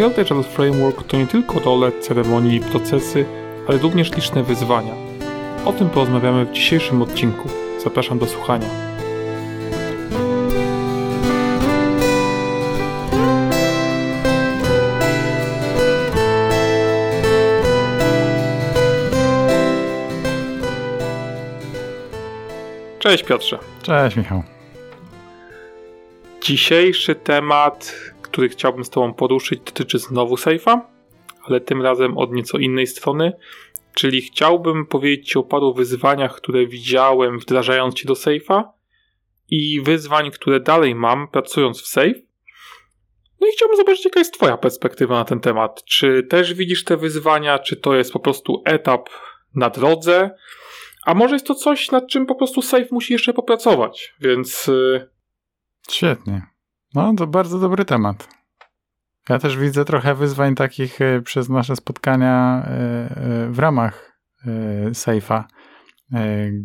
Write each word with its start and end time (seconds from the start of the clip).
Agile 0.00 0.22
Agile 0.22 0.42
Framework 0.42 1.02
to 1.06 1.16
nie 1.16 1.26
tylko 1.26 1.58
role, 1.58 1.92
ceremonie 2.00 2.56
i 2.56 2.60
procesy, 2.60 3.24
ale 3.68 3.78
również 3.78 4.12
liczne 4.12 4.42
wyzwania. 4.42 4.94
O 5.64 5.72
tym 5.72 5.90
porozmawiamy 5.90 6.44
w 6.44 6.52
dzisiejszym 6.52 7.02
odcinku. 7.02 7.48
Zapraszam 7.84 8.18
do 8.18 8.26
słuchania. 8.26 8.66
Cześć 22.98 23.24
Piotrze. 23.24 23.58
Cześć 23.82 24.16
Michał. 24.16 24.42
Dzisiejszy 26.42 27.14
temat, 27.14 27.94
który 28.30 28.48
chciałbym 28.48 28.84
z 28.84 28.90
Tobą 28.90 29.14
poruszyć, 29.14 29.60
dotyczy 29.60 29.98
znowu 29.98 30.36
sejfa, 30.36 30.90
ale 31.42 31.60
tym 31.60 31.82
razem 31.82 32.18
od 32.18 32.32
nieco 32.32 32.58
innej 32.58 32.86
strony. 32.86 33.32
Czyli 33.94 34.22
chciałbym 34.22 34.86
powiedzieć 34.86 35.28
Ci 35.28 35.38
o 35.38 35.42
paru 35.42 35.74
wyzwaniach, 35.74 36.36
które 36.36 36.66
widziałem 36.66 37.38
wdrażając 37.38 37.98
się 37.98 38.08
do 38.08 38.14
sejfa 38.14 38.72
i 39.48 39.80
wyzwań, 39.80 40.30
które 40.30 40.60
dalej 40.60 40.94
mam 40.94 41.28
pracując 41.28 41.82
w 41.82 41.86
safe. 41.86 42.14
No 43.40 43.46
i 43.46 43.52
chciałbym 43.52 43.76
zobaczyć, 43.76 44.04
jaka 44.04 44.20
jest 44.20 44.34
Twoja 44.34 44.56
perspektywa 44.56 45.14
na 45.14 45.24
ten 45.24 45.40
temat. 45.40 45.84
Czy 45.84 46.22
też 46.22 46.54
widzisz 46.54 46.84
te 46.84 46.96
wyzwania, 46.96 47.58
czy 47.58 47.76
to 47.76 47.94
jest 47.94 48.12
po 48.12 48.20
prostu 48.20 48.62
etap 48.64 49.08
na 49.54 49.70
drodze, 49.70 50.30
a 51.06 51.14
może 51.14 51.34
jest 51.34 51.46
to 51.46 51.54
coś, 51.54 51.90
nad 51.90 52.06
czym 52.06 52.26
po 52.26 52.34
prostu 52.34 52.62
safe 52.62 52.88
musi 52.90 53.12
jeszcze 53.12 53.32
popracować, 53.32 54.14
więc. 54.20 54.68
Y, 54.68 55.08
Świetnie. 55.90 56.42
No, 56.94 57.14
to 57.14 57.26
bardzo 57.26 57.58
dobry 57.58 57.84
temat. 57.84 58.28
Ja 59.28 59.38
też 59.38 59.56
widzę 59.56 59.84
trochę 59.84 60.14
wyzwań 60.14 60.54
takich 60.54 61.00
y, 61.00 61.22
przez 61.22 61.48
nasze 61.48 61.76
spotkania 61.76 62.62
y, 63.46 63.50
w 63.50 63.58
ramach 63.58 64.10
Safe'a, 64.90 65.44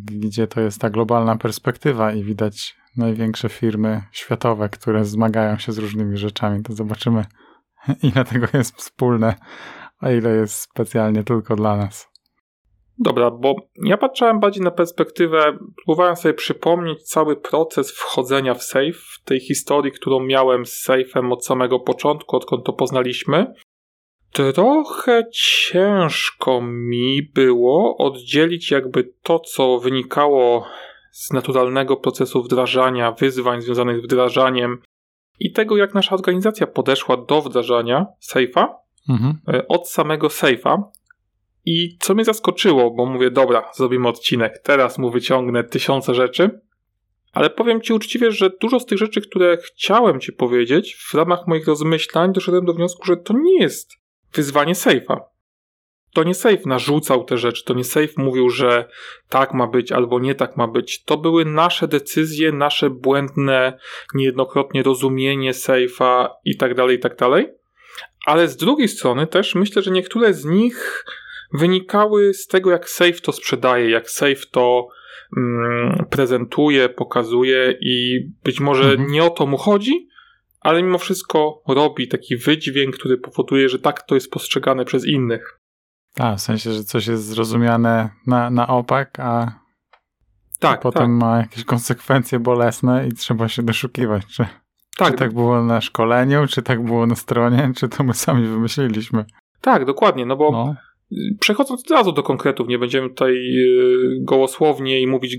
gdzie 0.06 0.48
to 0.48 0.62
jest 0.62 0.82
ta 0.82 0.90
globalna 0.90 1.36
perspektywa 1.38 2.12
i 2.12 2.24
widać 2.24 2.76
największe 2.98 3.50
firmy 3.50 4.04
światowe, 4.12 4.70
które 4.70 5.06
zmagają 5.06 5.58
się 5.58 5.72
z 5.72 5.78
różnymi 5.78 6.18
rzeczami. 6.18 6.64
To 6.64 6.74
zobaczymy, 6.74 7.26
ile 8.14 8.26
tego 8.26 8.48
jest 8.54 8.76
wspólne, 8.76 9.36
a 10.00 10.12
ile 10.12 10.30
jest 10.30 10.56
specjalnie 10.56 11.24
tylko 11.24 11.56
dla 11.56 11.78
nas. 11.78 12.15
Dobra, 13.00 13.32
bo 13.32 13.56
ja 13.84 13.98
patrzyłem 13.98 14.40
bardziej 14.40 14.64
na 14.64 14.72
perspektywę, 14.72 15.58
próbowałem 15.76 16.16
sobie 16.16 16.34
przypomnieć 16.34 17.04
cały 17.04 17.36
proces 17.36 17.92
wchodzenia 17.92 18.54
w 18.54 18.64
safe, 18.64 19.00
tej 19.26 19.40
historii, 19.40 19.92
którą 19.92 20.20
miałem 20.20 20.66
z 20.66 20.88
safe'em 20.88 21.34
od 21.34 21.46
samego 21.46 21.80
początku, 21.80 22.36
odkąd 22.36 22.66
to 22.66 22.74
poznaliśmy. 22.74 23.54
Trochę 24.32 25.24
ciężko 25.34 26.62
mi 26.62 27.32
było 27.34 27.98
oddzielić 27.98 28.72
jakby 28.72 29.14
to, 29.24 29.40
co 29.40 29.80
wynikało 29.80 30.66
z 31.12 31.34
naturalnego 31.34 31.98
procesu 31.98 32.44
wdrażania, 32.44 33.12
wyzwań 33.12 33.62
związanych 33.62 34.02
z 34.02 34.04
wdrażaniem 34.04 34.82
i 35.40 35.52
tego, 35.52 35.78
jak 35.78 35.94
nasza 35.94 36.16
organizacja 36.16 36.68
podeszła 36.68 37.18
do 37.18 37.42
wdrażania 37.42 38.06
safe'a, 38.34 38.68
mhm. 39.10 39.38
E, 39.48 39.68
od 39.68 39.90
samego 39.90 40.28
safe'a, 40.28 40.84
i 41.66 41.98
co 42.00 42.16
mnie 42.16 42.26
zaskoczyło, 42.26 42.92
bo 42.92 43.06
mówię, 43.06 43.32
dobra, 43.32 43.72
zrobimy 43.76 44.08
odcinek, 44.08 44.60
teraz 44.64 44.98
mu 44.98 45.12
wyciągnę 45.12 45.64
tysiące 45.64 46.16
rzeczy, 46.16 46.60
ale 47.36 47.50
powiem 47.50 47.82
Ci 47.82 47.94
uczciwie, 47.94 48.32
że 48.32 48.50
dużo 48.62 48.80
z 48.80 48.86
tych 48.86 48.98
rzeczy, 48.98 49.22
które 49.22 49.58
chciałem 49.58 50.20
Ci 50.20 50.34
powiedzieć, 50.34 50.96
w 50.96 51.14
ramach 51.14 51.48
moich 51.48 51.68
rozmyślań 51.68 52.34
doszedłem 52.34 52.66
do 52.66 52.74
wniosku, 52.74 53.06
że 53.06 53.18
to 53.18 53.34
nie 53.34 53.60
jest 53.60 53.92
wyzwanie 54.34 54.74
safe'a. 54.74 55.20
To 56.14 56.24
nie 56.24 56.34
safe 56.34 56.62
narzucał 56.66 57.24
te 57.24 57.38
rzeczy, 57.38 57.64
to 57.66 57.74
nie 57.74 57.84
safe 57.84 58.14
mówił, 58.18 58.50
że 58.50 58.88
tak 59.30 59.54
ma 59.54 59.68
być 59.68 59.92
albo 59.92 60.20
nie 60.20 60.36
tak 60.36 60.58
ma 60.58 60.68
być. 60.68 61.04
To 61.04 61.18
były 61.18 61.46
nasze 61.46 61.88
decyzje, 61.88 62.52
nasze 62.52 62.90
błędne, 62.90 63.78
niejednokrotnie 64.14 64.84
rozumienie 64.84 65.54
safe'a 65.54 66.28
i 66.46 66.58
tak 66.58 66.76
dalej, 66.76 66.98
i 66.98 67.00
tak 67.00 67.16
dalej. 67.16 67.48
Ale 68.26 68.48
z 68.48 68.58
drugiej 68.58 68.88
strony 68.88 69.28
też 69.28 69.56
myślę, 69.56 69.82
że 69.82 69.92
niektóre 69.92 70.34
z 70.34 70.46
nich 70.46 71.06
wynikały 71.58 72.34
z 72.34 72.48
tego, 72.48 72.72
jak 72.72 72.90
Safe 72.90 73.14
to 73.14 73.32
sprzedaje, 73.32 73.90
jak 73.90 74.10
Safe 74.10 74.42
to 74.52 74.88
mm, 75.38 76.06
prezentuje, 76.10 76.90
pokazuje 76.90 77.78
i 77.82 78.20
być 78.44 78.60
może 78.60 78.92
mhm. 78.92 79.12
nie 79.12 79.24
o 79.24 79.30
to 79.30 79.46
mu 79.46 79.58
chodzi, 79.58 80.08
ale 80.60 80.84
mimo 80.84 80.98
wszystko 80.98 81.62
robi 81.68 82.08
taki 82.08 82.38
wydźwięk, 82.38 82.98
który 82.98 83.18
powoduje, 83.18 83.70
że 83.70 83.80
tak 83.80 84.02
to 84.02 84.16
jest 84.16 84.32
postrzegane 84.32 84.86
przez 84.86 85.06
innych. 85.06 85.60
Tak, 86.14 86.38
w 86.38 86.42
sensie, 86.42 86.72
że 86.74 86.84
coś 86.84 87.08
jest 87.08 87.26
zrozumiane 87.26 88.10
na, 88.28 88.50
na 88.50 88.68
opak, 88.68 89.20
a, 89.20 89.60
tak, 90.60 90.82
potem 90.82 91.02
tak. 91.02 91.10
ma 91.10 91.38
jakieś 91.38 91.64
konsekwencje 91.64 92.40
bolesne 92.40 93.08
i 93.08 93.14
trzeba 93.14 93.48
się 93.48 93.64
doszukiwać, 93.64 94.26
czy 94.26 94.46
tak. 94.98 95.12
czy 95.12 95.18
tak 95.18 95.34
było 95.34 95.64
na 95.64 95.82
szkoleniu, 95.82 96.48
czy 96.48 96.62
tak 96.62 96.84
było 96.84 97.06
na 97.06 97.16
stronie, 97.16 97.72
czy 97.76 97.90
to 97.90 98.04
my 98.04 98.14
sami 98.14 98.48
wymyśliliśmy. 98.48 99.26
Tak, 99.62 99.86
dokładnie, 99.86 100.26
no 100.26 100.36
bo 100.36 100.52
no. 100.52 100.76
Przechodząc 101.40 101.82
od 101.82 101.92
razu 101.92 102.12
do 102.12 102.24
konkretów, 102.24 102.68
nie 102.68 102.80
będziemy 102.80 103.10
tutaj 103.10 103.34
e, 103.34 103.40
gołosłownie 104.20 105.02
i 105.02 105.08
mówić, 105.08 105.38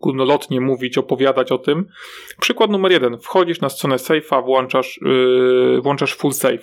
górnolotnie 0.00 0.60
mówić, 0.60 0.98
opowiadać 0.98 1.52
o 1.52 1.58
tym. 1.58 1.86
Przykład 2.40 2.70
numer 2.70 2.92
jeden. 2.92 3.18
Wchodzisz 3.18 3.60
na 3.60 3.68
stronę 3.68 3.96
Safe'a, 3.96 4.44
włączasz, 4.44 5.00
yy, 5.02 5.80
włączasz 5.82 6.14
full 6.14 6.32
safe. 6.32 6.62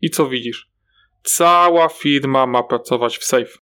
I 0.00 0.10
co 0.10 0.28
widzisz? 0.28 0.70
Cała 1.22 1.88
firma 1.88 2.46
ma 2.46 2.62
pracować 2.62 3.18
w 3.18 3.24
safe. 3.24 3.58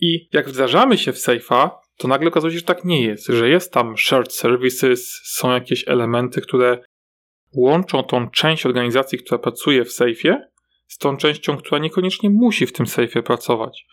I 0.00 0.28
jak 0.32 0.48
wdrażamy 0.48 0.98
się 0.98 1.12
w 1.12 1.16
Safe'a, 1.16 1.70
to 1.96 2.08
nagle 2.08 2.28
okazuje 2.28 2.52
się, 2.52 2.58
że 2.58 2.64
tak 2.64 2.84
nie 2.84 3.02
jest, 3.02 3.26
że 3.26 3.48
jest 3.48 3.72
tam 3.72 3.98
shared 3.98 4.32
services, 4.32 5.20
są 5.24 5.52
jakieś 5.52 5.88
elementy, 5.88 6.40
które 6.40 6.78
łączą 7.54 8.02
tą 8.02 8.30
część 8.30 8.66
organizacji, 8.66 9.18
która 9.18 9.38
pracuje 9.38 9.84
w 9.84 9.88
Safe'ie 9.88 10.36
z 10.92 10.98
tą 10.98 11.16
częścią, 11.16 11.56
która 11.56 11.78
niekoniecznie 11.78 12.30
musi 12.30 12.66
w 12.66 12.72
tym 12.72 12.86
sejfie 12.86 13.22
pracować. 13.22 13.86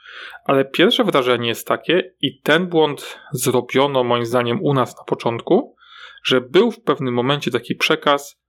Ale 0.46 0.66
pierwsze 0.66 1.04
wrażenie 1.04 1.48
jest 1.48 1.68
takie, 1.68 2.14
i 2.22 2.42
ten 2.42 2.68
błąd 2.68 3.20
zrobiono 3.32 4.04
moim 4.04 4.26
zdaniem 4.26 4.60
u 4.62 4.74
nas 4.74 4.98
na 4.98 5.04
początku, 5.04 5.76
że 6.24 6.42
był 6.42 6.72
w 6.72 6.82
pewnym 6.82 7.14
momencie 7.14 7.52
taki 7.52 7.76
przekaz, 7.76 8.40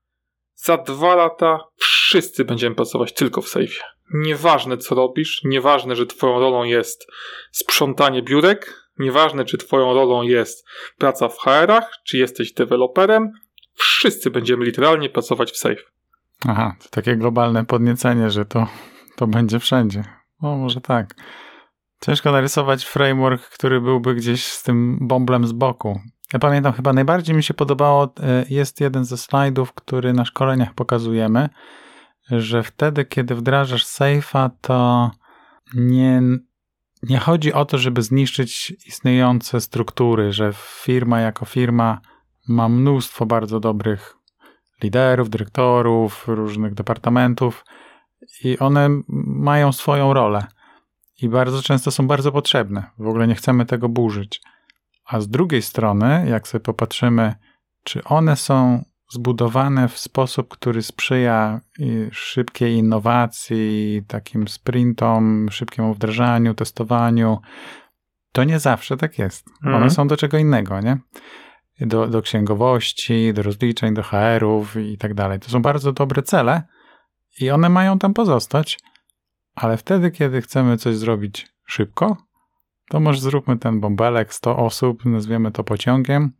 za 0.54 0.76
dwa 0.76 1.14
lata 1.14 1.58
wszyscy 1.76 2.44
będziemy 2.44 2.76
pracować 2.76 3.12
tylko 3.12 3.42
w 3.42 3.48
sejfie. 3.48 3.82
Nieważne 4.14 4.76
co 4.76 4.94
robisz, 4.94 5.40
nieważne, 5.44 5.96
że 5.96 6.06
twoją 6.06 6.40
rolą 6.40 6.64
jest 6.64 7.06
sprzątanie 7.52 8.22
biurek, 8.22 8.90
nieważne 8.98 9.44
czy 9.44 9.58
twoją 9.58 9.94
rolą 9.94 10.22
jest 10.22 10.66
praca 10.98 11.28
w 11.28 11.38
HR-ach, 11.38 11.90
czy 12.06 12.18
jesteś 12.18 12.52
deweloperem, 12.52 13.32
wszyscy 13.74 14.30
będziemy 14.30 14.64
literalnie 14.64 15.10
pracować 15.10 15.52
w 15.52 15.56
safe. 15.56 15.99
Aha, 16.48 16.74
to 16.82 16.88
takie 16.88 17.16
globalne 17.16 17.64
podniecenie, 17.64 18.30
że 18.30 18.44
to, 18.44 18.66
to 19.16 19.26
będzie 19.26 19.58
wszędzie. 19.58 20.04
O, 20.40 20.56
może 20.56 20.80
tak. 20.80 21.14
Ciężko 22.00 22.32
narysować 22.32 22.84
framework, 22.84 23.42
który 23.42 23.80
byłby 23.80 24.14
gdzieś 24.14 24.46
z 24.46 24.62
tym 24.62 24.98
bąblem 25.00 25.46
z 25.46 25.52
boku. 25.52 26.00
Ja 26.32 26.38
pamiętam, 26.38 26.72
chyba 26.72 26.92
najbardziej 26.92 27.36
mi 27.36 27.42
się 27.42 27.54
podobało, 27.54 28.04
e, 28.04 28.44
jest 28.50 28.80
jeden 28.80 29.04
ze 29.04 29.16
slajdów, 29.16 29.72
który 29.72 30.12
na 30.12 30.24
szkoleniach 30.24 30.74
pokazujemy, 30.74 31.48
że 32.30 32.62
wtedy, 32.62 33.04
kiedy 33.04 33.34
wdrażasz 33.34 33.86
Safe'a, 33.86 34.50
to 34.60 35.10
nie, 35.74 36.22
nie 37.02 37.18
chodzi 37.18 37.52
o 37.52 37.64
to, 37.64 37.78
żeby 37.78 38.02
zniszczyć 38.02 38.74
istniejące 38.86 39.60
struktury, 39.60 40.32
że 40.32 40.52
firma 40.56 41.20
jako 41.20 41.44
firma 41.44 42.00
ma 42.48 42.68
mnóstwo 42.68 43.26
bardzo 43.26 43.60
dobrych 43.60 44.19
liderów, 44.82 45.30
dyrektorów, 45.30 46.24
różnych 46.28 46.74
departamentów 46.74 47.64
i 48.44 48.58
one 48.58 48.88
mają 49.26 49.72
swoją 49.72 50.12
rolę 50.12 50.46
i 51.22 51.28
bardzo 51.28 51.62
często 51.62 51.90
są 51.90 52.06
bardzo 52.06 52.32
potrzebne. 52.32 52.90
W 52.98 53.06
ogóle 53.06 53.26
nie 53.26 53.34
chcemy 53.34 53.66
tego 53.66 53.88
burzyć. 53.88 54.40
A 55.06 55.20
z 55.20 55.28
drugiej 55.28 55.62
strony, 55.62 56.26
jak 56.28 56.48
sobie 56.48 56.64
popatrzymy, 56.64 57.34
czy 57.84 58.04
one 58.04 58.36
są 58.36 58.84
zbudowane 59.10 59.88
w 59.88 59.98
sposób, 59.98 60.48
który 60.48 60.82
sprzyja 60.82 61.60
szybkiej 62.12 62.74
innowacji, 62.74 64.02
takim 64.08 64.48
sprintom, 64.48 65.48
szybkiemu 65.50 65.94
wdrażaniu, 65.94 66.54
testowaniu, 66.54 67.38
to 68.32 68.44
nie 68.44 68.58
zawsze 68.58 68.96
tak 68.96 69.18
jest. 69.18 69.46
One 69.64 69.76
mm. 69.76 69.90
są 69.90 70.08
do 70.08 70.16
czego 70.16 70.38
innego, 70.38 70.80
nie? 70.80 70.98
Do, 71.80 72.06
do 72.06 72.22
księgowości, 72.22 73.32
do 73.32 73.42
rozliczeń, 73.42 73.94
do 73.94 74.02
HR-ów 74.02 74.76
i 74.76 74.98
tak 74.98 75.14
dalej. 75.14 75.40
To 75.40 75.48
są 75.50 75.62
bardzo 75.62 75.92
dobre 75.92 76.22
cele 76.22 76.62
i 77.40 77.50
one 77.50 77.68
mają 77.68 77.98
tam 77.98 78.14
pozostać, 78.14 78.78
ale 79.54 79.76
wtedy, 79.76 80.10
kiedy 80.10 80.42
chcemy 80.42 80.76
coś 80.76 80.96
zrobić 80.96 81.48
szybko, 81.66 82.16
to 82.88 83.00
może 83.00 83.20
zróbmy 83.20 83.58
ten 83.58 83.80
bąbelek, 83.80 84.34
100 84.34 84.56
osób, 84.56 85.04
nazwiemy 85.04 85.52
to 85.52 85.64
pociągiem 85.64 86.32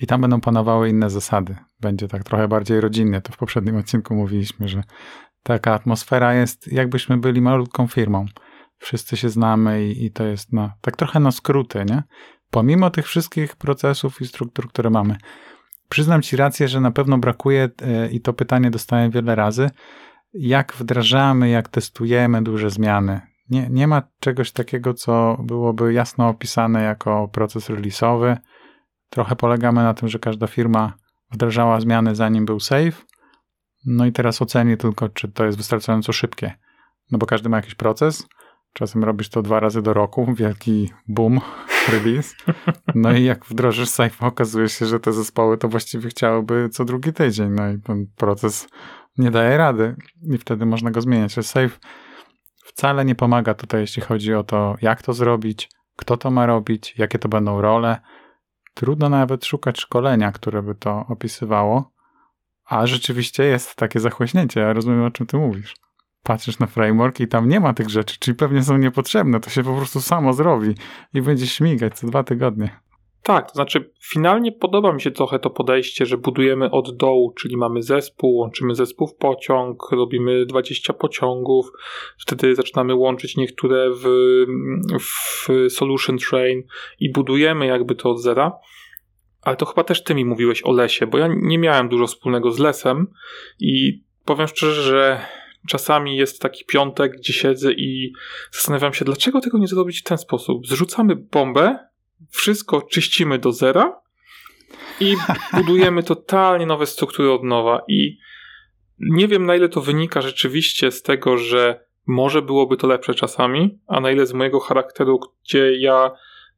i 0.00 0.06
tam 0.06 0.20
będą 0.20 0.40
panowały 0.40 0.88
inne 0.88 1.10
zasady. 1.10 1.56
Będzie 1.80 2.08
tak 2.08 2.24
trochę 2.24 2.48
bardziej 2.48 2.80
rodzinnie. 2.80 3.20
To 3.20 3.32
w 3.32 3.36
poprzednim 3.36 3.76
odcinku 3.76 4.14
mówiliśmy, 4.14 4.68
że 4.68 4.82
taka 5.42 5.74
atmosfera 5.74 6.34
jest, 6.34 6.72
jakbyśmy 6.72 7.16
byli 7.16 7.40
malutką 7.40 7.86
firmą. 7.86 8.26
Wszyscy 8.78 9.16
się 9.16 9.28
znamy 9.28 9.84
i, 9.84 10.04
i 10.04 10.10
to 10.10 10.24
jest 10.24 10.52
no, 10.52 10.70
tak 10.80 10.96
trochę 10.96 11.20
na 11.20 11.30
skróty, 11.30 11.84
nie? 11.84 12.02
Pomimo 12.50 12.90
tych 12.90 13.06
wszystkich 13.06 13.56
procesów 13.56 14.20
i 14.20 14.26
struktur, 14.26 14.68
które 14.68 14.90
mamy. 14.90 15.16
Przyznam 15.88 16.22
Ci 16.22 16.36
rację, 16.36 16.68
że 16.68 16.80
na 16.80 16.90
pewno 16.90 17.18
brakuje, 17.18 17.68
e, 17.82 18.10
i 18.10 18.20
to 18.20 18.32
pytanie 18.32 18.70
dostałem 18.70 19.10
wiele 19.10 19.34
razy, 19.34 19.70
jak 20.32 20.72
wdrażamy, 20.72 21.48
jak 21.48 21.68
testujemy 21.68 22.42
duże 22.42 22.70
zmiany. 22.70 23.20
Nie, 23.50 23.68
nie 23.70 23.86
ma 23.86 24.02
czegoś 24.20 24.52
takiego, 24.52 24.94
co 24.94 25.36
byłoby 25.42 25.92
jasno 25.92 26.28
opisane 26.28 26.82
jako 26.82 27.28
proces 27.28 27.70
release'owy. 27.70 28.36
Trochę 29.10 29.36
polegamy 29.36 29.82
na 29.82 29.94
tym, 29.94 30.08
że 30.08 30.18
każda 30.18 30.46
firma 30.46 30.92
wdrażała 31.30 31.80
zmiany 31.80 32.14
zanim 32.14 32.44
był 32.44 32.60
save. 32.60 33.06
No 33.86 34.06
i 34.06 34.12
teraz 34.12 34.42
oceni 34.42 34.76
tylko, 34.76 35.08
czy 35.08 35.28
to 35.28 35.44
jest 35.44 35.58
wystarczająco 35.58 36.12
szybkie. 36.12 36.54
No 37.10 37.18
bo 37.18 37.26
każdy 37.26 37.48
ma 37.48 37.56
jakiś 37.56 37.74
proces. 37.74 38.28
Czasem 38.72 39.04
robisz 39.04 39.28
to 39.28 39.42
dwa 39.42 39.60
razy 39.60 39.82
do 39.82 39.94
roku, 39.94 40.34
wielki 40.34 40.90
boom, 41.08 41.40
No 42.94 43.12
i 43.12 43.24
jak 43.24 43.44
wdrożysz 43.44 43.88
save, 43.88 44.22
okazuje 44.22 44.68
się, 44.68 44.86
że 44.86 45.00
te 45.00 45.12
zespoły 45.12 45.58
to 45.58 45.68
właściwie 45.68 46.08
chciałyby 46.10 46.68
co 46.72 46.84
drugi 46.84 47.12
tydzień. 47.12 47.50
No 47.50 47.70
i 47.70 47.78
ten 47.78 48.06
proces 48.16 48.68
nie 49.18 49.30
daje 49.30 49.56
rady 49.56 49.96
i 50.22 50.38
wtedy 50.38 50.66
można 50.66 50.90
go 50.90 51.00
zmieniać. 51.00 51.32
Save 51.32 51.80
wcale 52.64 53.04
nie 53.04 53.14
pomaga 53.14 53.54
tutaj, 53.54 53.80
jeśli 53.80 54.02
chodzi 54.02 54.34
o 54.34 54.44
to, 54.44 54.74
jak 54.82 55.02
to 55.02 55.12
zrobić, 55.12 55.70
kto 55.96 56.16
to 56.16 56.30
ma 56.30 56.46
robić, 56.46 56.94
jakie 56.98 57.18
to 57.18 57.28
będą 57.28 57.60
role. 57.60 58.00
Trudno 58.74 59.08
nawet 59.08 59.44
szukać 59.44 59.80
szkolenia, 59.80 60.32
które 60.32 60.62
by 60.62 60.74
to 60.74 61.06
opisywało, 61.08 61.92
a 62.64 62.86
rzeczywiście 62.86 63.44
jest 63.44 63.74
takie 63.74 64.00
zachłyśnięcie. 64.00 64.60
Ja 64.60 64.72
rozumiem, 64.72 65.02
o 65.02 65.10
czym 65.10 65.26
ty 65.26 65.36
mówisz. 65.36 65.74
Patrzysz 66.22 66.58
na 66.58 66.66
framework 66.66 67.20
i 67.20 67.28
tam 67.28 67.48
nie 67.48 67.60
ma 67.60 67.74
tych 67.74 67.90
rzeczy, 67.90 68.16
czyli 68.18 68.34
pewnie 68.34 68.62
są 68.62 68.78
niepotrzebne. 68.78 69.40
To 69.40 69.50
się 69.50 69.62
po 69.62 69.76
prostu 69.76 70.00
samo 70.00 70.32
zrobi 70.32 70.74
i 71.14 71.22
będzie 71.22 71.46
śmigać 71.46 71.98
co 71.98 72.06
dwa 72.06 72.24
tygodnie. 72.24 72.80
Tak, 73.22 73.48
to 73.48 73.54
znaczy 73.54 73.90
finalnie 74.10 74.52
podoba 74.52 74.92
mi 74.92 75.00
się 75.00 75.10
trochę 75.10 75.38
to 75.38 75.50
podejście, 75.50 76.06
że 76.06 76.18
budujemy 76.18 76.70
od 76.70 76.96
dołu, 76.96 77.32
czyli 77.32 77.56
mamy 77.56 77.82
zespół, 77.82 78.36
łączymy 78.36 78.74
zespół 78.74 79.06
w 79.06 79.14
pociąg, 79.14 79.90
robimy 79.92 80.46
20 80.46 80.92
pociągów, 80.92 81.66
wtedy 82.18 82.54
zaczynamy 82.54 82.94
łączyć 82.94 83.36
niektóre 83.36 83.90
w, 83.90 84.04
w 85.00 85.72
solution 85.72 86.18
train 86.18 86.62
i 87.00 87.12
budujemy 87.12 87.66
jakby 87.66 87.94
to 87.94 88.10
od 88.10 88.22
zera. 88.22 88.52
Ale 89.42 89.56
to 89.56 89.66
chyba 89.66 89.84
też 89.84 90.04
ty 90.04 90.14
mi 90.14 90.24
mówiłeś 90.24 90.62
o 90.62 90.72
lesie, 90.72 91.06
bo 91.06 91.18
ja 91.18 91.28
nie 91.36 91.58
miałem 91.58 91.88
dużo 91.88 92.06
wspólnego 92.06 92.50
z 92.50 92.58
lesem 92.58 93.06
i 93.60 94.02
powiem 94.24 94.48
szczerze, 94.48 94.82
że 94.82 95.20
czasami 95.68 96.16
jest 96.16 96.42
taki 96.42 96.64
piątek, 96.64 97.12
gdzie 97.16 97.32
siedzę 97.32 97.72
i 97.72 98.12
zastanawiam 98.52 98.94
się, 98.94 99.04
dlaczego 99.04 99.40
tego 99.40 99.58
nie 99.58 99.66
zrobić 99.66 100.00
w 100.00 100.04
ten 100.04 100.18
sposób. 100.18 100.66
Zrzucamy 100.66 101.16
bombę, 101.16 101.78
wszystko 102.30 102.82
czyścimy 102.82 103.38
do 103.38 103.52
zera 103.52 104.00
i 105.00 105.14
budujemy 105.56 106.02
totalnie 106.02 106.66
nowe 106.66 106.86
struktury 106.86 107.32
od 107.32 107.44
nowa. 107.44 107.82
I 107.88 108.18
nie 108.98 109.28
wiem, 109.28 109.46
na 109.46 109.56
ile 109.56 109.68
to 109.68 109.80
wynika 109.80 110.20
rzeczywiście 110.22 110.90
z 110.90 111.02
tego, 111.02 111.38
że 111.38 111.88
może 112.06 112.42
byłoby 112.42 112.76
to 112.76 112.86
lepsze 112.86 113.14
czasami, 113.14 113.78
a 113.86 114.00
na 114.00 114.10
ile 114.10 114.26
z 114.26 114.32
mojego 114.32 114.60
charakteru, 114.60 115.20
gdzie 115.44 115.78
ja 115.78 116.10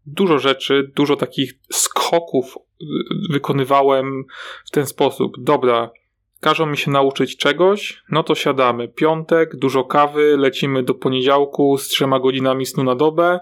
dużo 0.06 0.38
rzeczy, 0.38 0.90
dużo 0.96 1.16
takich 1.16 1.54
skoków 1.72 2.56
y, 2.56 2.84
wykonywałem 3.30 4.24
w 4.66 4.70
ten 4.70 4.86
sposób. 4.86 5.32
Dobra, 5.38 5.90
każą 6.40 6.66
mi 6.66 6.76
się 6.76 6.90
nauczyć 6.90 7.36
czegoś, 7.36 8.02
no 8.10 8.22
to 8.22 8.34
siadamy. 8.34 8.88
Piątek, 8.88 9.56
dużo 9.56 9.84
kawy, 9.84 10.36
lecimy 10.36 10.82
do 10.82 10.94
poniedziałku 10.94 11.78
z 11.78 11.88
trzema 11.88 12.20
godzinami 12.20 12.66
snu 12.66 12.84
na 12.84 12.94
dobę 12.94 13.40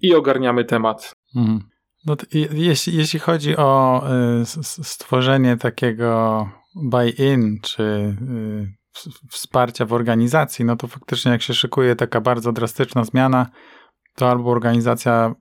i 0.00 0.14
ogarniamy 0.14 0.64
temat. 0.64 1.12
Mhm. 1.36 1.60
No 2.06 2.16
jeśli, 2.52 2.96
jeśli 2.96 3.18
chodzi 3.18 3.56
o 3.56 4.02
y, 4.42 4.64
stworzenie 4.64 5.56
takiego 5.56 6.48
buy-in, 6.74 7.58
czy 7.62 7.82
y, 7.82 8.80
wsparcia 9.30 9.86
w 9.86 9.92
organizacji, 9.92 10.64
no 10.64 10.76
to 10.76 10.86
faktycznie 10.86 11.32
jak 11.32 11.42
się 11.42 11.54
szykuje 11.54 11.96
taka 11.96 12.20
bardzo 12.20 12.52
drastyczna 12.52 13.04
zmiana, 13.04 13.46
to 14.16 14.30
albo 14.30 14.50
organizacja 14.50 15.34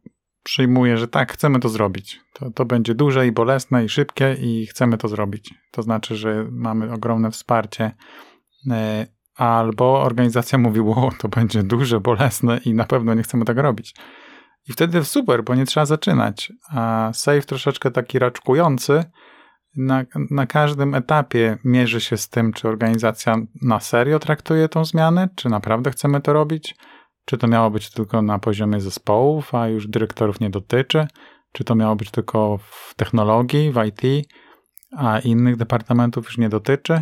przyjmuje, 0.43 0.97
że 0.97 1.07
tak, 1.07 1.33
chcemy 1.33 1.59
to 1.59 1.69
zrobić. 1.69 2.21
To, 2.33 2.51
to 2.51 2.65
będzie 2.65 2.95
duże 2.95 3.27
i 3.27 3.31
bolesne 3.31 3.85
i 3.85 3.89
szybkie 3.89 4.35
i 4.39 4.67
chcemy 4.67 4.97
to 4.97 5.07
zrobić. 5.07 5.53
To 5.71 5.81
znaczy, 5.81 6.15
że 6.15 6.47
mamy 6.51 6.93
ogromne 6.93 7.31
wsparcie. 7.31 7.91
Y, 8.65 8.71
albo 9.35 10.01
organizacja 10.03 10.57
mówi, 10.57 10.79
o, 10.79 11.09
to 11.19 11.27
będzie 11.27 11.63
duże, 11.63 11.99
bolesne 11.99 12.59
i 12.65 12.73
na 12.73 12.85
pewno 12.85 13.13
nie 13.13 13.23
chcemy 13.23 13.45
tego 13.45 13.61
robić. 13.61 13.95
I 14.69 14.73
wtedy 14.73 15.03
super, 15.03 15.43
bo 15.43 15.55
nie 15.55 15.65
trzeba 15.65 15.85
zaczynać. 15.85 16.53
A 16.69 17.11
save 17.13 17.45
troszeczkę 17.45 17.91
taki 17.91 18.19
raczkujący 18.19 19.03
na, 19.75 20.03
na 20.31 20.47
każdym 20.47 20.95
etapie 20.95 21.57
mierzy 21.63 22.01
się 22.01 22.17
z 22.17 22.29
tym, 22.29 22.53
czy 22.53 22.67
organizacja 22.67 23.35
na 23.61 23.79
serio 23.79 24.19
traktuje 24.19 24.69
tą 24.69 24.85
zmianę, 24.85 25.29
czy 25.35 25.49
naprawdę 25.49 25.91
chcemy 25.91 26.21
to 26.21 26.33
robić, 26.33 26.75
czy 27.29 27.37
to 27.37 27.47
miało 27.47 27.69
być 27.71 27.89
tylko 27.89 28.21
na 28.21 28.39
poziomie 28.39 28.81
zespołów, 28.81 29.55
a 29.55 29.67
już 29.67 29.87
dyrektorów 29.87 30.39
nie 30.39 30.49
dotyczy, 30.49 31.07
czy 31.51 31.63
to 31.63 31.75
miało 31.75 31.95
być 31.95 32.11
tylko 32.11 32.57
w 32.57 32.93
technologii, 32.95 33.71
w 33.71 33.83
IT, 33.85 34.27
a 34.97 35.19
innych 35.19 35.55
departamentów 35.55 36.25
już 36.25 36.37
nie 36.37 36.49
dotyczy. 36.49 37.01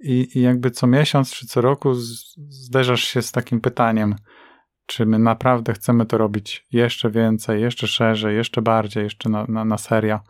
I, 0.00 0.28
i 0.34 0.40
jakby 0.42 0.70
co 0.70 0.86
miesiąc 0.86 1.30
czy 1.34 1.46
co 1.46 1.60
roku 1.60 1.94
z, 1.94 2.34
zderzasz 2.48 3.04
się 3.04 3.22
z 3.22 3.32
takim 3.32 3.60
pytaniem, 3.60 4.14
czy 4.86 5.06
my 5.06 5.18
naprawdę 5.18 5.72
chcemy 5.72 6.06
to 6.06 6.18
robić 6.18 6.66
jeszcze 6.72 7.10
więcej, 7.10 7.62
jeszcze 7.62 7.86
szerzej, 7.86 8.36
jeszcze 8.36 8.62
bardziej, 8.62 9.04
jeszcze 9.04 9.28
na, 9.28 9.44
na, 9.48 9.64
na 9.64 9.78
serio. 9.78 10.20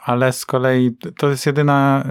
Ale 0.00 0.32
z 0.32 0.46
kolei 0.46 0.96
to 1.18 1.28
jest 1.28 1.46
jedyna 1.46 2.04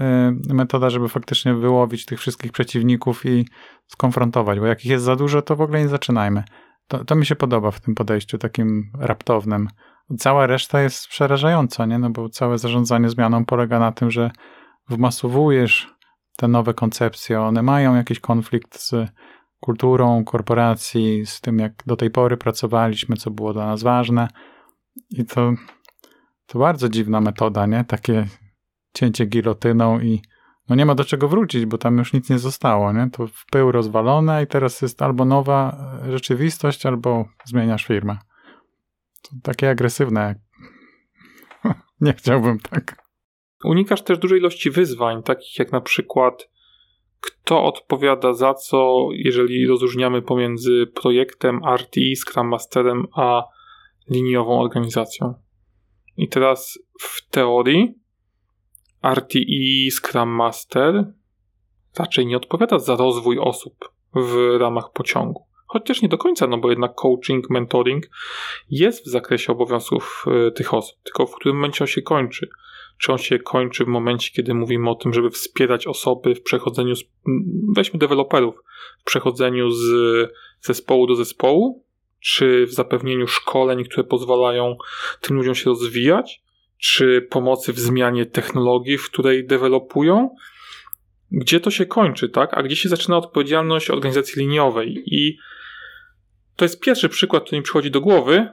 y, 0.50 0.54
metoda, 0.54 0.90
żeby 0.90 1.08
faktycznie 1.08 1.54
wyłowić 1.54 2.06
tych 2.06 2.20
wszystkich 2.20 2.52
przeciwników 2.52 3.26
i 3.26 3.48
skonfrontować, 3.86 4.60
bo 4.60 4.66
jak 4.66 4.84
ich 4.84 4.90
jest 4.90 5.04
za 5.04 5.16
dużo, 5.16 5.42
to 5.42 5.56
w 5.56 5.60
ogóle 5.60 5.80
nie 5.80 5.88
zaczynajmy. 5.88 6.44
To, 6.88 7.04
to 7.04 7.14
mi 7.14 7.26
się 7.26 7.36
podoba 7.36 7.70
w 7.70 7.80
tym 7.80 7.94
podejściu 7.94 8.38
takim 8.38 8.90
raptownym. 8.98 9.68
Cała 10.18 10.46
reszta 10.46 10.80
jest 10.80 11.08
przerażająca, 11.08 11.86
nie? 11.86 11.98
No 11.98 12.10
bo 12.10 12.28
całe 12.28 12.58
zarządzanie 12.58 13.08
zmianą 13.08 13.44
polega 13.44 13.78
na 13.78 13.92
tym, 13.92 14.10
że 14.10 14.30
wmasowujesz 14.88 15.94
te 16.36 16.48
nowe 16.48 16.74
koncepcje, 16.74 17.40
one 17.40 17.62
mają 17.62 17.94
jakiś 17.94 18.20
konflikt 18.20 18.78
z 18.78 18.94
kulturą 19.60 20.24
korporacji, 20.24 21.26
z 21.26 21.40
tym, 21.40 21.58
jak 21.58 21.72
do 21.86 21.96
tej 21.96 22.10
pory 22.10 22.36
pracowaliśmy, 22.36 23.16
co 23.16 23.30
było 23.30 23.52
dla 23.52 23.66
nas 23.66 23.82
ważne. 23.82 24.28
I 25.10 25.24
to, 25.24 25.52
to 26.52 26.58
bardzo 26.58 26.88
dziwna 26.88 27.20
metoda, 27.20 27.66
nie? 27.66 27.84
Takie 27.84 28.26
cięcie 28.94 29.26
gilotyną 29.26 30.00
i 30.00 30.22
no 30.68 30.76
nie 30.76 30.86
ma 30.86 30.94
do 30.94 31.04
czego 31.04 31.28
wrócić, 31.28 31.66
bo 31.66 31.78
tam 31.78 31.98
już 31.98 32.12
nic 32.12 32.30
nie 32.30 32.38
zostało, 32.38 32.92
nie? 32.92 33.10
To 33.12 33.26
w 33.26 33.46
pył 33.46 33.72
rozwalone 33.72 34.42
i 34.42 34.46
teraz 34.46 34.82
jest 34.82 35.02
albo 35.02 35.24
nowa 35.24 35.90
rzeczywistość, 36.10 36.86
albo 36.86 37.24
zmieniasz 37.44 37.86
firmę. 37.86 38.18
To 39.22 39.30
takie 39.42 39.70
agresywne. 39.70 40.34
nie 42.00 42.12
chciałbym 42.12 42.58
tak. 42.60 43.02
Unikasz 43.64 44.02
też 44.02 44.18
dużej 44.18 44.38
ilości 44.38 44.70
wyzwań, 44.70 45.22
takich 45.22 45.58
jak 45.58 45.72
na 45.72 45.80
przykład 45.80 46.52
kto 47.20 47.64
odpowiada 47.64 48.32
za 48.32 48.54
co, 48.54 49.08
jeżeli 49.12 49.66
rozróżniamy 49.66 50.22
pomiędzy 50.22 50.86
projektem 50.94 51.60
RTI, 51.76 52.16
Scrum 52.16 52.48
Masterem, 52.48 53.06
a 53.12 53.42
liniową 54.10 54.60
organizacją. 54.60 55.41
I 56.16 56.28
teraz 56.28 56.78
w 57.00 57.28
teorii 57.30 57.94
RTI, 59.14 59.90
Scrum 59.90 60.28
Master 60.28 61.12
raczej 61.98 62.26
nie 62.26 62.36
odpowiada 62.36 62.78
za 62.78 62.96
rozwój 62.96 63.38
osób 63.38 63.74
w 64.14 64.56
ramach 64.60 64.92
pociągu. 64.92 65.46
Chociaż 65.66 66.02
nie 66.02 66.08
do 66.08 66.18
końca, 66.18 66.46
no 66.46 66.58
bo 66.58 66.70
jednak 66.70 66.94
coaching, 66.94 67.50
mentoring 67.50 68.04
jest 68.70 69.04
w 69.04 69.08
zakresie 69.08 69.52
obowiązków 69.52 70.24
e, 70.26 70.50
tych 70.50 70.74
osób, 70.74 70.98
tylko 71.02 71.26
w 71.26 71.34
którym 71.34 71.56
momencie 71.56 71.84
on 71.84 71.88
się 71.88 72.02
kończy? 72.02 72.48
Czy 72.98 73.12
on 73.12 73.18
się 73.18 73.38
kończy 73.38 73.84
w 73.84 73.88
momencie, 73.88 74.30
kiedy 74.30 74.54
mówimy 74.54 74.90
o 74.90 74.94
tym, 74.94 75.12
żeby 75.12 75.30
wspierać 75.30 75.86
osoby 75.86 76.34
w 76.34 76.42
przechodzeniu, 76.42 76.94
z, 76.94 77.04
weźmy 77.76 77.98
deweloperów, 77.98 78.54
w 79.00 79.04
przechodzeniu 79.04 79.70
z 79.70 79.84
zespołu 80.60 81.06
do 81.06 81.14
zespołu, 81.14 81.84
czy 82.22 82.66
w 82.66 82.72
zapewnieniu 82.72 83.26
szkoleń, 83.26 83.84
które 83.84 84.04
pozwalają 84.04 84.76
tym 85.20 85.36
ludziom 85.36 85.54
się 85.54 85.70
rozwijać, 85.70 86.42
czy 86.78 87.26
pomocy 87.30 87.72
w 87.72 87.78
zmianie 87.78 88.26
technologii, 88.26 88.98
w 88.98 89.10
której 89.10 89.46
dewelopują, 89.46 90.34
gdzie 91.30 91.60
to 91.60 91.70
się 91.70 91.86
kończy, 91.86 92.28
tak? 92.28 92.54
A 92.54 92.62
gdzie 92.62 92.76
się 92.76 92.88
zaczyna 92.88 93.16
odpowiedzialność 93.16 93.90
organizacji 93.90 94.42
liniowej 94.42 95.02
i 95.06 95.38
to 96.56 96.64
jest 96.64 96.80
pierwszy 96.80 97.08
przykład, 97.08 97.44
który 97.44 97.58
mi 97.58 97.62
przychodzi 97.62 97.90
do 97.90 98.00
głowy, 98.00 98.48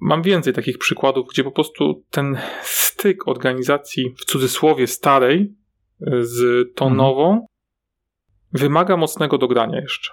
Mam 0.00 0.22
więcej 0.22 0.52
takich 0.52 0.78
przykładów, 0.78 1.28
gdzie 1.28 1.44
po 1.44 1.52
prostu 1.52 2.04
ten 2.10 2.38
styk 2.62 3.28
organizacji 3.28 4.14
w 4.18 4.24
cudzysłowie 4.24 4.86
starej 4.86 5.54
z 6.20 6.68
tą 6.74 6.84
mhm. 6.84 6.96
nową 6.96 7.46
wymaga 8.52 8.96
mocnego 8.96 9.38
dogrania 9.38 9.80
jeszcze. 9.80 10.12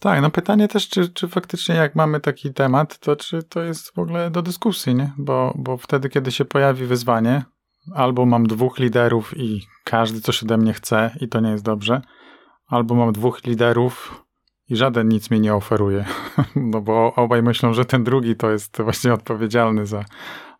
Tak, 0.00 0.22
no 0.22 0.30
pytanie 0.30 0.68
też, 0.68 0.88
czy, 0.88 1.08
czy 1.08 1.28
faktycznie 1.28 1.74
jak 1.74 1.94
mamy 1.94 2.20
taki 2.20 2.54
temat, 2.54 2.98
to 2.98 3.16
czy 3.16 3.42
to 3.42 3.62
jest 3.62 3.94
w 3.94 3.98
ogóle 3.98 4.30
do 4.30 4.42
dyskusji, 4.42 4.94
nie? 4.94 5.12
Bo, 5.18 5.52
bo 5.56 5.76
wtedy, 5.76 6.08
kiedy 6.08 6.32
się 6.32 6.44
pojawi 6.44 6.86
wyzwanie, 6.86 7.42
albo 7.94 8.26
mam 8.26 8.46
dwóch 8.46 8.78
liderów 8.78 9.36
i 9.36 9.66
każdy 9.84 10.20
coś 10.20 10.42
ode 10.42 10.56
mnie 10.56 10.72
chce 10.72 11.10
i 11.20 11.28
to 11.28 11.40
nie 11.40 11.50
jest 11.50 11.64
dobrze, 11.64 12.02
albo 12.66 12.94
mam 12.94 13.12
dwóch 13.12 13.44
liderów 13.44 14.24
i 14.68 14.76
żaden 14.76 15.08
nic 15.08 15.30
mi 15.30 15.40
nie 15.40 15.54
oferuje, 15.54 16.04
no 16.56 16.80
bo 16.80 17.14
obaj 17.14 17.42
myślą, 17.42 17.72
że 17.72 17.84
ten 17.84 18.04
drugi 18.04 18.36
to 18.36 18.50
jest 18.50 18.82
właśnie 18.82 19.14
odpowiedzialny 19.14 19.86
za 19.86 20.04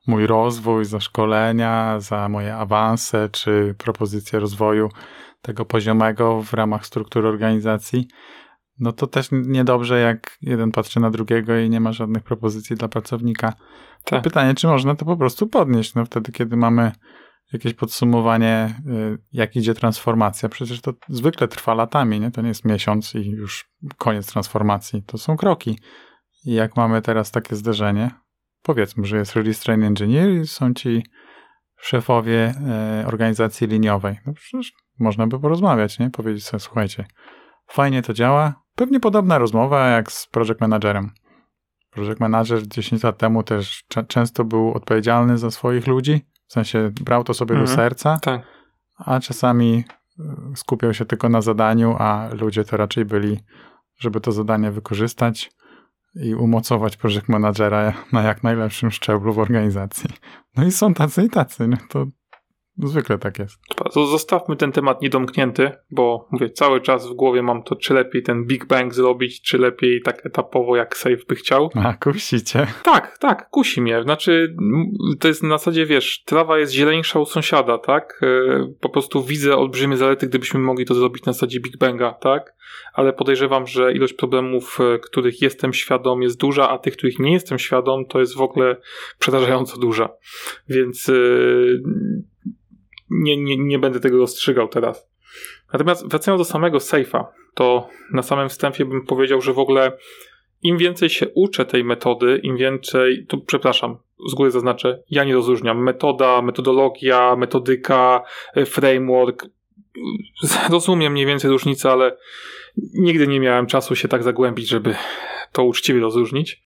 mój 0.07 0.27
rozwój, 0.27 0.85
za 0.85 1.01
szkolenia, 1.01 2.01
za 2.01 2.29
moje 2.29 2.57
awanse 2.57 3.29
czy 3.33 3.75
propozycje 3.79 4.41
rozwoju 4.41 4.89
tego 5.43 5.65
poziomego 5.65 6.43
w 6.43 6.53
ramach 6.53 6.87
struktury 6.87 7.29
organizacji. 7.29 8.09
No 8.81 8.93
to 8.93 9.07
też 9.07 9.29
niedobrze, 9.33 10.01
jak 10.01 10.39
jeden 10.43 10.73
patrzy 10.73 11.01
na 11.01 11.11
drugiego 11.11 11.59
i 11.59 11.71
nie 11.71 11.81
ma 11.81 11.93
żadnych 11.93 12.23
propozycji 12.23 12.77
dla 12.77 12.89
pracownika. 12.89 13.53
Tak. 14.05 14.23
Pytanie, 14.23 14.55
czy 14.55 14.67
można 14.67 14.95
to 14.95 15.05
po 15.05 15.17
prostu 15.17 15.47
podnieść, 15.47 15.95
no 15.95 16.05
wtedy, 16.05 16.33
kiedy 16.33 16.57
mamy 16.57 16.93
jakieś 17.53 17.75
podsumowanie, 17.75 18.81
y, 18.87 19.19
jak 19.33 19.57
idzie 19.57 19.75
transformacja. 19.75 20.49
Przecież 20.49 20.81
to 20.81 20.93
zwykle 21.09 21.49
trwa 21.49 21.75
latami, 21.75 22.21
nie? 22.21 22.31
To 22.31 22.43
nie 22.43 22.49
jest 22.49 22.65
miesiąc 22.65 23.15
i 23.15 23.31
już 23.31 23.71
koniec 23.99 24.27
transformacji. 24.27 25.03
To 25.03 25.19
są 25.19 25.37
kroki. 25.37 25.79
I 26.45 26.55
jak 26.55 26.77
mamy 26.77 27.03
teraz 27.03 27.31
takie 27.31 27.57
zderzenie, 27.57 28.11
powiedzmy, 28.63 29.07
że 29.07 29.17
jest 29.17 29.37
release 29.37 29.63
train 29.63 29.83
engineer 29.83 30.31
i 30.31 30.47
są 30.47 30.75
ci 30.75 31.03
szefowie 31.81 32.55
e, 32.69 33.05
organizacji 33.07 33.67
liniowej. 33.67 34.19
No 34.27 34.33
przecież 34.33 34.73
można 34.99 35.27
by 35.27 35.41
porozmawiać, 35.41 35.99
nie? 35.99 36.11
Powiedzieć 36.11 36.45
sobie, 36.45 36.61
słuchajcie, 36.61 37.07
fajnie 37.69 38.03
to 38.03 38.13
działa. 38.13 38.63
Pewnie 38.81 39.01
podobna 39.01 39.39
rozmowa 39.39 39.87
jak 39.87 40.13
z 40.13 40.27
project 40.27 40.61
managerem. 40.61 41.11
Project 41.91 42.21
manager 42.21 42.69
10 42.69 43.03
lat 43.03 43.19
temu 43.19 43.43
też 43.43 43.85
często 44.09 44.45
był 44.45 44.73
odpowiedzialny 44.73 45.39
za 45.39 45.51
swoich 45.51 45.87
ludzi, 45.87 46.25
w 46.47 46.53
sensie 46.53 46.91
brał 47.01 47.25
to 47.25 47.35
sobie 47.35 47.53
mhm, 47.53 47.67
do 47.67 47.75
serca, 47.77 48.19
tak. 48.19 48.43
a 48.99 49.21
czasami 49.21 49.85
e, 50.19 50.57
skupiał 50.57 50.95
się 50.95 51.05
tylko 51.05 51.29
na 51.29 51.41
zadaniu, 51.41 51.97
a 51.99 52.29
ludzie 52.33 52.65
to 52.65 52.77
raczej 52.77 53.05
byli, 53.05 53.41
żeby 53.99 54.21
to 54.21 54.33
zadanie 54.33 54.71
wykorzystać 54.71 55.53
i 56.15 56.35
umocować 56.35 56.97
project 56.97 57.29
managera 57.29 57.93
na 58.13 58.23
jak 58.23 58.43
najlepszym 58.43 58.91
szczeblu 58.91 59.33
w 59.33 59.39
organizacji. 59.39 60.11
No 60.57 60.65
i 60.65 60.73
są 60.73 60.95
tacy 60.95 61.23
i 61.23 61.31
tacy. 61.31 61.69
No 61.69 61.77
to 61.89 62.07
Zwykle 62.85 63.19
tak 63.19 63.39
jest. 63.39 63.59
Zostawmy 63.95 64.57
ten 64.57 64.73
temat 64.73 65.03
niedomknięty, 65.03 65.71
bo 65.91 66.29
mówię, 66.31 66.51
cały 66.51 66.81
czas 66.81 67.09
w 67.09 67.13
głowie 67.13 67.43
mam 67.43 67.63
to, 67.63 67.77
czy 67.77 67.95
lepiej 67.95 68.23
ten 68.23 68.45
Big 68.45 68.67
Bang 68.67 68.95
zrobić, 68.95 69.43
czy 69.43 69.59
lepiej 69.59 70.03
tak 70.03 70.27
etapowo, 70.27 70.77
jak 70.77 70.97
Safe 70.97 71.17
by 71.29 71.35
chciał. 71.35 71.71
A, 71.75 71.93
kusicie. 71.93 72.67
Tak, 72.83 73.19
tak, 73.19 73.51
kusi 73.51 73.81
mnie. 73.81 74.03
Znaczy, 74.03 74.57
to 75.21 75.29
jest 75.29 75.43
na 75.43 75.59
zasadzie, 75.59 75.87
wiesz, 75.87 76.25
trawa 76.25 76.59
jest 76.59 76.73
zieleńsza 76.73 77.21
u 77.21 77.27
sąsiada, 77.27 77.79
tak? 77.79 78.21
E, 78.23 78.73
po 78.81 78.89
prostu 78.89 79.23
widzę 79.23 79.57
olbrzymie 79.57 79.97
zalety, 79.97 80.27
gdybyśmy 80.27 80.61
mogli 80.61 80.85
to 80.87 80.95
zrobić 80.95 81.25
na 81.25 81.33
zasadzie 81.33 81.61
Big 81.61 81.79
Banga, 81.79 82.13
tak? 82.13 82.55
Ale 82.93 83.13
podejrzewam, 83.13 83.67
że 83.67 83.93
ilość 83.93 84.13
problemów, 84.13 84.79
e, 84.81 84.99
których 84.99 85.43
jestem 85.43 85.73
świadom, 85.73 86.23
jest 86.23 86.41
duża, 86.41 86.71
a 86.71 86.79
tych, 86.79 86.97
których 86.97 87.19
nie 87.19 87.33
jestem 87.33 87.59
świadom, 87.59 88.07
to 88.07 88.21
jest 88.21 88.37
w 88.37 88.41
ogóle 88.41 88.77
przerażająco 89.19 89.79
duża. 89.79 90.09
Więc 90.69 91.09
yy, 91.09 91.83
nie, 93.11 93.37
nie, 93.37 93.57
nie 93.57 93.79
będę 93.79 94.01
tego 94.01 94.19
rozstrzygał 94.19 94.69
teraz. 94.69 95.11
Natomiast 95.73 96.09
wracając 96.09 96.41
do 96.41 96.45
samego 96.45 96.79
safe'a, 96.79 97.25
to 97.55 97.89
na 98.13 98.23
samym 98.23 98.49
wstępie 98.49 98.85
bym 98.85 99.07
powiedział, 99.07 99.41
że 99.41 99.53
w 99.53 99.59
ogóle 99.59 99.99
im 100.63 100.79
więcej 100.79 101.09
się 101.09 101.29
uczę 101.35 101.65
tej 101.65 101.85
metody, 101.85 102.41
im 102.43 102.57
więcej, 102.57 103.27
to 103.29 103.39
przepraszam, 103.39 103.99
z 104.29 104.35
góry 104.35 104.51
zaznaczę, 104.51 105.03
ja 105.11 105.25
nie 105.25 105.35
rozróżniam. 105.35 105.83
Metoda, 105.83 106.43
metodologia, 106.43 107.37
metodyka, 107.37 108.23
e, 108.55 108.67
framework. 108.67 109.47
Rozumiem 110.71 111.13
mniej 111.13 111.27
więcej 111.27 111.51
różnice, 111.51 111.91
ale 111.91 112.17
nigdy 112.95 113.27
nie 113.27 113.41
miałem 113.41 113.67
czasu 113.67 113.97
się 113.97 114.09
tak 114.09 114.23
zagłębić, 114.23 114.69
żeby 114.69 114.95
to 115.53 115.65
uczciwie 115.65 116.01
rozróżnić. 116.01 116.65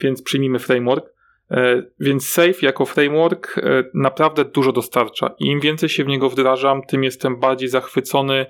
Więc 0.00 0.22
przyjmijmy 0.22 0.58
framework. 0.58 1.13
E, 1.54 1.82
więc 2.00 2.28
Safe 2.28 2.54
jako 2.62 2.86
framework 2.86 3.58
e, 3.58 3.84
naprawdę 3.94 4.44
dużo 4.44 4.72
dostarcza. 4.72 5.34
I 5.38 5.46
im 5.46 5.60
więcej 5.60 5.88
się 5.88 6.04
w 6.04 6.08
niego 6.08 6.30
wdrażam, 6.30 6.82
tym 6.82 7.04
jestem 7.04 7.40
bardziej 7.40 7.68
zachwycony 7.68 8.46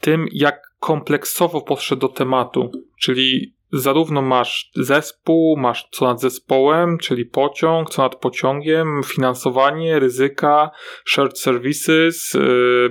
tym, 0.00 0.26
jak 0.32 0.62
kompleksowo 0.80 1.60
podszedł 1.60 2.00
do 2.00 2.08
tematu. 2.08 2.70
Czyli 3.00 3.54
zarówno 3.72 4.22
masz 4.22 4.70
zespół, 4.74 5.56
masz 5.56 5.88
co 5.92 6.04
nad 6.04 6.20
zespołem, 6.20 6.98
czyli 6.98 7.26
pociąg, 7.26 7.90
co 7.90 8.02
nad 8.02 8.16
pociągiem, 8.16 9.00
finansowanie, 9.04 9.98
ryzyka, 9.98 10.70
shared 11.06 11.38
services, 11.38 12.34
yy, 12.34 12.90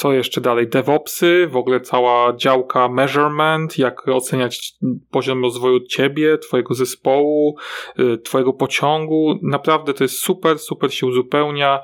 co 0.00 0.12
jeszcze 0.12 0.40
dalej? 0.40 0.68
DevOpsy, 0.68 1.46
w 1.50 1.56
ogóle 1.56 1.80
cała 1.80 2.36
działka 2.36 2.88
measurement, 2.88 3.78
jak 3.78 4.08
oceniać 4.08 4.72
poziom 5.10 5.42
rozwoju 5.42 5.80
ciebie, 5.80 6.38
twojego 6.38 6.74
zespołu, 6.74 7.56
y, 7.98 8.18
twojego 8.18 8.52
pociągu. 8.52 9.38
Naprawdę 9.42 9.94
to 9.94 10.04
jest 10.04 10.18
super, 10.18 10.58
super 10.58 10.94
się 10.94 11.06
uzupełnia. 11.06 11.80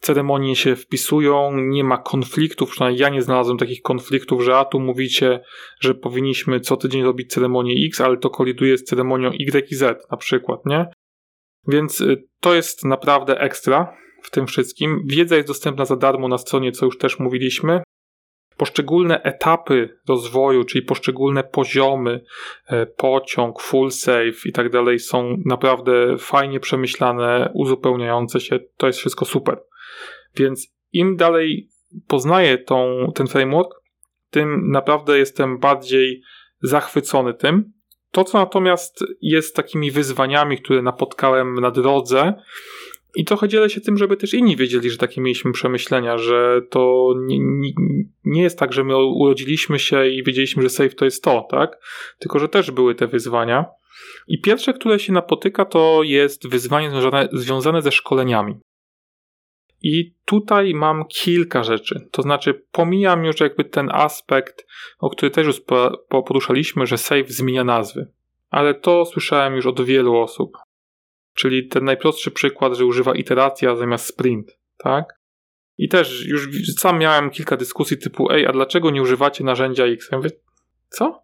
Ceremonie 0.00 0.56
się 0.56 0.76
wpisują, 0.76 1.56
nie 1.56 1.84
ma 1.84 1.98
konfliktów, 1.98 2.70
przynajmniej 2.70 3.00
ja 3.00 3.08
nie 3.08 3.22
znalazłem 3.22 3.58
takich 3.58 3.82
konfliktów, 3.82 4.42
że 4.42 4.56
a 4.58 4.64
tu 4.64 4.80
mówicie, 4.80 5.40
że 5.80 5.94
powinniśmy 5.94 6.60
co 6.60 6.76
tydzień 6.76 7.02
robić 7.02 7.32
ceremonię 7.32 7.74
X, 7.86 8.00
ale 8.00 8.16
to 8.16 8.30
koliduje 8.30 8.78
z 8.78 8.84
ceremonią 8.84 9.30
Y 9.30 9.66
i 9.70 9.74
Z 9.74 10.10
na 10.10 10.16
przykład, 10.16 10.66
nie? 10.66 10.86
Więc 11.68 12.00
y, 12.00 12.24
to 12.40 12.54
jest 12.54 12.84
naprawdę 12.84 13.40
ekstra 13.40 14.01
w 14.22 14.30
tym 14.30 14.46
wszystkim. 14.46 15.02
Wiedza 15.06 15.36
jest 15.36 15.48
dostępna 15.48 15.84
za 15.84 15.96
darmo 15.96 16.28
na 16.28 16.38
stronie, 16.38 16.72
co 16.72 16.86
już 16.86 16.98
też 16.98 17.18
mówiliśmy. 17.18 17.82
Poszczególne 18.56 19.22
etapy 19.22 19.98
rozwoju, 20.08 20.64
czyli 20.64 20.84
poszczególne 20.84 21.44
poziomy, 21.44 22.24
e, 22.66 22.86
pociąg, 22.86 23.60
full 23.60 23.90
safe 23.90 24.32
i 24.44 24.52
tak 24.52 24.70
dalej, 24.70 24.98
są 24.98 25.36
naprawdę 25.46 26.18
fajnie 26.18 26.60
przemyślane, 26.60 27.50
uzupełniające 27.54 28.40
się. 28.40 28.58
To 28.76 28.86
jest 28.86 28.98
wszystko 28.98 29.24
super. 29.24 29.62
Więc 30.36 30.68
im 30.92 31.16
dalej 31.16 31.68
poznaję 32.08 32.58
tą, 32.58 33.12
ten 33.14 33.26
framework, 33.26 33.70
tym 34.30 34.70
naprawdę 34.70 35.18
jestem 35.18 35.58
bardziej 35.58 36.22
zachwycony 36.62 37.34
tym. 37.34 37.72
To, 38.10 38.24
co 38.24 38.38
natomiast 38.38 39.04
jest 39.20 39.56
takimi 39.56 39.90
wyzwaniami, 39.90 40.58
które 40.58 40.82
napotkałem 40.82 41.54
na 41.54 41.70
drodze, 41.70 42.34
i 43.16 43.24
trochę 43.24 43.48
dzielę 43.48 43.70
się 43.70 43.80
tym, 43.80 43.98
żeby 43.98 44.16
też 44.16 44.34
inni 44.34 44.56
wiedzieli, 44.56 44.90
że 44.90 44.98
takie 44.98 45.20
mieliśmy 45.20 45.52
przemyślenia, 45.52 46.18
że 46.18 46.62
to 46.70 47.14
nie, 47.18 47.38
nie, 47.38 47.72
nie, 48.24 48.42
jest 48.42 48.58
tak, 48.58 48.72
że 48.72 48.84
my 48.84 48.96
urodziliśmy 48.96 49.78
się 49.78 50.06
i 50.06 50.24
wiedzieliśmy, 50.24 50.62
że 50.62 50.70
safe 50.70 50.88
to 50.88 51.04
jest 51.04 51.24
to, 51.24 51.46
tak? 51.50 51.78
Tylko, 52.18 52.38
że 52.38 52.48
też 52.48 52.70
były 52.70 52.94
te 52.94 53.06
wyzwania. 53.06 53.64
I 54.28 54.40
pierwsze, 54.40 54.72
które 54.72 54.98
się 54.98 55.12
napotyka, 55.12 55.64
to 55.64 56.00
jest 56.02 56.48
wyzwanie 56.48 56.90
związane, 56.90 57.28
związane 57.32 57.82
ze 57.82 57.92
szkoleniami. 57.92 58.60
I 59.82 60.14
tutaj 60.24 60.74
mam 60.74 61.04
kilka 61.08 61.64
rzeczy. 61.64 62.08
To 62.10 62.22
znaczy, 62.22 62.62
pomijam 62.72 63.24
już 63.24 63.40
jakby 63.40 63.64
ten 63.64 63.90
aspekt, 63.90 64.66
o 64.98 65.10
który 65.10 65.30
też 65.30 65.46
już 65.46 65.60
poruszaliśmy, 66.08 66.86
że 66.86 66.98
safe 66.98 67.28
zmienia 67.28 67.64
nazwy. 67.64 68.06
Ale 68.50 68.74
to 68.74 69.04
słyszałem 69.04 69.54
już 69.54 69.66
od 69.66 69.84
wielu 69.84 70.16
osób. 70.16 70.56
Czyli 71.34 71.68
ten 71.68 71.84
najprostszy 71.84 72.30
przykład, 72.30 72.74
że 72.74 72.86
używa 72.86 73.14
iteracja 73.14 73.76
zamiast 73.76 74.06
sprint, 74.06 74.58
tak? 74.78 75.22
I 75.78 75.88
też 75.88 76.26
już 76.26 76.48
sam 76.76 76.98
miałem 76.98 77.30
kilka 77.30 77.56
dyskusji 77.56 77.98
typu, 77.98 78.32
ej, 78.32 78.46
a 78.46 78.52
dlaczego 78.52 78.90
nie 78.90 79.02
używacie 79.02 79.44
narzędzia 79.44 79.84
X? 79.84 80.08
Ja 80.12 80.18
mówię, 80.18 80.30
co? 80.88 81.22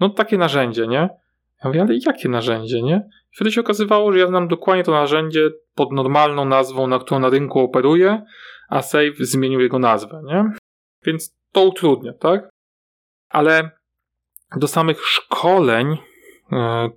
No 0.00 0.10
takie 0.10 0.38
narzędzie, 0.38 0.86
nie? 0.86 1.08
Ja 1.64 1.64
mówię, 1.64 1.82
ale 1.82 1.98
jakie 2.06 2.28
narzędzie, 2.28 2.82
nie? 2.82 3.08
Wtedy 3.32 3.52
się 3.52 3.60
okazywało, 3.60 4.12
że 4.12 4.18
ja 4.18 4.26
znam 4.26 4.48
dokładnie 4.48 4.84
to 4.84 4.92
narzędzie 4.92 5.50
pod 5.74 5.92
normalną 5.92 6.44
nazwą, 6.44 6.86
na 6.86 6.98
którą 6.98 7.20
na 7.20 7.28
rynku 7.28 7.60
operuję, 7.60 8.22
a 8.68 8.82
Save 8.82 9.16
zmienił 9.20 9.60
jego 9.60 9.78
nazwę, 9.78 10.22
nie? 10.24 10.44
Więc 11.06 11.36
to 11.52 11.62
utrudnia, 11.62 12.12
tak? 12.12 12.48
Ale 13.28 13.70
do 14.56 14.68
samych 14.68 15.06
szkoleń 15.06 15.98
e, 16.52 16.88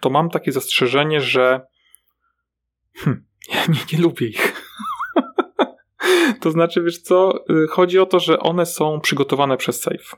to 0.00 0.10
mam 0.10 0.30
takie 0.30 0.52
zastrzeżenie, 0.52 1.20
że 1.20 1.60
hm, 2.98 3.24
ja 3.54 3.66
nie, 3.66 3.80
nie 3.92 4.04
lubię 4.04 4.26
ich. 4.26 4.62
to 6.40 6.50
znaczy, 6.50 6.82
wiesz 6.82 6.98
co, 6.98 7.44
y, 7.50 7.66
chodzi 7.66 7.98
o 7.98 8.06
to, 8.06 8.20
że 8.20 8.38
one 8.38 8.66
są 8.66 9.00
przygotowane 9.00 9.56
przez 9.56 9.80
Safe. 9.80 10.16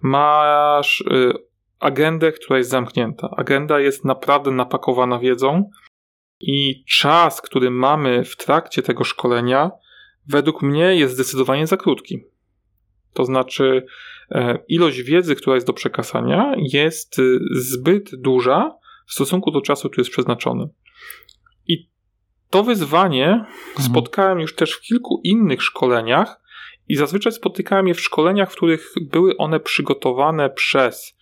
Masz 0.00 1.00
y, 1.00 1.32
agendę, 1.78 2.32
która 2.32 2.58
jest 2.58 2.70
zamknięta. 2.70 3.28
Agenda 3.36 3.80
jest 3.80 4.04
naprawdę 4.04 4.50
napakowana 4.50 5.18
wiedzą 5.18 5.70
i 6.40 6.84
czas, 6.84 7.40
który 7.40 7.70
mamy 7.70 8.24
w 8.24 8.36
trakcie 8.36 8.82
tego 8.82 9.04
szkolenia, 9.04 9.70
według 10.28 10.62
mnie 10.62 10.94
jest 10.94 11.14
zdecydowanie 11.14 11.66
za 11.66 11.76
krótki. 11.76 12.24
To 13.12 13.24
znaczy, 13.24 13.86
e, 14.30 14.58
ilość 14.68 15.02
wiedzy, 15.02 15.34
która 15.36 15.54
jest 15.54 15.66
do 15.66 15.72
przekazania, 15.72 16.54
jest 16.72 17.18
y, 17.18 17.38
zbyt 17.52 18.10
duża 18.16 18.74
w 19.06 19.12
stosunku 19.12 19.50
do 19.50 19.60
czasu, 19.60 19.88
który 19.88 20.00
jest 20.00 20.10
przeznaczony. 20.10 20.68
To 22.50 22.64
wyzwanie 22.64 23.28
mhm. 23.28 23.46
spotkałem 23.78 24.40
już 24.40 24.54
też 24.54 24.72
w 24.72 24.80
kilku 24.80 25.20
innych 25.24 25.62
szkoleniach, 25.62 26.40
i 26.88 26.96
zazwyczaj 26.96 27.32
spotykałem 27.32 27.88
je 27.88 27.94
w 27.94 28.00
szkoleniach, 28.00 28.50
w 28.52 28.56
których 28.56 28.94
były 29.00 29.36
one 29.36 29.60
przygotowane 29.60 30.50
przez 30.50 31.16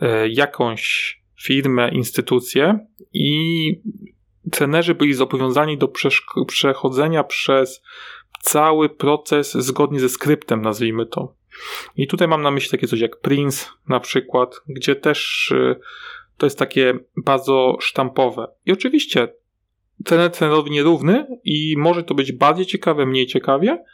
e, 0.00 0.28
jakąś 0.28 1.22
firmę, 1.42 1.88
instytucję 1.88 2.86
i 3.12 3.80
trenerzy 4.50 4.94
byli 4.94 5.14
zobowiązani 5.14 5.78
do 5.78 5.88
przechodzenia 6.46 7.24
przez 7.24 7.82
cały 8.40 8.88
proces 8.88 9.52
zgodnie 9.52 10.00
ze 10.00 10.08
skryptem, 10.08 10.62
nazwijmy 10.62 11.06
to. 11.06 11.34
I 11.96 12.06
tutaj 12.06 12.28
mam 12.28 12.42
na 12.42 12.50
myśli 12.50 12.70
takie 12.70 12.86
coś 12.86 13.00
jak 13.00 13.20
Prince 13.20 13.70
na 13.88 14.00
przykład, 14.00 14.54
gdzie 14.68 14.96
też 14.96 15.50
y, 15.50 15.80
to 16.36 16.46
jest 16.46 16.58
takie 16.58 16.98
bardzo 17.16 17.76
sztampowe. 17.80 18.48
I 18.66 18.72
oczywiście 18.72 19.28
trener 20.04 20.30
trenerowi 20.30 20.70
nierówny 20.70 21.26
i 21.44 21.74
może 21.78 22.04
to 22.04 22.14
być 22.14 22.32
bardziej 22.32 22.66
ciekawe, 22.66 23.06
mniej 23.06 23.26
ciekawie, 23.26 23.84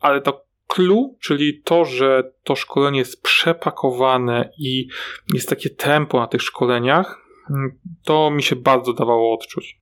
ale 0.00 0.20
to 0.20 0.48
clue, 0.66 1.16
czyli 1.20 1.62
to, 1.62 1.84
że 1.84 2.32
to 2.44 2.56
szkolenie 2.56 2.98
jest 2.98 3.22
przepakowane 3.22 4.50
i 4.58 4.88
jest 5.34 5.48
takie 5.48 5.70
tempo 5.70 6.20
na 6.20 6.26
tych 6.26 6.42
szkoleniach, 6.42 7.24
mm, 7.50 7.78
to 8.04 8.30
mi 8.30 8.42
się 8.42 8.56
bardzo 8.56 8.92
dawało 8.92 9.34
odczuć. 9.34 9.80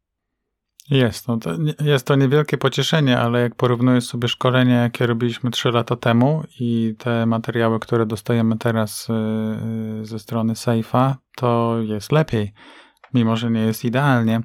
Jest, 0.91 1.29
no 1.29 1.37
to, 1.37 1.51
jest 1.81 2.07
to 2.07 2.17
niewielkie 2.17 2.59
pocieszenie, 2.59 3.19
ale 3.19 3.41
jak 3.41 3.55
porównujesz 3.55 4.05
sobie 4.05 4.29
szkolenie, 4.29 4.75
jakie 4.75 5.07
robiliśmy 5.07 5.51
3 5.51 5.71
lata 5.71 5.97
temu 5.97 6.43
i 6.61 6.95
te 6.99 7.27
materiały, 7.27 7.81
które 7.81 8.07
dostajemy 8.07 8.59
teraz 8.59 9.09
yy, 9.99 10.05
ze 10.07 10.19
strony 10.19 10.53
Safe'a, 10.53 11.15
to 11.37 11.77
jest 11.83 12.13
lepiej, 12.13 12.53
mimo 13.15 13.37
że 13.37 13.51
nie 13.51 13.61
jest 13.61 13.85
idealnie. 13.85 14.41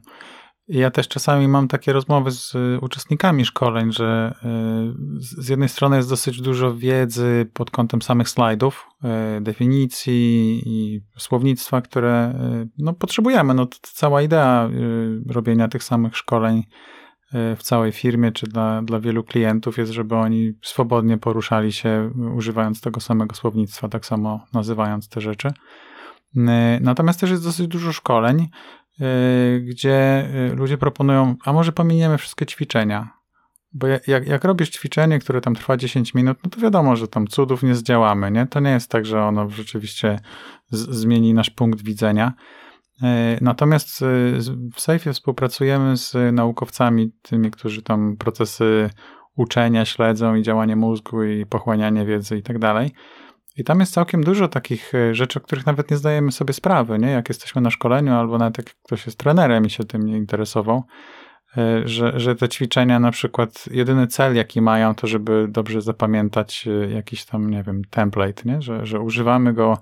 Ja 0.72 0.92
też 0.92 1.08
czasami 1.08 1.48
mam 1.48 1.68
takie 1.68 1.94
rozmowy 1.94 2.32
z 2.32 2.56
y, 2.56 2.80
uczestnikami 2.82 3.46
szkoleń, 3.46 3.92
że 3.92 4.36
y, 4.36 5.20
z 5.20 5.50
jednej 5.50 5.70
strony 5.70 5.98
jest 5.98 6.10
dosyć 6.10 6.42
dużo 6.42 6.76
wiedzy 6.76 7.50
pod 7.54 7.72
kątem 7.72 8.02
samych 8.02 8.30
slajdów, 8.30 8.88
y, 9.38 9.42
definicji 9.42 10.62
i 10.66 11.02
słownictwa, 11.18 11.82
które 11.82 12.34
no, 12.78 12.94
potrzebujemy. 12.94 13.54
No, 13.54 13.68
cała 13.82 14.22
idea 14.22 14.70
robienia 15.30 15.68
tych 15.68 15.84
samych 15.84 16.18
szkoleń 16.18 16.64
w 17.58 17.64
całej 17.64 17.92
firmie 17.92 18.32
czy 18.32 18.48
dla, 18.48 18.82
dla 18.82 19.00
wielu 19.00 19.24
klientów 19.24 19.78
jest, 19.78 19.92
żeby 19.92 20.16
oni 20.16 20.54
swobodnie 20.62 21.18
poruszali 21.18 21.72
się 21.72 22.12
używając 22.36 22.82
tego 22.82 23.00
samego 23.00 23.36
słownictwa, 23.36 23.90
tak 23.90 24.06
samo 24.06 24.46
nazywając 24.54 25.10
te 25.10 25.22
rzeczy. 25.22 25.52
Natomiast 26.82 27.20
też 27.20 27.30
jest 27.30 27.44
dosyć 27.44 27.68
dużo 27.68 27.94
szkoleń, 27.94 28.48
gdzie 29.62 30.28
y, 30.52 30.56
ludzie 30.56 30.78
proponują, 30.78 31.36
a 31.46 31.54
może 31.54 31.72
pominiemy 31.72 32.18
wszystkie 32.18 32.46
ćwiczenia. 32.46 33.10
Bo 33.74 33.88
jak, 33.88 34.28
jak 34.28 34.44
robisz 34.44 34.70
ćwiczenie, 34.70 35.20
które 35.20 35.42
tam 35.42 35.56
trwa 35.56 35.78
10 35.78 36.14
minut, 36.14 36.38
no 36.44 36.50
to 36.50 36.62
wiadomo, 36.62 36.96
że 36.96 37.08
tam 37.08 37.28
cudów 37.28 37.64
nie 37.64 37.76
zdziałamy, 37.76 38.32
nie? 38.32 38.48
To 38.48 38.60
nie 38.60 38.70
jest 38.70 38.92
tak, 38.92 39.06
że 39.06 39.24
ono 39.24 39.50
rzeczywiście 39.50 40.20
zmieni 40.72 41.34
nasz 41.34 41.50
punkt 41.50 41.84
widzenia. 41.84 42.34
Y, 43.04 43.04
natomiast 43.42 44.00
w 44.74 44.82
Sejfie 44.82 45.14
współpracujemy 45.14 45.98
z 45.98 46.16
naukowcami, 46.34 47.12
tymi, 47.22 47.52
którzy 47.52 47.82
tam 47.82 48.18
procesy 48.18 48.90
uczenia 49.36 49.86
śledzą 49.86 50.36
i 50.36 50.44
działanie 50.44 50.76
mózgu 50.76 51.24
i 51.24 51.46
pochłanianie 51.46 52.06
wiedzy 52.06 52.38
i 52.38 52.44
tak 52.44 52.60
dalej. 52.60 52.92
I 53.58 53.64
tam 53.64 53.80
jest 53.80 53.94
całkiem 53.94 54.24
dużo 54.24 54.48
takich 54.48 54.96
e, 54.96 55.16
rzeczy, 55.16 55.40
o 55.40 55.42
których 55.42 55.66
nawet 55.66 55.92
nie 55.92 55.98
zdajemy 55.98 56.32
sobie 56.32 56.54
sprawy, 56.54 57.00
nie? 57.00 57.10
Jak 57.10 57.30
jesteśmy 57.30 57.62
na 57.62 57.70
szkoleniu, 57.70 58.14
albo 58.14 58.38
nawet 58.38 58.58
jak 58.58 58.68
ktoś 58.84 59.06
jest 59.06 59.18
trenerem 59.18 59.66
i 59.66 59.70
się 59.70 59.84
tym 59.84 60.06
nie 60.06 60.18
interesował, 60.18 60.84
e, 61.58 61.88
że, 61.88 62.20
że 62.20 62.36
te 62.36 62.50
ćwiczenia 62.50 63.00
na 63.00 63.12
przykład, 63.12 63.66
jedyny 63.72 64.08
cel 64.08 64.36
jaki 64.36 64.62
mają, 64.62 64.96
to 64.96 65.08
żeby 65.08 65.48
dobrze 65.50 65.82
zapamiętać 65.82 66.68
e, 66.68 66.92
jakiś 66.92 67.26
tam, 67.26 67.50
nie 67.50 67.64
wiem, 67.64 67.82
template, 67.90 68.42
nie? 68.46 68.62
Że, 68.62 68.86
że 68.86 69.00
używamy 69.00 69.54
go 69.54 69.78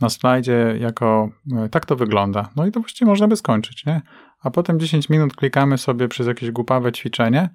na 0.00 0.08
slajdzie 0.08 0.76
jako, 0.80 1.30
tak 1.70 1.86
to 1.86 1.96
wygląda. 1.96 2.48
No 2.56 2.66
i 2.66 2.72
to 2.72 2.80
właściwie 2.80 3.08
można 3.08 3.28
by 3.28 3.36
skończyć, 3.36 3.86
nie? 3.86 4.02
A 4.40 4.50
potem 4.50 4.80
10 4.80 5.08
minut 5.08 5.36
klikamy 5.36 5.78
sobie 5.78 6.08
przez 6.08 6.26
jakieś 6.26 6.50
głupawe 6.50 6.92
ćwiczenie 6.92 7.50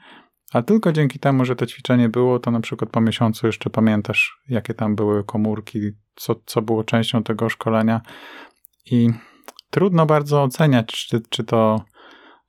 a 0.52 0.62
tylko 0.62 0.92
dzięki 0.92 1.20
temu, 1.20 1.46
że 1.46 1.56
to 1.56 1.66
ćwiczenie 1.66 2.10
było, 2.10 2.40
to 2.40 2.52
na 2.52 2.60
przykład 2.60 2.92
po 2.92 3.02
miesiącu 3.02 3.48
jeszcze 3.48 3.70
pamiętasz, 3.70 4.42
jakie 4.50 4.74
tam 4.74 4.96
były 4.96 5.24
komórki, 5.24 5.80
co, 6.16 6.36
co 6.46 6.62
było 6.62 6.84
częścią 6.84 7.24
tego 7.24 7.50
szkolenia. 7.50 8.02
I 8.86 9.10
trudno 9.70 10.06
bardzo 10.06 10.44
oceniać, 10.44 10.88
czy, 10.88 11.22
czy 11.30 11.44
to 11.44 11.86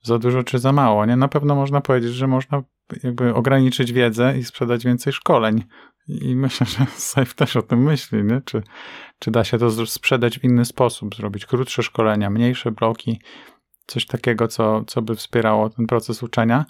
za 0.01 0.19
dużo, 0.19 0.43
czy 0.43 0.59
za 0.59 0.71
mało. 0.71 1.05
Nie? 1.05 1.15
Na 1.15 1.27
pewno 1.27 1.55
można 1.55 1.81
powiedzieć, 1.81 2.11
że 2.11 2.27
można 2.27 2.63
jakby 3.03 3.33
ograniczyć 3.33 3.93
wiedzę 3.93 4.37
i 4.37 4.43
sprzedać 4.43 4.85
więcej 4.85 5.13
szkoleń. 5.13 5.63
I 6.07 6.35
myślę, 6.35 6.67
że 6.67 6.85
Safe 6.95 7.33
też 7.35 7.55
o 7.55 7.61
tym 7.61 7.83
myśli, 7.83 8.23
nie? 8.23 8.41
Czy, 8.45 8.63
czy 9.19 9.31
da 9.31 9.43
się 9.43 9.57
to 9.57 9.85
sprzedać 9.85 10.39
w 10.39 10.43
inny 10.43 10.65
sposób, 10.65 11.15
zrobić 11.15 11.45
krótsze 11.45 11.83
szkolenia, 11.83 12.29
mniejsze 12.29 12.71
bloki, 12.71 13.21
coś 13.87 14.05
takiego, 14.05 14.47
co, 14.47 14.83
co 14.87 15.01
by 15.01 15.15
wspierało 15.15 15.69
ten 15.69 15.87
proces 15.87 16.23
uczenia. 16.23 16.65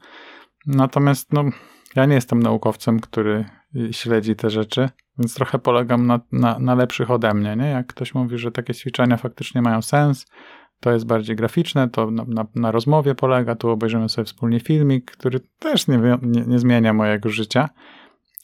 Natomiast 0.68 1.34
no, 1.34 1.44
ja 1.96 2.06
nie 2.06 2.16
jestem 2.16 2.44
naukowcem, 2.44 3.00
który 3.00 3.46
śledzi 3.92 4.36
te 4.36 4.50
rzeczy, 4.50 4.90
więc 5.18 5.36
trochę 5.36 5.60
polegam 5.60 6.08
na, 6.08 6.20
na, 6.32 6.60
na 6.60 6.76
lepszych 6.76 7.12
ode 7.12 7.34
mnie. 7.34 7.56
Nie? 7.56 7.70
Jak 7.70 7.88
ktoś 7.88 8.14
mówi, 8.14 8.38
że 8.38 8.52
takie 8.52 8.74
ćwiczenia 8.74 9.18
faktycznie 9.18 9.62
mają 9.62 9.82
sens, 9.82 10.26
to 10.80 10.92
jest 10.92 11.06
bardziej 11.06 11.36
graficzne, 11.36 11.90
to 11.90 12.12
na, 12.12 12.26
na, 12.28 12.46
na 12.56 12.72
rozmowie 12.72 13.16
polega, 13.16 13.56
tu 13.56 13.70
obejrzymy 13.70 14.10
sobie 14.10 14.26
wspólnie 14.26 14.60
filmik, 14.60 15.12
który 15.12 15.40
też 15.60 15.88
nie, 15.88 16.00
nie, 16.22 16.42
nie 16.42 16.60
zmienia 16.60 16.94
mojego 16.94 17.30
życia, 17.30 17.70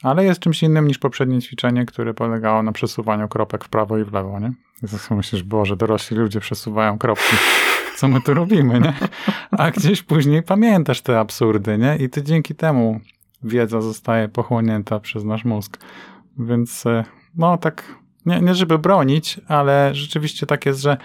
ale 0.04 0.26
jest 0.26 0.40
czymś 0.40 0.64
innym 0.64 0.88
niż 0.88 0.98
poprzednie 0.98 1.42
ćwiczenie, 1.42 1.86
które 1.86 2.14
polegało 2.14 2.64
na 2.64 2.72
przesuwaniu 2.72 3.28
kropek 3.28 3.66
w 3.66 3.70
prawo 3.70 3.98
i 3.98 4.04
w 4.04 4.14
lewo, 4.14 4.40
nie? 4.40 4.54
Myślisz, 5.12 5.44
Boże, 5.44 5.78
dorośli 5.78 6.18
ludzie 6.18 6.40
przesuwają 6.40 6.98
kropki 6.98 7.36
co 8.00 8.08
my 8.08 8.22
tu 8.22 8.34
robimy, 8.34 8.80
nie? 8.80 8.94
A 9.52 9.72
gdzieś 9.72 10.04
później 10.04 10.44
pamiętasz 10.44 11.02
te 11.02 11.20
absurdy, 11.20 11.78
nie? 11.78 11.98
I 11.98 12.10
ty 12.10 12.24
dzięki 12.24 12.56
temu 12.56 13.00
wiedza 13.44 13.82
zostaje 13.82 14.28
pochłonięta 14.28 15.00
przez 15.00 15.24
nasz 15.24 15.46
mózg. 15.46 15.78
Więc 16.38 16.86
e, 16.86 17.04
no 17.36 17.58
tak, 17.58 17.96
nie, 18.26 18.42
nie 18.42 18.56
żeby 18.56 18.78
bronić, 18.78 19.40
ale 19.48 19.90
rzeczywiście 19.96 20.46
tak 20.46 20.66
jest, 20.66 20.82
że 20.82 20.98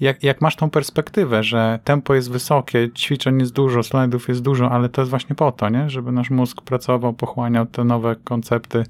jak, 0.00 0.22
jak 0.22 0.40
masz 0.40 0.56
tą 0.56 0.70
perspektywę, 0.70 1.42
że 1.42 1.78
tempo 1.84 2.14
jest 2.14 2.30
wysokie, 2.30 2.90
ćwiczeń 2.92 3.40
jest 3.40 3.52
dużo, 3.52 3.82
slajdów 3.82 4.28
jest 4.28 4.42
dużo, 4.42 4.70
ale 4.70 4.88
to 4.88 5.00
jest 5.00 5.10
właśnie 5.10 5.36
po 5.36 5.52
to, 5.52 5.68
nie? 5.68 5.90
żeby 5.90 6.12
nasz 6.12 6.30
mózg 6.30 6.60
pracował, 6.60 7.12
pochłaniał 7.12 7.66
te 7.66 7.84
nowe 7.84 8.16
koncepty. 8.24 8.84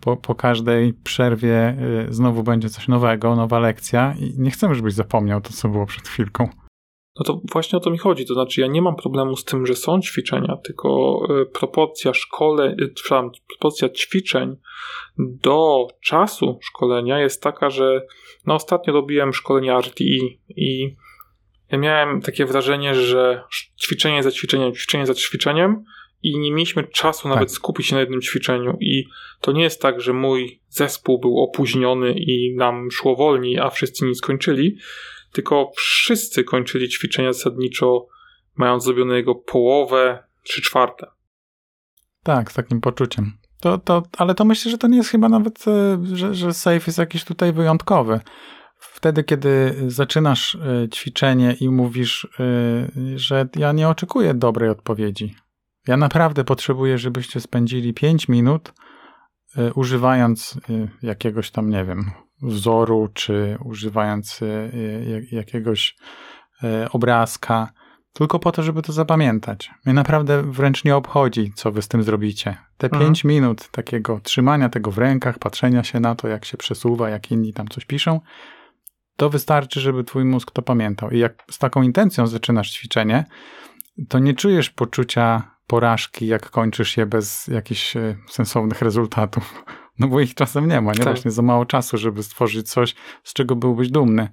Po, 0.00 0.16
po 0.16 0.34
każdej 0.34 0.94
przerwie 0.94 1.76
y, 2.08 2.14
znowu 2.14 2.42
będzie 2.42 2.68
coś 2.68 2.88
nowego, 2.88 3.36
nowa 3.36 3.58
lekcja 3.58 4.14
i 4.18 4.34
nie 4.38 4.50
chcemy, 4.50 4.74
żebyś 4.74 4.94
zapomniał 4.94 5.40
to, 5.40 5.52
co 5.52 5.68
było 5.68 5.86
przed 5.86 6.08
chwilką. 6.08 6.48
No 7.18 7.24
to 7.24 7.40
właśnie 7.52 7.78
o 7.78 7.80
to 7.80 7.90
mi 7.90 7.98
chodzi. 7.98 8.26
To 8.26 8.34
znaczy, 8.34 8.60
ja 8.60 8.66
nie 8.66 8.82
mam 8.82 8.96
problemu 8.96 9.36
z 9.36 9.44
tym, 9.44 9.66
że 9.66 9.74
są 9.74 10.00
ćwiczenia, 10.00 10.56
tylko 10.64 11.20
e, 11.30 11.46
proporcja 11.46 12.14
szkole, 12.14 12.64
e, 12.64 12.88
przepraszam, 12.88 13.30
proporcja 13.48 13.88
ćwiczeń 13.88 14.56
do 15.18 15.86
czasu 16.00 16.58
szkolenia 16.62 17.20
jest 17.20 17.42
taka, 17.42 17.70
że 17.70 18.06
no 18.46 18.54
ostatnio 18.54 18.92
robiłem 18.92 19.32
szkolenie 19.32 19.78
RTI 19.80 20.40
i 20.48 20.96
ja 21.70 21.78
miałem 21.78 22.20
takie 22.20 22.46
wrażenie, 22.46 22.94
że 22.94 23.42
ćwiczenie 23.82 24.22
za 24.22 24.30
ćwiczeniem, 24.30 24.72
ćwiczenie 24.74 25.06
za 25.06 25.14
ćwiczeniem 25.14 25.84
i 26.22 26.38
nie 26.38 26.52
mieliśmy 26.52 26.84
czasu 26.84 27.22
tak. 27.22 27.32
nawet 27.32 27.52
skupić 27.52 27.86
się 27.86 27.94
na 27.94 28.00
jednym 28.00 28.20
ćwiczeniu. 28.20 28.76
I 28.80 29.06
to 29.40 29.52
nie 29.52 29.62
jest 29.62 29.82
tak, 29.82 30.00
że 30.00 30.12
mój 30.12 30.60
zespół 30.68 31.20
był 31.20 31.38
opóźniony 31.38 32.12
i 32.12 32.54
nam 32.56 32.90
szło 32.90 33.16
wolniej, 33.16 33.58
a 33.58 33.70
wszyscy 33.70 34.04
nie 34.04 34.14
skończyli 34.14 34.76
tylko 35.32 35.72
wszyscy 35.76 36.44
kończyli 36.44 36.88
ćwiczenia 36.88 37.32
zasadniczo 37.32 38.06
mając 38.56 38.84
zrobione 38.84 39.16
jego 39.16 39.34
połowę 39.34 40.24
czy 40.42 40.62
czwarte. 40.62 41.06
Tak, 42.22 42.52
z 42.52 42.54
takim 42.54 42.80
poczuciem. 42.80 43.32
To, 43.60 43.78
to, 43.78 44.02
ale 44.18 44.34
to 44.34 44.44
myślę, 44.44 44.70
że 44.70 44.78
to 44.78 44.88
nie 44.88 44.96
jest 44.96 45.10
chyba 45.10 45.28
nawet, 45.28 45.64
e, 45.68 45.98
że, 46.16 46.34
że 46.34 46.54
safe 46.54 46.82
jest 46.86 46.98
jakiś 46.98 47.24
tutaj 47.24 47.52
wyjątkowy. 47.52 48.20
Wtedy, 48.78 49.24
kiedy 49.24 49.74
zaczynasz 49.86 50.54
e, 50.54 50.88
ćwiczenie 50.88 51.56
i 51.60 51.68
mówisz, 51.68 52.24
e, 52.24 53.18
że 53.18 53.48
ja 53.56 53.72
nie 53.72 53.88
oczekuję 53.88 54.34
dobrej 54.34 54.70
odpowiedzi. 54.70 55.34
Ja 55.86 55.96
naprawdę 55.96 56.44
potrzebuję, 56.44 56.98
żebyście 56.98 57.40
spędzili 57.40 57.94
5 57.94 58.28
minut 58.28 58.72
używając 59.74 60.60
jakiegoś 61.02 61.50
tam, 61.50 61.70
nie 61.70 61.84
wiem, 61.84 62.10
wzoru, 62.42 63.08
czy 63.14 63.58
używając 63.64 64.40
e, 64.42 64.46
jakiegoś 65.30 65.96
e, 66.62 66.88
obrazka, 66.90 67.72
tylko 68.12 68.38
po 68.38 68.52
to, 68.52 68.62
żeby 68.62 68.82
to 68.82 68.92
zapamiętać. 68.92 69.70
Mnie 69.86 69.94
naprawdę 69.94 70.42
wręcz 70.42 70.84
nie 70.84 70.96
obchodzi, 70.96 71.52
co 71.54 71.72
wy 71.72 71.82
z 71.82 71.88
tym 71.88 72.02
zrobicie. 72.02 72.56
Te 72.78 72.86
mhm. 72.86 73.04
pięć 73.04 73.24
minut 73.24 73.68
takiego 73.70 74.20
trzymania 74.20 74.68
tego 74.68 74.90
w 74.90 74.98
rękach, 74.98 75.38
patrzenia 75.38 75.84
się 75.84 76.00
na 76.00 76.14
to, 76.14 76.28
jak 76.28 76.44
się 76.44 76.56
przesuwa, 76.56 77.08
jak 77.08 77.30
inni 77.30 77.52
tam 77.52 77.68
coś 77.68 77.84
piszą, 77.84 78.20
to 79.16 79.30
wystarczy, 79.30 79.80
żeby 79.80 80.04
twój 80.04 80.24
mózg 80.24 80.50
to 80.50 80.62
pamiętał. 80.62 81.10
I 81.10 81.18
jak 81.18 81.44
z 81.50 81.58
taką 81.58 81.82
intencją 81.82 82.26
zaczynasz 82.26 82.70
ćwiczenie, 82.70 83.24
to 84.08 84.18
nie 84.18 84.34
czujesz 84.34 84.70
poczucia 84.70 85.50
porażki, 85.66 86.26
jak 86.26 86.50
kończysz 86.50 86.96
je 86.96 87.06
bez 87.06 87.46
jakichś 87.46 87.94
sensownych 88.28 88.82
rezultatów. 88.88 89.64
No 89.98 90.08
bo 90.08 90.20
ich 90.20 90.34
czasem 90.34 90.68
nie 90.68 90.80
ma, 90.80 90.92
nie? 90.92 90.98
Tak. 90.98 91.06
Właśnie 91.06 91.30
za 91.30 91.42
mało 91.42 91.66
czasu, 91.66 91.98
żeby 91.98 92.22
stworzyć 92.22 92.70
coś, 92.70 92.94
z 93.24 93.32
czego 93.32 93.56
byłbyś 93.56 93.90
dumny. 93.90 94.28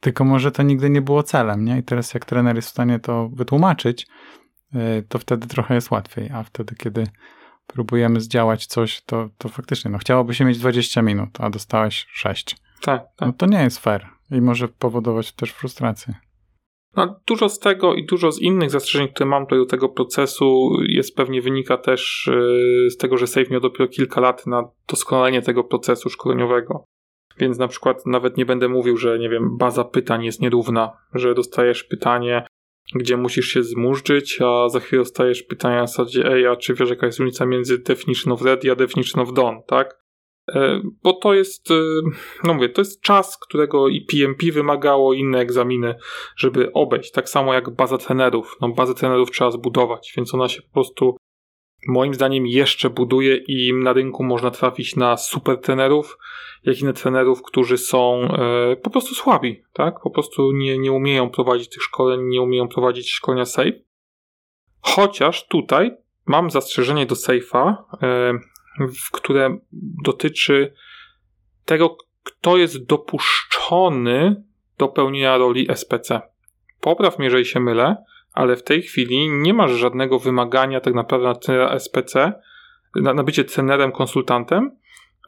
Tylko 0.00 0.24
może 0.24 0.52
to 0.52 0.62
nigdy 0.62 0.90
nie 0.90 1.02
było 1.02 1.22
celem, 1.22 1.64
nie? 1.64 1.78
I 1.78 1.82
teraz 1.82 2.14
jak 2.14 2.24
trener 2.24 2.56
jest 2.56 2.68
w 2.68 2.70
stanie 2.70 2.98
to 2.98 3.28
wytłumaczyć, 3.28 4.06
e, 4.74 5.02
to 5.02 5.18
wtedy 5.18 5.46
trochę 5.46 5.74
jest 5.74 5.90
łatwiej, 5.90 6.30
a 6.30 6.42
wtedy, 6.42 6.74
kiedy 6.74 7.06
próbujemy 7.66 8.20
zdziałać 8.20 8.66
coś, 8.66 9.02
to, 9.02 9.28
to 9.38 9.48
faktycznie, 9.48 9.90
no 9.90 9.98
chciałoby 9.98 10.34
się 10.34 10.44
mieć 10.44 10.58
20 10.58 11.02
minut, 11.02 11.40
a 11.40 11.50
dostałeś 11.50 12.06
6. 12.12 12.56
Tak, 12.80 13.02
tak. 13.16 13.28
No 13.28 13.32
to 13.32 13.46
nie 13.46 13.62
jest 13.62 13.78
fair 13.78 14.06
i 14.30 14.40
może 14.40 14.68
powodować 14.68 15.32
też 15.32 15.50
frustrację. 15.50 16.14
No, 16.96 17.20
dużo 17.26 17.48
z 17.48 17.58
tego 17.58 17.94
i 17.94 18.04
dużo 18.04 18.32
z 18.32 18.40
innych 18.40 18.70
zastrzeżeń, 18.70 19.08
które 19.08 19.26
mam 19.26 19.44
tutaj 19.44 19.58
do 19.58 19.66
tego 19.66 19.88
procesu, 19.88 20.70
jest 20.88 21.16
pewnie 21.16 21.42
wynika 21.42 21.76
też 21.76 22.28
e, 22.28 22.90
z 22.90 22.96
tego, 22.96 23.18
że 23.18 23.26
Safe 23.26 23.50
miał 23.50 23.60
dopiero 23.60 23.88
kilka 23.88 24.20
lat 24.20 24.46
na 24.46 24.62
doskonalenie 24.88 25.42
tego 25.42 25.64
procesu 25.64 26.10
szkoleniowego. 26.10 26.84
Więc 27.38 27.58
na 27.58 27.68
przykład 27.68 28.06
nawet 28.06 28.36
nie 28.36 28.46
będę 28.46 28.68
mówił, 28.68 28.96
że 28.96 29.18
nie 29.18 29.28
wiem, 29.28 29.56
baza 29.58 29.84
pytań 29.84 30.24
jest 30.24 30.40
nierówna, 30.40 30.92
że 31.14 31.34
dostajesz 31.34 31.84
pytanie, 31.84 32.46
gdzie 32.94 33.16
musisz 33.16 33.46
się 33.46 33.62
zmurzyć, 33.62 34.40
a 34.40 34.68
za 34.68 34.80
chwilę 34.80 35.02
dostajesz 35.02 35.42
pytanie 35.42 35.76
na 35.76 35.86
zasadzie, 35.86 36.32
ej, 36.32 36.46
a 36.46 36.56
czy 36.56 36.74
wiesz 36.74 36.90
jaka 36.90 37.06
jest 37.06 37.18
różnica 37.18 37.46
między 37.46 37.78
definition 37.78 38.32
of 38.32 38.42
ready 38.42 38.72
a 38.72 38.74
definition 38.74 39.22
of 39.22 39.32
done, 39.32 39.62
tak? 39.66 40.01
E, 40.48 40.80
bo 41.02 41.12
to 41.12 41.34
jest, 41.34 41.70
e, 41.70 41.74
no 42.44 42.54
mówię, 42.54 42.68
to 42.68 42.80
jest 42.80 43.00
czas, 43.00 43.38
którego 43.38 43.88
i 43.88 44.00
PMP 44.00 44.52
wymagało, 44.52 45.12
i 45.12 45.18
inne 45.18 45.38
egzaminy, 45.38 45.94
żeby 46.36 46.72
obejść. 46.72 47.12
Tak 47.12 47.28
samo 47.28 47.54
jak 47.54 47.70
baza 47.70 47.98
trenerów. 47.98 48.56
No, 48.60 48.68
bazę 48.68 48.94
trenerów 48.94 49.30
trzeba 49.30 49.50
zbudować, 49.50 50.12
więc 50.16 50.34
ona 50.34 50.48
się 50.48 50.62
po 50.62 50.72
prostu 50.72 51.16
moim 51.88 52.14
zdaniem 52.14 52.46
jeszcze 52.46 52.90
buduje 52.90 53.36
i 53.36 53.74
na 53.74 53.92
rynku 53.92 54.24
można 54.24 54.50
trafić 54.50 54.96
na 54.96 55.16
super 55.16 55.60
trenerów, 55.60 56.18
jak 56.64 56.80
i 56.80 56.84
na 56.84 56.92
trenerów, 56.92 57.42
którzy 57.42 57.78
są 57.78 58.20
e, 58.20 58.76
po 58.76 58.90
prostu 58.90 59.14
słabi, 59.14 59.62
tak? 59.72 59.94
Po 60.02 60.10
prostu 60.10 60.52
nie, 60.52 60.78
nie 60.78 60.92
umieją 60.92 61.30
prowadzić 61.30 61.68
tych 61.68 61.82
szkoleń, 61.82 62.20
nie 62.22 62.42
umieją 62.42 62.68
prowadzić 62.68 63.10
szkolenia 63.10 63.44
safe. 63.44 63.72
Chociaż 64.80 65.46
tutaj 65.46 65.96
mam 66.26 66.50
zastrzeżenie 66.50 67.06
do 67.06 67.14
safe'a, 67.14 67.74
e, 68.02 68.32
które 69.12 69.58
dotyczy 70.04 70.74
tego, 71.64 71.96
kto 72.22 72.56
jest 72.56 72.86
dopuszczony 72.86 74.44
do 74.78 74.88
pełnienia 74.88 75.36
roli 75.36 75.68
SPC. 75.74 76.20
Popraw 76.80 77.18
mnie, 77.18 77.26
jeżeli 77.26 77.44
się 77.44 77.60
mylę, 77.60 77.96
ale 78.32 78.56
w 78.56 78.62
tej 78.62 78.82
chwili 78.82 79.30
nie 79.30 79.54
masz 79.54 79.70
żadnego 79.70 80.18
wymagania 80.18 80.80
tak 80.80 80.94
naprawdę 80.94 81.28
na 81.48 81.78
SPC, 81.78 82.32
na, 82.96 83.14
na 83.14 83.22
bycie 83.22 83.44
trenerem, 83.44 83.92
konsultantem, 83.92 84.76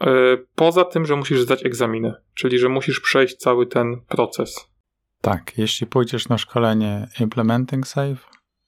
yy, 0.00 0.46
poza 0.54 0.84
tym, 0.84 1.06
że 1.06 1.16
musisz 1.16 1.40
zdać 1.40 1.66
egzaminy, 1.66 2.14
czyli 2.34 2.58
że 2.58 2.68
musisz 2.68 3.00
przejść 3.00 3.36
cały 3.36 3.66
ten 3.66 4.00
proces. 4.08 4.70
Tak, 5.20 5.58
jeśli 5.58 5.86
pójdziesz 5.86 6.28
na 6.28 6.38
szkolenie 6.38 7.08
Implementing 7.20 7.86
Safe 7.86 8.16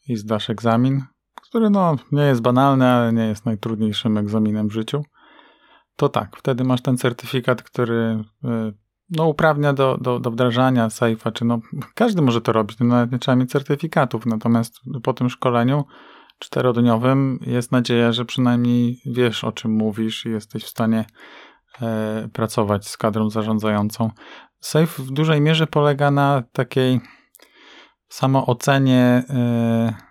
i 0.09 0.17
zdasz 0.17 0.51
egzamin, 0.51 1.03
który 1.49 1.71
no 1.71 1.97
nie 2.13 2.23
jest 2.23 2.43
banalny, 2.43 2.87
ale 2.87 3.13
nie 3.13 3.27
jest 3.27 3.47
najtrudniejszym 3.47 4.19
egzaminem 4.19 4.69
w 4.69 4.73
życiu, 4.73 5.05
to 5.97 6.09
tak, 6.09 6.37
wtedy 6.37 6.65
masz 6.65 6.83
ten 6.83 6.99
certyfikat, 6.99 7.63
który 7.63 8.25
y, 8.45 8.75
no, 9.11 9.29
uprawnia 9.29 9.73
do, 9.73 9.99
do, 10.01 10.21
do 10.21 10.31
wdrażania 10.31 10.89
Safe'a, 10.89 11.33
czy 11.33 11.45
no, 11.45 11.61
każdy 11.95 12.23
może 12.23 12.41
to 12.41 12.53
robić, 12.53 12.79
no, 12.79 12.87
nawet 12.87 13.13
nie 13.13 13.19
trzeba 13.19 13.37
mieć 13.37 13.51
certyfikatów, 13.51 14.27
natomiast 14.27 14.81
po 15.03 15.15
tym 15.15 15.31
szkoleniu 15.31 15.85
czterodniowym 16.39 17.39
jest 17.43 17.73
nadzieja, 17.73 18.13
że 18.13 18.25
przynajmniej 18.25 19.01
wiesz, 19.07 19.45
o 19.45 19.53
czym 19.53 19.71
mówisz 19.71 20.27
i 20.27 20.31
jesteś 20.31 20.65
w 20.65 20.69
stanie 20.69 21.05
e, 21.83 22.29
pracować 22.33 22.89
z 22.89 22.97
kadrą 22.97 23.31
zarządzającą. 23.31 24.11
Safe 24.61 25.03
w 25.03 25.11
dużej 25.11 25.41
mierze 25.41 25.67
polega 25.67 26.11
na 26.11 26.43
takiej 26.53 27.01
samoocenie 28.09 29.25
e, 29.31 30.06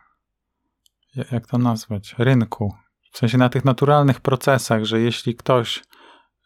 jak 1.32 1.48
to 1.48 1.58
nazwać, 1.58 2.16
rynku. 2.18 2.74
W 3.12 3.18
sensie 3.18 3.38
na 3.38 3.50
tych 3.50 3.66
naturalnych 3.66 4.22
procesach, 4.22 4.86
że 4.86 5.02
jeśli 5.02 5.36
ktoś 5.36 5.84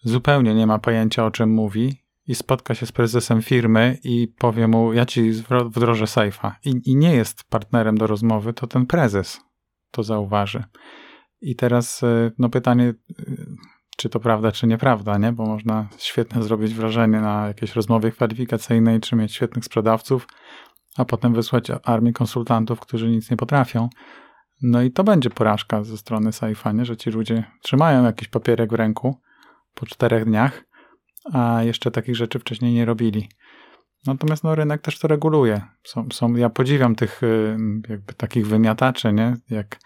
zupełnie 0.03 0.55
nie 0.55 0.67
ma 0.67 0.79
pojęcia 0.79 1.25
o 1.25 1.32
czym 1.32 1.49
mówi 1.49 2.03
i 2.27 2.36
spotka 2.36 2.75
się 2.75 2.86
z 2.86 2.91
prezesem 2.91 3.41
firmy 3.41 3.97
i 4.03 4.27
powie 4.27 4.67
mu, 4.67 4.93
ja 4.93 5.05
ci 5.05 5.32
wdrożę 5.65 6.08
sejfa 6.08 6.55
i, 6.65 6.82
i 6.86 6.95
nie 6.95 7.15
jest 7.15 7.43
partnerem 7.43 7.97
do 7.97 8.08
rozmowy, 8.08 8.53
to 8.53 8.67
ten 8.67 8.86
prezes 8.86 9.41
to 9.91 10.03
zauważy. 10.03 10.63
I 11.41 11.55
teraz 11.55 12.03
y, 12.03 12.32
no 12.39 12.49
pytanie, 12.49 12.93
y, 13.19 13.45
czy 13.97 14.10
to 14.10 14.19
prawda, 14.19 14.51
czy 14.51 14.67
nieprawda, 14.67 15.17
nie? 15.17 15.32
Bo 15.32 15.45
można 15.45 15.88
świetnie 15.97 16.43
zrobić 16.43 16.73
wrażenie 16.73 17.21
na 17.21 17.47
jakiejś 17.47 17.75
rozmowie 17.75 18.12
kwalifikacyjnej, 18.12 18.99
czy 18.99 19.15
mieć 19.15 19.36
świetnych 19.36 19.65
sprzedawców, 19.65 20.27
a 20.97 21.05
potem 21.05 21.34
wysłać 21.34 21.67
armię 21.84 22.13
konsultantów, 22.13 22.79
którzy 22.79 23.10
nic 23.10 23.32
nie 23.32 23.38
potrafią. 23.38 23.89
No 24.62 24.82
i 24.82 24.91
to 24.91 25.04
będzie 25.04 25.30
porażka 25.30 25.84
ze 25.84 25.98
strony 25.98 26.32
Saifanie, 26.32 26.86
że 26.86 26.98
ci 26.98 27.10
ludzie 27.10 27.43
trzymają 27.62 28.04
jakiś 28.04 28.28
papierek 28.28 28.72
w 28.72 28.76
ręku 28.76 29.17
po 29.74 29.86
czterech 29.86 30.26
dniach, 30.26 30.65
a 31.34 31.63
jeszcze 31.63 31.91
takich 31.91 32.15
rzeczy 32.15 32.39
wcześniej 32.39 32.74
nie 32.74 32.86
robili. 32.86 33.30
Natomiast 34.06 34.43
no, 34.43 34.56
rynek 34.56 34.82
też 34.82 35.00
to 35.00 35.08
reguluje. 35.08 35.62
Są, 35.84 36.08
są, 36.13 36.36
ja 36.36 36.50
podziwiam 36.50 36.95
tych 36.95 37.24
y, 37.24 37.58
jakby 37.89 38.13
takich 38.13 38.48
wymiataczy, 38.48 39.13
nie? 39.13 39.34
Jak 39.50 39.80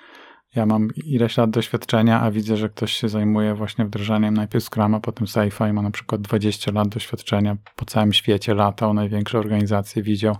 ja 0.56 0.66
mam 0.66 0.88
ileś 1.06 1.38
lat 1.38 1.50
doświadczenia, 1.50 2.22
a 2.22 2.32
widzę, 2.32 2.58
że 2.58 2.70
ktoś 2.70 2.94
się 2.94 3.10
zajmuje 3.10 3.56
właśnie 3.56 3.86
wdrażaniem 3.86 4.34
najpierw 4.34 4.66
Scrama, 4.66 5.00
potem 5.00 5.28
Saifa 5.28 5.70
i 5.70 5.74
ma 5.74 5.82
na 5.82 5.92
przykład 5.92 6.22
20 6.22 6.72
lat 6.72 6.88
doświadczenia, 6.88 7.58
po 7.76 7.86
całym 7.86 8.14
świecie 8.14 8.54
latał, 8.54 8.94
największe 8.94 9.40
organizacje 9.40 10.04
widział, 10.04 10.36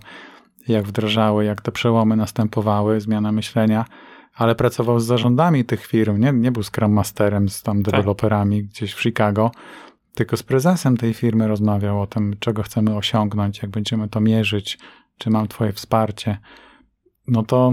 jak 0.68 0.84
wdrażały, 0.84 1.44
jak 1.44 1.60
te 1.62 1.72
przełomy 1.72 2.16
następowały, 2.16 3.00
zmiana 3.00 3.32
myślenia 3.32 3.84
ale 4.34 4.54
pracował 4.54 5.00
z 5.00 5.06
zarządami 5.06 5.64
tych 5.64 5.86
firm, 5.86 6.20
nie, 6.20 6.32
nie 6.32 6.52
był 6.52 6.62
Scrum 6.62 6.92
Masterem 6.92 7.48
z 7.48 7.62
tam 7.62 7.82
tak. 7.82 7.94
deweloperami 7.94 8.62
tak. 8.62 8.70
gdzieś 8.70 8.92
w 8.92 9.02
Chicago, 9.02 9.50
tylko 10.14 10.36
z 10.36 10.42
prezesem 10.42 10.96
tej 10.96 11.14
firmy 11.14 11.48
rozmawiał 11.48 12.00
o 12.00 12.06
tym, 12.06 12.36
czego 12.40 12.62
chcemy 12.62 12.96
osiągnąć, 12.96 13.62
jak 13.62 13.70
będziemy 13.70 14.08
to 14.08 14.20
mierzyć, 14.20 14.78
czy 15.18 15.30
mam 15.30 15.48
twoje 15.48 15.72
wsparcie. 15.72 16.38
No 17.28 17.42
to, 17.42 17.72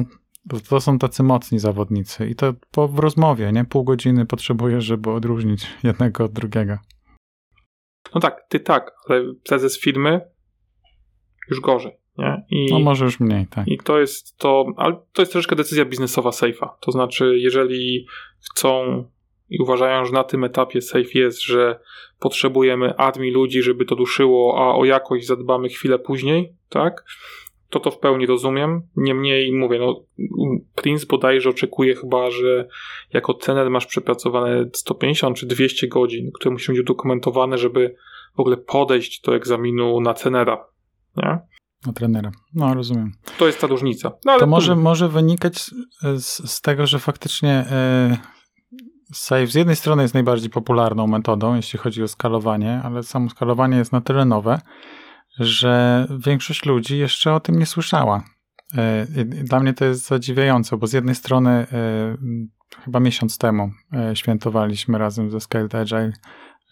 to 0.69 0.82
są 0.82 1.00
tacy 1.00 1.24
mocni 1.24 1.60
zawodnicy 1.60 2.28
i 2.28 2.36
to 2.36 2.54
po 2.71 2.88
w 2.88 3.00
rozmowie, 3.00 3.52
nie? 3.52 3.65
Pół 3.65 3.84
godziny 3.84 4.26
potrzebujesz, 4.26 4.86
żeby 4.86 5.12
odróżnić 5.12 5.67
jednego 5.84 6.26
od 6.26 6.32
drugiego. 6.32 6.78
No 8.15 8.21
tak, 8.21 8.45
ty 8.50 8.60
tak, 8.60 8.91
ale 9.08 9.24
prezes 9.47 9.80
firmy 9.80 10.21
już 11.50 11.60
gorzej. 11.60 12.00
Nie? 12.17 12.43
I, 12.50 12.65
no 12.71 12.80
może 12.80 13.06
już 13.06 13.19
mniej, 13.19 13.47
tak. 13.47 13.67
I 13.67 13.78
to 13.78 14.00
jest 14.00 14.38
to, 14.38 14.65
ale 14.78 14.95
to 15.13 15.21
jest 15.21 15.32
troszeczkę 15.32 15.56
decyzja 15.56 15.86
biznesowa 15.86 16.30
Safe'a. 16.30 16.69
To 16.80 16.91
znaczy, 16.91 17.38
jeżeli 17.38 18.08
chcą 18.52 19.04
i 19.50 19.60
uważają, 19.60 20.06
że 20.06 20.12
na 20.12 20.24
tym 20.24 20.43
etapie 20.43 20.82
safe 20.82 21.19
jest, 21.19 21.41
że 21.41 21.80
potrzebujemy 22.19 22.97
admi 22.97 23.32
ludzi, 23.32 23.62
żeby 23.62 23.86
to 23.86 23.95
duszyło, 23.95 24.58
a 24.58 24.76
o 24.76 24.86
jakość 24.86 25.28
zadbamy 25.28 25.69
chwilę 25.69 26.00
później, 26.00 26.54
tak? 26.69 27.06
To 27.69 27.80
to 27.80 27.91
w 27.91 28.00
pełni 28.00 28.26
rozumiem. 28.26 28.82
Niemniej 28.95 29.54
mówię, 29.54 29.80
no, 29.80 30.04
Prince 30.76 31.06
bodajże 31.06 31.50
oczekuje 31.50 31.95
chyba, 31.95 32.32
że 32.32 32.67
jako 33.13 33.34
trener 33.34 33.69
masz 33.69 33.86
przepracowane 33.86 34.69
150 34.74 35.38
czy 35.38 35.45
200 35.45 35.88
godzin, 35.88 36.32
które 36.32 36.52
muszą 36.52 36.74
być 36.74 36.80
udokumentowane, 36.80 37.58
żeby 37.58 37.95
w 38.36 38.39
ogóle 38.39 38.58
podejść 38.58 39.21
do 39.21 39.36
egzaminu 39.36 40.02
na 40.02 40.13
trenera. 40.13 40.65
Nie? 41.17 41.39
Na 41.85 41.93
trenera. 41.93 42.31
No, 42.53 42.73
rozumiem. 42.73 43.11
To 43.37 43.47
jest 43.47 43.61
ta 43.61 43.67
różnica. 43.67 44.11
No, 44.25 44.39
to 44.39 44.47
może, 44.47 44.75
może 44.75 45.09
wynikać 45.09 45.71
z, 46.17 46.51
z 46.51 46.61
tego, 46.61 46.87
że 46.87 46.99
faktycznie 46.99 47.65
yy, 48.11 48.17
Save 49.13 49.51
z 49.51 49.55
jednej 49.55 49.75
strony 49.75 50.01
jest 50.01 50.13
najbardziej 50.13 50.49
popularną 50.49 51.07
metodą, 51.07 51.55
jeśli 51.55 51.79
chodzi 51.79 52.03
o 52.03 52.07
skalowanie, 52.07 52.81
ale 52.83 53.03
samo 53.03 53.29
skalowanie 53.29 53.77
jest 53.77 53.91
na 53.91 54.01
tyle 54.01 54.25
nowe, 54.25 54.61
że 55.39 56.07
większość 56.25 56.65
ludzi 56.65 56.97
jeszcze 56.97 57.33
o 57.33 57.39
tym 57.39 57.59
nie 57.59 57.65
słyszała. 57.65 58.23
Yy, 59.15 59.25
dla 59.25 59.59
mnie 59.59 59.73
to 59.73 59.85
jest 59.85 60.07
zadziwiające, 60.07 60.77
bo 60.77 60.87
z 60.87 60.93
jednej 60.93 61.15
strony 61.15 61.67
yy, 62.21 62.47
chyba 62.83 62.99
miesiąc 62.99 63.37
temu 63.37 63.71
świętowaliśmy 64.13 64.97
razem 64.97 65.31
ze 65.31 65.39
Scaled 65.39 65.75
Agile, 65.75 66.11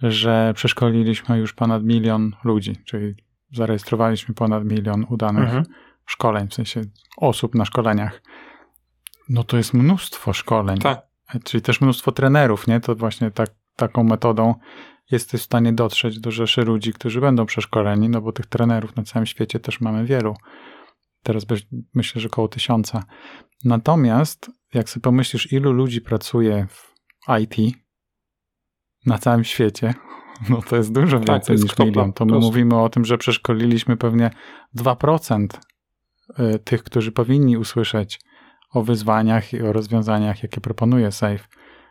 że 0.02 0.54
przeszkoliliśmy 0.56 1.38
już 1.38 1.54
ponad 1.54 1.84
milion 1.84 2.32
ludzi, 2.44 2.76
czyli 2.86 3.16
zarejestrowaliśmy 3.52 4.36
ponad 4.36 4.66
milion 4.66 5.06
udanych 5.10 5.44
mhm. 5.44 5.66
szkoleń, 6.06 6.48
w 6.48 6.54
sensie 6.54 6.82
osób 7.18 7.56
na 7.56 7.66
szkoleniach, 7.66 8.22
no 9.30 9.44
to 9.44 9.58
jest 9.58 9.74
mnóstwo 9.74 10.34
szkoleń. 10.34 10.78
Tak. 10.80 11.02
Czyli 11.44 11.62
też 11.62 11.82
mnóstwo 11.82 12.12
trenerów, 12.12 12.68
nie? 12.68 12.80
To 12.80 12.96
właśnie 12.96 13.32
tak, 13.32 13.50
taką 13.76 14.04
metodą 14.04 14.56
jesteś 15.12 15.42
w 15.42 15.44
stanie 15.44 15.74
dotrzeć 15.74 16.20
do 16.20 16.32
rzeszy 16.32 16.62
ludzi, 16.62 16.94
którzy 16.94 17.22
będą 17.22 17.46
przeszkoleni, 17.46 18.10
no 18.10 18.22
bo 18.22 18.32
tych 18.32 18.46
trenerów 18.46 18.96
na 18.96 19.04
całym 19.04 19.26
świecie 19.26 19.60
też 19.60 19.82
mamy 19.82 20.06
wielu. 20.06 20.36
Teraz 21.24 21.46
myślę, 21.94 22.22
że 22.22 22.28
około 22.28 22.48
tysiąca. 22.48 23.04
Natomiast 23.66 24.52
jak 24.74 24.90
sobie 24.90 25.02
pomyślisz, 25.02 25.54
ilu 25.54 25.72
ludzi 25.72 26.02
pracuje 26.02 26.68
w 26.70 26.94
IT 27.42 27.76
na 29.06 29.18
całym 29.18 29.44
świecie, 29.44 29.94
no 30.50 30.62
to 30.62 30.76
jest 30.76 30.92
dużo 30.92 31.20
tak, 31.20 31.28
więcej 31.28 31.56
niż 31.56 31.78
milion. 31.78 32.14
To 32.14 32.26
my 32.26 32.40
mówimy 32.40 32.82
o 32.82 32.90
tym, 32.90 33.06
że 33.06 33.18
przeszkoliliśmy 33.18 33.98
pewnie 33.98 34.32
2% 34.78 35.48
y, 36.40 36.60
tych, 36.60 36.84
którzy 36.84 37.12
powinni 37.12 37.58
usłyszeć 37.58 38.20
o 38.74 38.84
wyzwaniach 38.84 39.54
i 39.54 39.62
o 39.62 39.74
rozwiązaniach, 39.74 40.44
jakie 40.44 40.62
proponuje 40.62 41.12
SAFE. 41.12 41.48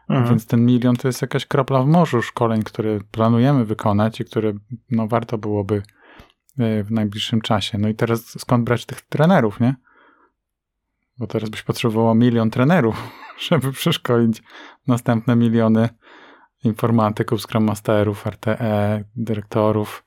Mhm. 0.09 0.29
Więc 0.29 0.47
ten 0.47 0.67
milion 0.67 0.97
to 0.97 1.09
jest 1.09 1.23
jakaś 1.23 1.47
kropla 1.47 1.83
w 1.83 1.87
morzu 1.87 2.23
szkoleń, 2.23 2.63
które 2.63 2.99
planujemy 3.11 3.65
wykonać 3.65 4.21
i 4.21 4.25
które 4.25 4.53
no, 4.91 5.09
warto 5.09 5.39
byłoby 5.39 5.83
y, 6.61 6.85
w 6.85 6.91
najbliższym 6.91 7.41
czasie. 7.41 7.79
No 7.79 7.89
i 7.89 7.95
teraz 7.95 8.41
skąd 8.41 8.65
brać 8.65 8.87
tych 8.87 9.01
trenerów, 9.03 9.61
nie? 9.61 9.75
Bo 11.19 11.27
teraz 11.27 11.51
byś 11.51 11.63
potrzebował 11.63 12.15
milion 12.15 12.51
trenerów, 12.51 13.11
żeby 13.49 13.73
przeszkolić 13.73 14.43
następne 14.87 15.37
miliony 15.37 15.89
informatyków, 16.65 17.41
Scrum 17.43 17.65
Masterów, 17.65 18.27
RTE, 18.27 19.05
dyrektorów, 19.17 20.05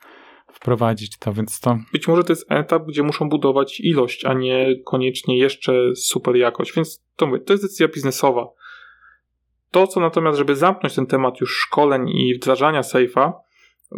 wprowadzić 0.54 1.18
to, 1.18 1.34
więc 1.34 1.60
to... 1.60 1.78
Być 1.94 2.08
może 2.08 2.24
to 2.24 2.32
jest 2.32 2.52
etap, 2.52 2.84
gdzie 2.88 3.04
muszą 3.04 3.30
budować 3.30 3.80
ilość, 3.80 4.26
a 4.26 4.34
nie 4.34 4.76
koniecznie 4.86 5.38
jeszcze 5.38 5.96
super 5.96 6.36
jakość, 6.36 6.74
więc 6.76 7.04
to, 7.16 7.28
mówię, 7.28 7.40
to 7.40 7.54
jest 7.54 7.64
decyzja 7.64 7.88
biznesowa. 7.88 8.48
To, 9.72 9.88
co 9.88 10.00
natomiast, 10.00 10.38
żeby 10.38 10.56
zamknąć 10.56 10.96
ten 10.96 11.06
temat 11.06 11.42
już 11.42 11.58
szkoleń 11.58 12.10
i 12.10 12.36
wdrażania 12.36 12.82
safe'a, 12.82 13.32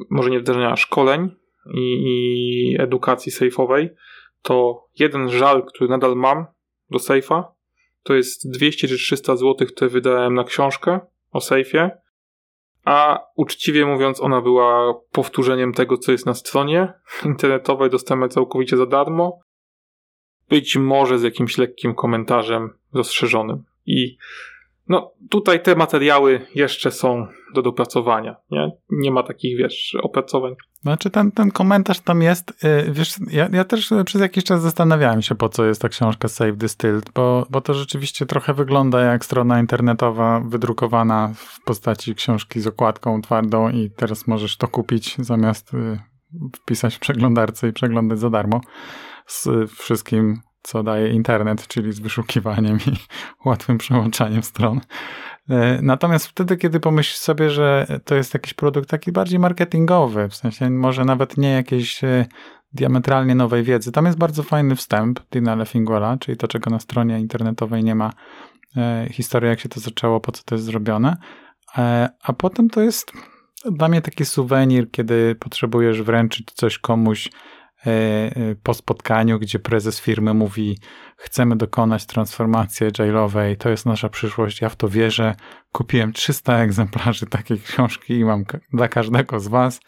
może 0.10 0.30
nie 0.30 0.40
wdrażania, 0.40 0.76
szkoleń 0.76 1.30
i, 1.74 2.04
i 2.06 2.82
edukacji 2.82 3.32
safe'owej, 3.32 3.90
to 4.42 4.86
jeden 5.00 5.30
żal, 5.30 5.66
który 5.66 5.90
nadal 5.90 6.16
mam 6.16 6.46
do 6.92 6.98
safe'a, 6.98 7.44
to 8.04 8.14
jest 8.14 8.52
200 8.52 8.88
czy 8.88 8.98
300 8.98 9.36
zł, 9.36 9.68
które 9.68 9.90
wydałem 9.90 10.34
na 10.34 10.44
książkę 10.44 11.00
o 11.32 11.40
safe'ie, 11.40 11.90
a 12.84 13.20
uczciwie 13.36 13.86
mówiąc, 13.86 14.22
ona 14.22 14.42
była 14.42 14.94
powtórzeniem 15.12 15.74
tego, 15.74 15.98
co 15.98 16.12
jest 16.12 16.26
na 16.26 16.34
stronie 16.34 16.94
internetowej, 17.26 17.90
dostępne 17.90 18.30
całkowicie 18.30 18.78
za 18.78 18.86
darmo, 18.86 19.40
być 20.50 20.78
może 20.78 21.20
z 21.20 21.24
jakimś 21.24 21.58
lekkim 21.58 21.96
komentarzem 21.96 22.70
rozszerzonym. 22.94 23.64
I 23.86 24.18
no, 24.90 25.12
tutaj 25.30 25.62
te 25.62 25.76
materiały 25.76 26.42
jeszcze 26.56 26.92
są 26.92 27.28
do 27.54 27.62
dopracowania, 27.62 28.36
nie? 28.52 28.72
Nie 28.90 29.12
ma 29.12 29.24
takich, 29.24 29.58
wiesz, 29.58 29.98
opracowań. 30.02 30.56
Znaczy 30.82 31.10
ten, 31.10 31.32
ten 31.32 31.52
komentarz 31.52 32.00
tam 32.00 32.22
jest, 32.22 32.64
y, 32.64 32.92
wiesz, 32.92 33.16
ja, 33.32 33.50
ja 33.52 33.64
też 33.64 33.90
przez 34.06 34.22
jakiś 34.22 34.44
czas 34.44 34.62
zastanawiałem 34.62 35.22
się, 35.22 35.36
po 35.36 35.50
co 35.50 35.66
jest 35.66 35.82
ta 35.82 35.90
książka 35.90 36.28
Save 36.28 36.58
Distilled, 36.58 37.10
bo, 37.16 37.46
bo 37.50 37.62
to 37.62 37.74
rzeczywiście 37.74 38.26
trochę 38.26 38.54
wygląda 38.54 39.02
jak 39.02 39.26
strona 39.26 39.60
internetowa 39.60 40.40
wydrukowana 40.46 41.34
w 41.36 41.64
postaci 41.64 42.16
książki 42.16 42.62
z 42.62 42.68
okładką 42.68 43.22
twardą 43.22 43.70
i 43.70 43.90
teraz 43.90 44.28
możesz 44.28 44.58
to 44.58 44.68
kupić 44.68 45.16
zamiast 45.20 45.74
y, 45.74 46.00
wpisać 46.56 46.96
w 46.96 47.00
przeglądarce 47.00 47.68
i 47.68 47.74
przeglądać 47.74 48.20
za 48.20 48.30
darmo 48.30 48.62
z 49.28 49.72
wszystkim 49.72 50.42
co 50.64 50.84
daje 50.84 51.10
internet, 51.10 51.68
czyli 51.68 51.94
z 51.94 52.00
wyszukiwaniem 52.00 52.78
i 52.78 52.98
łatwym 53.50 53.78
przełączaniem 53.78 54.44
stron. 54.44 54.82
E, 55.50 55.80
natomiast 55.82 56.28
wtedy, 56.28 56.58
kiedy 56.58 56.80
pomyślisz 56.80 57.18
sobie, 57.18 57.50
że 57.50 57.88
to 58.06 58.16
jest 58.16 58.34
jakiś 58.34 58.54
produkt 58.54 58.90
taki 58.90 59.12
bardziej 59.12 59.40
marketingowy, 59.40 60.30
w 60.30 60.36
sensie 60.36 60.70
może 60.70 61.06
nawet 61.06 61.38
nie 61.38 61.52
jakiejś 61.52 62.04
e, 62.04 62.26
diametralnie 62.74 63.36
nowej 63.36 63.64
wiedzy, 63.64 63.92
tam 63.92 64.06
jest 64.06 64.18
bardzo 64.18 64.44
fajny 64.44 64.76
wstęp 64.76 65.20
Dina 65.32 65.56
Leffingwella, 65.56 66.18
czyli 66.18 66.38
to, 66.38 66.48
czego 66.48 66.70
na 66.70 66.80
stronie 66.80 67.20
internetowej 67.20 67.84
nie 67.84 67.96
ma, 67.96 68.14
e, 68.78 69.08
historia, 69.12 69.50
jak 69.50 69.60
się 69.60 69.70
to 69.70 69.80
zaczęło, 69.80 70.20
po 70.20 70.32
co 70.32 70.44
to 70.44 70.56
jest 70.56 70.66
zrobione, 70.66 71.18
a 72.24 72.34
potem 72.34 72.70
to 72.70 72.82
jest 72.82 73.12
dla 73.66 73.88
mnie 73.88 74.02
taki 74.02 74.26
suwenir, 74.26 74.92
kiedy 74.92 75.36
potrzebujesz 75.36 76.02
wręczyć 76.02 76.52
coś 76.52 76.78
komuś 76.80 77.30
po 78.64 78.74
spotkaniu, 78.74 79.40
gdzie 79.40 79.60
prezes 79.60 80.02
firmy 80.02 80.34
mówi: 80.34 80.78
Chcemy 81.18 81.56
dokonać 81.56 82.06
transformacji 82.06 82.88
agile'owej, 82.88 83.58
to 83.58 83.70
jest 83.70 83.86
nasza 83.86 84.10
przyszłość, 84.10 84.62
ja 84.62 84.70
w 84.70 84.76
to 84.76 84.90
wierzę. 84.90 85.36
Kupiłem 85.72 86.14
300 86.14 86.58
egzemplarzy 86.58 87.26
takiej 87.26 87.60
książki 87.60 88.14
i 88.14 88.26
mam 88.26 88.44
dla 88.74 88.88
każdego 88.88 89.40
z 89.40 89.48
Was 89.48 89.80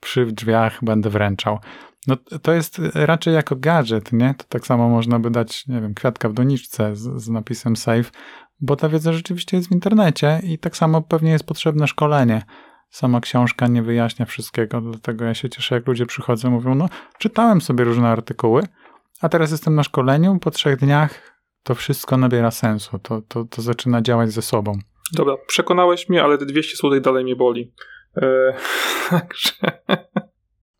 przy 0.00 0.26
drzwiach 0.26 0.84
będę 0.84 1.10
wręczał. 1.10 1.58
No, 2.06 2.16
to 2.42 2.52
jest 2.52 2.80
raczej 2.94 3.34
jako 3.34 3.56
gadżet, 3.56 4.12
nie? 4.12 4.34
To 4.34 4.44
tak 4.48 4.66
samo 4.66 4.88
można 4.88 5.18
by 5.18 5.30
dać, 5.30 5.66
nie 5.66 5.80
wiem, 5.80 5.94
kwiatka 5.94 6.28
w 6.28 6.32
doniczce 6.32 6.96
z, 6.96 7.22
z 7.22 7.28
napisem 7.28 7.76
save, 7.76 8.12
bo 8.60 8.76
ta 8.76 8.88
wiedza 8.88 9.12
rzeczywiście 9.12 9.56
jest 9.56 9.68
w 9.68 9.72
internecie 9.72 10.40
i 10.42 10.58
tak 10.58 10.76
samo 10.76 11.02
pewnie 11.02 11.30
jest 11.30 11.44
potrzebne 11.44 11.86
szkolenie 11.86 12.42
sama 12.90 13.20
książka 13.20 13.66
nie 13.66 13.82
wyjaśnia 13.82 14.26
wszystkiego, 14.26 14.80
dlatego 14.80 15.24
ja 15.24 15.34
się 15.34 15.48
cieszę, 15.48 15.74
jak 15.74 15.86
ludzie 15.86 16.06
przychodzą 16.06 16.48
i 16.48 16.50
mówią, 16.50 16.74
no 16.74 16.88
czytałem 17.18 17.60
sobie 17.60 17.84
różne 17.84 18.08
artykuły, 18.08 18.62
a 19.20 19.28
teraz 19.28 19.50
jestem 19.50 19.74
na 19.74 19.82
szkoleniu, 19.82 20.38
po 20.38 20.50
trzech 20.50 20.76
dniach 20.76 21.40
to 21.62 21.74
wszystko 21.74 22.16
nabiera 22.16 22.50
sensu, 22.50 22.98
to, 22.98 23.22
to, 23.28 23.44
to 23.44 23.62
zaczyna 23.62 24.02
działać 24.02 24.32
ze 24.32 24.42
sobą. 24.42 24.78
Dobra, 25.12 25.34
przekonałeś 25.46 26.08
mnie, 26.08 26.22
ale 26.22 26.38
te 26.38 26.46
200 26.46 26.76
zł 26.76 27.00
dalej 27.00 27.24
mnie 27.24 27.36
boli. 27.36 27.72
Eee, 28.16 28.54
także... 29.10 29.52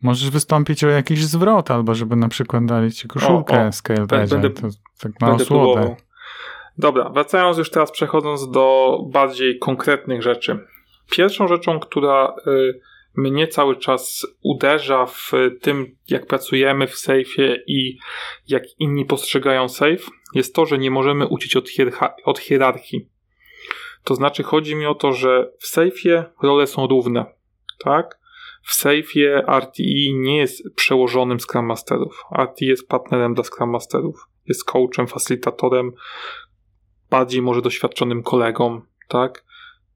Możesz 0.02 0.30
wystąpić 0.30 0.84
o 0.84 0.88
jakiś 0.88 1.24
zwrot, 1.24 1.70
albo 1.70 1.94
żeby 1.94 2.16
na 2.16 2.28
przykład 2.28 2.64
dali 2.64 2.92
ci 2.92 3.08
koszulkę 3.08 3.64
o, 3.64 3.66
o, 3.66 3.72
Scale 3.72 4.06
będę, 4.06 4.50
to 4.50 4.68
tak 5.00 5.12
mało 5.20 5.38
słodę. 5.38 5.96
Dobra, 6.78 7.10
wracając 7.10 7.58
już 7.58 7.70
teraz, 7.70 7.90
przechodząc 7.90 8.50
do 8.50 8.98
bardziej 9.12 9.58
konkretnych 9.58 10.22
rzeczy. 10.22 10.58
Pierwszą 11.10 11.48
rzeczą, 11.48 11.80
która 11.80 12.34
y, 12.46 12.80
mnie 13.14 13.48
cały 13.48 13.76
czas 13.76 14.26
uderza 14.42 15.06
w 15.06 15.32
tym, 15.60 15.96
jak 16.08 16.26
pracujemy 16.26 16.86
w 16.86 16.94
sejfie 16.94 17.62
i 17.66 17.98
jak 18.48 18.62
inni 18.78 19.04
postrzegają 19.04 19.68
safe, 19.68 20.10
jest 20.34 20.54
to, 20.54 20.66
że 20.66 20.78
nie 20.78 20.90
możemy 20.90 21.26
uciec 21.26 21.56
od, 21.56 21.68
od 22.24 22.38
hierarchii. 22.38 23.08
To 24.04 24.14
znaczy, 24.14 24.42
chodzi 24.42 24.74
mi 24.74 24.86
o 24.86 24.94
to, 24.94 25.12
że 25.12 25.52
w 25.58 25.66
sejfie 25.66 26.24
role 26.42 26.66
są 26.66 26.86
równe, 26.86 27.24
tak? 27.84 28.20
W 28.62 28.74
sejfie 28.74 29.42
RTE 29.48 30.12
nie 30.12 30.36
jest 30.36 30.74
przełożonym 30.76 31.40
Scrum 31.40 31.66
Masterów. 31.66 32.24
RTE 32.38 32.66
jest 32.66 32.88
partnerem 32.88 33.34
dla 33.34 33.44
Scrum 33.44 33.70
Masterów. 33.70 34.28
Jest 34.46 34.64
coachem, 34.64 35.06
facylitatorem, 35.06 35.92
bardziej 37.10 37.42
może 37.42 37.62
doświadczonym 37.62 38.22
kolegą, 38.22 38.80
tak? 39.08 39.44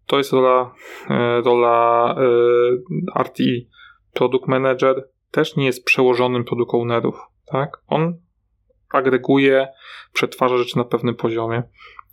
To 0.06 0.18
jest 0.18 0.32
rola, 0.32 0.74
e, 1.10 1.40
rola 1.40 2.14
e, 3.16 3.22
RTE. 3.22 3.44
Product 4.12 4.46
Manager 4.46 5.08
też 5.30 5.56
nie 5.56 5.64
jest 5.64 5.84
przełożonym 5.84 6.44
product 6.44 6.74
ownerów, 6.74 7.20
tak? 7.46 7.82
On 7.86 8.18
agreguje, 8.88 9.68
przetwarza 10.12 10.56
rzeczy 10.56 10.78
na 10.78 10.84
pewnym 10.84 11.14
poziomie, 11.14 11.62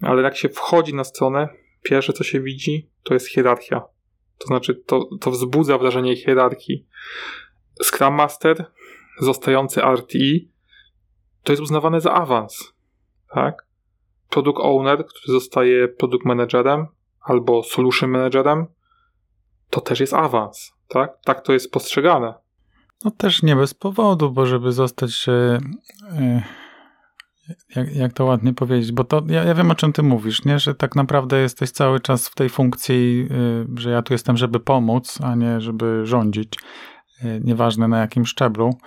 ale 0.02 0.22
jak 0.22 0.38
się 0.38 0.50
wchodzi 0.50 0.96
na 0.96 1.04
stronę, 1.04 1.50
pierwsze 1.84 2.14
co 2.14 2.24
się 2.24 2.42
widzi, 2.42 2.90
to 3.04 3.14
jest 3.14 3.28
hierarchia. 3.28 3.82
To 4.38 4.48
znaczy, 4.48 4.76
to, 4.76 5.10
to 5.22 5.32
wzbudza 5.32 5.78
wrażenie 5.78 6.16
hierarchii. 6.16 6.88
Scrum 7.84 8.14
Master, 8.14 8.66
zostający 9.20 9.82
RTE, 9.82 10.52
to 11.44 11.52
jest 11.52 11.62
uznawane 11.62 12.02
za 12.02 12.14
awans, 12.14 12.74
tak? 13.34 13.68
Product 14.30 14.60
Owner, 14.60 15.06
który 15.06 15.34
zostaje 15.34 15.88
product 15.88 16.26
managerem, 16.26 16.88
albo 17.22 17.64
solution 17.64 18.10
managerem, 18.10 18.66
to 19.70 19.82
też 19.82 20.00
jest 20.00 20.14
awans, 20.14 20.74
tak? 20.88 21.12
Tak 21.26 21.42
to 21.42 21.54
jest 21.54 21.72
postrzegane. 21.72 22.34
No 23.06 23.12
też 23.12 23.44
nie 23.44 23.56
bez 23.56 23.74
powodu, 23.74 24.32
bo 24.32 24.46
żeby 24.46 24.72
zostać, 24.72 25.26
e, 25.30 25.60
jak, 27.76 27.96
jak 27.96 28.14
to 28.14 28.26
ładnie 28.26 28.54
powiedzieć, 28.54 28.92
bo 28.92 29.04
to 29.04 29.22
ja, 29.28 29.44
ja, 29.44 29.54
wiem 29.56 29.72
o 29.72 29.76
czym 29.76 29.94
ty 29.94 30.04
mówisz, 30.04 30.46
nie? 30.46 30.60
Że 30.60 30.76
tak 30.76 30.96
naprawdę 30.96 31.42
jesteś 31.42 31.72
cały 31.72 32.00
czas 32.00 32.28
w 32.28 32.36
tej 32.36 32.50
funkcji, 32.50 33.28
e, 33.32 33.80
że 33.80 33.90
ja 33.90 34.02
tu 34.02 34.14
jestem, 34.14 34.38
żeby 34.38 34.60
pomóc, 34.60 35.20
a 35.24 35.36
nie 35.36 35.62
żeby 35.62 36.06
rządzić, 36.06 36.54
nieważne 37.44 37.88
na 37.88 38.00
jakim 38.00 38.26
szczeblu. 38.26 38.78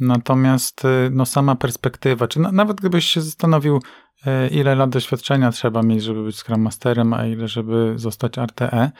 Natomiast 0.00 0.82
no, 1.10 1.26
sama 1.26 1.54
perspektywa, 1.54 2.28
czy 2.28 2.40
na, 2.40 2.52
nawet 2.52 2.76
gdybyś 2.76 3.04
się 3.04 3.20
zastanowił, 3.20 3.80
E, 4.26 4.48
ile 4.48 4.74
lat 4.74 4.90
doświadczenia 4.90 5.52
trzeba 5.52 5.82
mieć, 5.82 6.02
żeby 6.02 6.24
być 6.24 6.36
Scrum 6.36 6.60
Masterem, 6.60 7.14
a 7.14 7.26
ile, 7.26 7.48
żeby 7.48 7.92
zostać 7.96 8.38
RTE, 8.38 8.90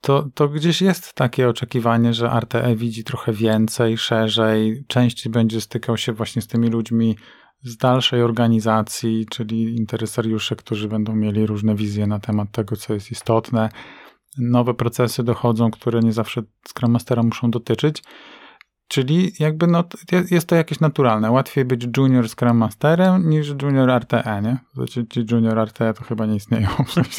to, 0.00 0.28
to 0.34 0.48
gdzieś 0.48 0.82
jest 0.82 1.14
takie 1.14 1.48
oczekiwanie, 1.48 2.14
że 2.14 2.40
RTE 2.40 2.76
widzi 2.76 3.04
trochę 3.04 3.32
więcej, 3.32 3.98
szerzej, 3.98 4.84
częściej 4.88 5.32
będzie 5.32 5.60
stykał 5.60 5.96
się 5.96 6.12
właśnie 6.12 6.42
z 6.42 6.46
tymi 6.46 6.68
ludźmi 6.68 7.16
z 7.62 7.76
dalszej 7.76 8.22
organizacji, 8.22 9.26
czyli 9.30 9.76
interesariusze, 9.76 10.56
którzy 10.56 10.88
będą 10.88 11.16
mieli 11.16 11.46
różne 11.46 11.74
wizje 11.74 12.06
na 12.06 12.18
temat 12.18 12.50
tego, 12.52 12.76
co 12.76 12.94
jest 12.94 13.10
istotne. 13.10 13.68
Nowe 14.38 14.74
procesy 14.74 15.22
dochodzą, 15.22 15.70
które 15.70 16.00
nie 16.00 16.12
zawsze 16.12 16.42
Scrum 16.68 16.90
Mastera 16.90 17.22
muszą 17.22 17.50
dotyczyć. 17.50 18.02
Czyli 18.92 19.32
jakby 19.38 19.66
no, 19.66 19.84
jest 20.30 20.46
to 20.46 20.56
jakieś 20.56 20.80
naturalne. 20.80 21.30
Łatwiej 21.30 21.64
być 21.64 21.86
junior 21.96 22.28
Scrum 22.28 22.56
Masterem 22.56 23.30
niż 23.30 23.48
junior 23.62 23.90
RTE, 23.90 24.42
nie? 24.42 24.58
Znaczy 24.74 25.06
ci 25.06 25.24
junior 25.30 25.58
RTE 25.64 25.94
to 25.94 26.04
chyba 26.04 26.26
nie 26.26 26.36
istnieją. 26.36 26.68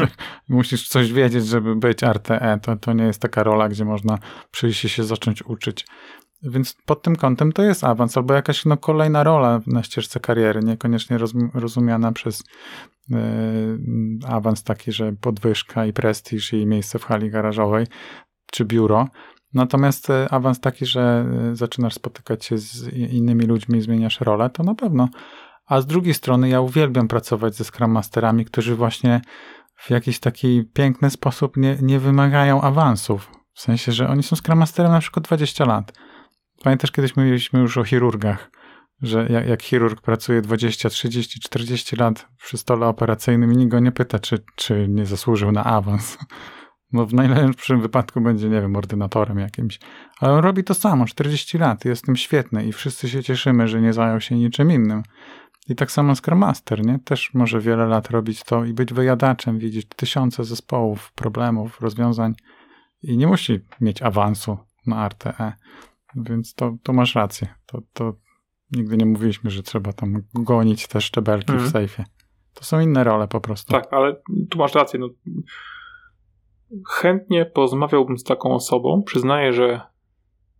Musisz 0.49 0.87
coś 0.87 1.13
wiedzieć, 1.13 1.47
żeby 1.47 1.75
być 1.75 2.03
RTE. 2.03 2.59
To, 2.61 2.75
to 2.75 2.93
nie 2.93 3.03
jest 3.03 3.21
taka 3.21 3.43
rola, 3.43 3.69
gdzie 3.69 3.85
można 3.85 4.17
przyjść 4.51 4.85
i 4.85 4.89
się 4.89 5.03
zacząć 5.03 5.43
uczyć. 5.43 5.85
Więc 6.43 6.75
pod 6.85 7.01
tym 7.01 7.15
kątem 7.15 7.51
to 7.51 7.63
jest 7.63 7.83
awans, 7.83 8.17
albo 8.17 8.33
jakaś 8.33 8.65
no, 8.65 8.77
kolejna 8.77 9.23
rola 9.23 9.61
na 9.67 9.83
ścieżce 9.83 10.19
kariery, 10.19 10.59
niekoniecznie 10.63 11.17
rozumiana 11.53 12.11
przez 12.11 12.43
yy, 13.09 13.17
awans 14.27 14.63
taki, 14.63 14.91
że 14.91 15.13
podwyżka 15.21 15.85
i 15.85 15.93
prestiż 15.93 16.53
i 16.53 16.65
miejsce 16.65 16.99
w 16.99 17.05
hali 17.05 17.29
garażowej 17.29 17.85
czy 18.51 18.65
biuro. 18.65 19.07
Natomiast 19.53 20.09
e, 20.09 20.27
awans 20.33 20.59
taki, 20.59 20.85
że 20.85 21.25
e, 21.51 21.55
zaczynasz 21.55 21.93
spotykać 21.93 22.45
się 22.45 22.57
z 22.57 22.93
innymi 22.93 23.45
ludźmi 23.45 23.81
zmieniasz 23.81 24.21
rolę, 24.21 24.49
to 24.49 24.63
na 24.63 24.75
pewno. 24.75 25.09
A 25.65 25.81
z 25.81 25.85
drugiej 25.85 26.13
strony 26.13 26.49
ja 26.49 26.61
uwielbiam 26.61 27.07
pracować 27.07 27.55
ze 27.55 27.63
Scrum 27.63 27.91
Masterami, 27.91 28.45
którzy 28.45 28.75
właśnie 28.75 29.21
w 29.75 29.89
jakiś 29.89 30.19
taki 30.19 30.63
piękny 30.73 31.09
sposób 31.09 31.57
nie, 31.57 31.77
nie 31.81 31.99
wymagają 31.99 32.61
awansów. 32.61 33.31
W 33.53 33.61
sensie, 33.61 33.91
że 33.91 34.09
oni 34.09 34.23
są 34.23 34.35
Scrum 34.35 34.59
Masterem 34.59 34.91
na 34.91 34.99
przykład 34.99 35.25
20 35.25 35.65
lat. 35.65 35.93
Pamiętasz, 36.63 36.91
kiedyś 36.91 37.15
mówiliśmy 37.15 37.59
już 37.59 37.77
o 37.77 37.83
chirurgach, 37.83 38.51
że 39.01 39.27
jak, 39.29 39.47
jak, 39.47 39.61
chirurg 39.61 40.01
pracuje 40.01 40.41
20, 40.41 40.89
30, 40.89 41.39
40 41.39 41.95
lat 41.95 42.27
przy 42.37 42.57
stole 42.57 42.87
operacyjnym 42.87 43.53
i 43.53 43.57
nikt 43.57 43.71
go 43.71 43.79
nie 43.79 43.91
pyta, 43.91 44.19
czy, 44.19 44.39
czy 44.55 44.87
nie 44.89 45.05
zasłużył 45.05 45.51
na 45.51 45.63
awans. 45.63 46.17
No 46.93 47.05
w 47.05 47.13
najlepszym 47.13 47.81
wypadku 47.81 48.21
będzie, 48.21 48.49
nie 48.49 48.61
wiem, 48.61 48.75
ordynatorem 48.75 49.39
jakimś. 49.39 49.79
Ale 50.19 50.33
on 50.33 50.39
robi 50.39 50.63
to 50.63 50.73
samo, 50.73 51.05
40 51.05 51.57
lat, 51.57 51.85
jest 51.85 52.05
tym 52.05 52.15
świetny 52.15 52.65
i 52.65 52.73
wszyscy 52.73 53.09
się 53.09 53.23
cieszymy, 53.23 53.67
że 53.67 53.81
nie 53.81 53.93
zajął 53.93 54.21
się 54.21 54.35
niczym 54.35 54.71
innym. 54.71 55.03
I 55.69 55.75
tak 55.75 55.91
samo 55.91 56.15
Scrum 56.15 56.39
Master, 56.39 56.85
nie? 56.85 56.99
Też 56.99 57.33
może 57.33 57.59
wiele 57.59 57.85
lat 57.85 58.09
robić 58.09 58.43
to 58.43 58.65
i 58.65 58.73
być 58.73 58.93
wyjadaczem, 58.93 59.59
widzieć 59.59 59.87
tysiące 59.95 60.43
zespołów, 60.43 61.11
problemów, 61.13 61.81
rozwiązań 61.81 62.35
i 63.03 63.17
nie 63.17 63.27
musi 63.27 63.59
mieć 63.81 64.01
awansu 64.01 64.57
na 64.87 65.09
RTE. 65.09 65.53
Więc 66.15 66.53
to, 66.53 66.77
to 66.83 66.93
masz 66.93 67.15
rację. 67.15 67.47
To, 67.65 67.81
to 67.93 68.13
nigdy 68.71 68.97
nie 68.97 69.05
mówiliśmy, 69.05 69.49
że 69.49 69.63
trzeba 69.63 69.93
tam 69.93 70.21
gonić 70.33 70.87
te 70.87 71.01
szczebelki 71.01 71.51
mm. 71.51 71.63
w 71.63 71.65
mhm. 71.65 71.71
sejfie. 71.71 72.05
To 72.53 72.63
są 72.63 72.79
inne 72.79 73.03
role 73.03 73.27
po 73.27 73.41
prostu. 73.41 73.71
Tak, 73.71 73.87
ale 73.91 74.15
tu 74.49 74.57
masz 74.57 74.73
rację. 74.73 74.99
No, 74.99 75.09
chętnie 76.89 77.45
porozmawiałbym 77.45 78.17
z 78.17 78.23
taką 78.23 78.55
osobą. 78.55 79.03
Przyznaję, 79.05 79.53
że 79.53 79.81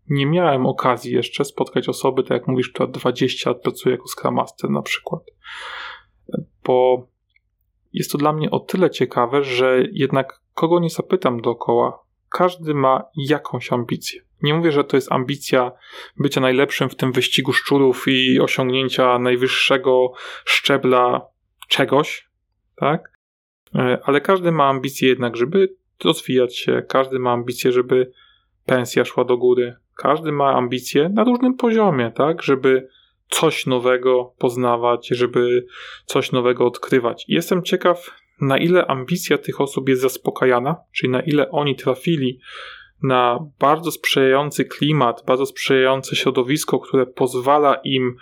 nie 0.10 0.26
miałem 0.26 0.66
okazji 0.66 1.14
jeszcze 1.14 1.46
spotkać 1.46 1.90
osoby, 1.90 2.24
tak 2.24 2.32
jak 2.32 2.48
mówisz, 2.48 2.70
która 2.70 2.88
20 2.88 3.50
lat 3.50 3.62
pracuje 3.62 3.96
jako 3.96 4.08
Scrum 4.08 4.36
Master 4.36 4.70
na 4.70 4.82
przykład. 4.82 5.22
Bo 6.64 7.08
jest 7.94 8.12
to 8.12 8.18
dla 8.18 8.34
mnie 8.34 8.52
o 8.52 8.60
tyle 8.60 8.90
ciekawe, 8.90 9.44
że 9.44 9.84
jednak 9.92 10.42
kogo 10.54 10.80
nie 10.80 10.90
zapytam 10.90 11.42
dookoła, 11.42 12.04
każdy 12.30 12.74
ma 12.74 13.04
jakąś 13.16 13.72
ambicję. 13.72 14.22
Nie 14.42 14.54
mówię, 14.54 14.72
że 14.72 14.84
to 14.84 14.98
jest 14.98 15.12
ambicja 15.12 15.72
bycia 16.18 16.42
najlepszym 16.42 16.90
w 16.90 16.96
tym 16.96 17.12
wyścigu 17.12 17.54
szczurów 17.54 18.06
i 18.08 18.40
osiągnięcia 18.40 19.20
najwyższego 19.20 20.12
szczebla 20.46 21.22
czegoś, 21.68 22.30
tak? 22.76 23.12
E, 23.76 24.00
ale 24.04 24.22
każdy 24.22 24.52
ma 24.52 24.70
ambicję 24.70 25.10
jednak, 25.10 25.38
żeby 25.38 25.76
rozwijać 26.04 26.58
się, 26.58 26.84
każdy 26.90 27.20
ma 27.20 27.32
ambicję, 27.32 27.72
żeby 27.72 28.12
pensja 28.66 29.06
szła 29.06 29.24
do 29.24 29.38
góry, 29.38 29.76
każdy 29.98 30.32
ma 30.32 30.54
ambicje 30.54 31.10
na 31.10 31.24
różnym 31.24 31.58
poziomie, 31.58 32.12
tak, 32.16 32.44
żeby 32.44 32.88
coś 33.30 33.66
nowego 33.66 34.34
poznawać, 34.38 35.08
żeby 35.12 35.66
coś 36.06 36.32
nowego 36.32 36.66
odkrywać. 36.66 37.26
jestem 37.28 37.64
ciekaw, 37.64 38.24
na 38.42 38.58
ile 38.58 38.88
ambicja 38.88 39.38
tych 39.38 39.62
osób 39.62 39.90
jest 39.90 40.02
zaspokajana, 40.02 40.76
czyli 40.92 41.12
na 41.12 41.22
ile 41.22 41.52
oni 41.52 41.76
trafili 41.76 42.40
na 43.04 43.40
bardzo 43.60 43.92
sprzyjający 43.92 44.66
klimat, 44.66 45.24
bardzo 45.28 45.46
sprzyjające 45.46 46.16
środowisko, 46.16 46.80
które 46.80 47.06
pozwala 47.06 47.76
im 47.84 48.16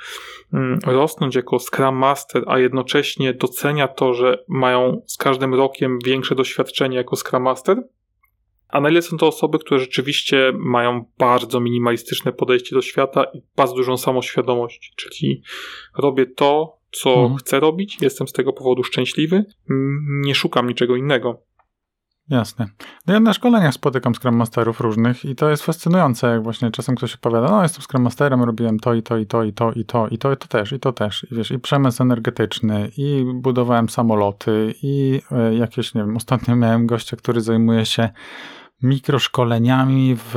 mm, 0.53 0.79
rosnąć 0.85 1.35
jako 1.35 1.59
Scrum 1.59 1.95
Master, 1.95 2.43
a 2.47 2.59
jednocześnie 2.59 3.33
docenia 3.33 3.87
to, 3.87 4.13
że 4.13 4.43
mają 4.47 5.01
z 5.05 5.17
każdym 5.17 5.53
rokiem 5.53 5.99
większe 6.05 6.35
doświadczenie 6.35 6.97
jako 6.97 7.15
Scrum 7.15 7.43
Master. 7.43 7.83
A 8.67 8.81
na 8.81 8.89
ile 8.89 9.01
są 9.01 9.17
to 9.17 9.27
osoby, 9.27 9.59
które 9.59 9.79
rzeczywiście 9.79 10.53
mają 10.59 11.05
bardzo 11.17 11.59
minimalistyczne 11.59 12.31
podejście 12.31 12.75
do 12.75 12.81
świata 12.81 13.23
i 13.33 13.41
bardzo 13.55 13.75
dużą 13.75 13.97
samoświadomość, 13.97 14.93
czyli 14.95 15.41
robię 15.97 16.25
to, 16.25 16.77
co 16.91 17.13
mhm. 17.13 17.35
chcę 17.35 17.59
robić, 17.59 17.97
jestem 18.01 18.27
z 18.27 18.31
tego 18.31 18.53
powodu 18.53 18.83
szczęśliwy, 18.83 19.45
nie 20.09 20.35
szukam 20.35 20.67
niczego 20.67 20.95
innego. 20.95 21.41
Jasne. 22.31 22.67
No 23.07 23.13
ja 23.13 23.19
na 23.19 23.33
szkoleniach 23.33 23.73
spotykam 23.73 24.15
Scrum 24.15 24.35
Masterów 24.35 24.79
różnych 24.79 25.25
i 25.25 25.35
to 25.35 25.49
jest 25.49 25.63
fascynujące, 25.63 26.27
jak 26.27 26.43
właśnie 26.43 26.71
czasem 26.71 26.95
ktoś 26.95 27.15
opowiada, 27.15 27.49
no 27.49 27.63
jestem 27.63 27.81
Scrum 27.81 28.03
Masterem, 28.03 28.43
robiłem 28.43 28.79
to 28.79 28.93
i 28.93 29.03
to 29.03 29.17
i 29.17 29.25
to 29.25 29.43
i 29.43 29.53
to 29.53 29.71
i 29.71 29.85
to 29.85 30.07
i 30.07 30.17
to 30.17 30.31
i 30.31 30.37
to 30.37 30.47
też, 30.47 30.71
i 30.71 30.79
to 30.79 30.93
też. 30.93 31.27
I 31.31 31.35
wiesz, 31.35 31.51
i 31.51 31.59
przemysł 31.59 32.03
energetyczny, 32.03 32.91
i 32.97 33.25
budowałem 33.33 33.89
samoloty, 33.89 34.73
i 34.83 35.21
e, 35.31 35.55
jakieś, 35.55 35.93
nie 35.93 36.01
wiem, 36.01 36.17
ostatnio 36.17 36.55
miałem 36.55 36.87
gościa, 36.87 37.17
który 37.17 37.41
zajmuje 37.41 37.85
się 37.85 38.09
mikroszkoleniami 38.83 40.15
w, 40.17 40.35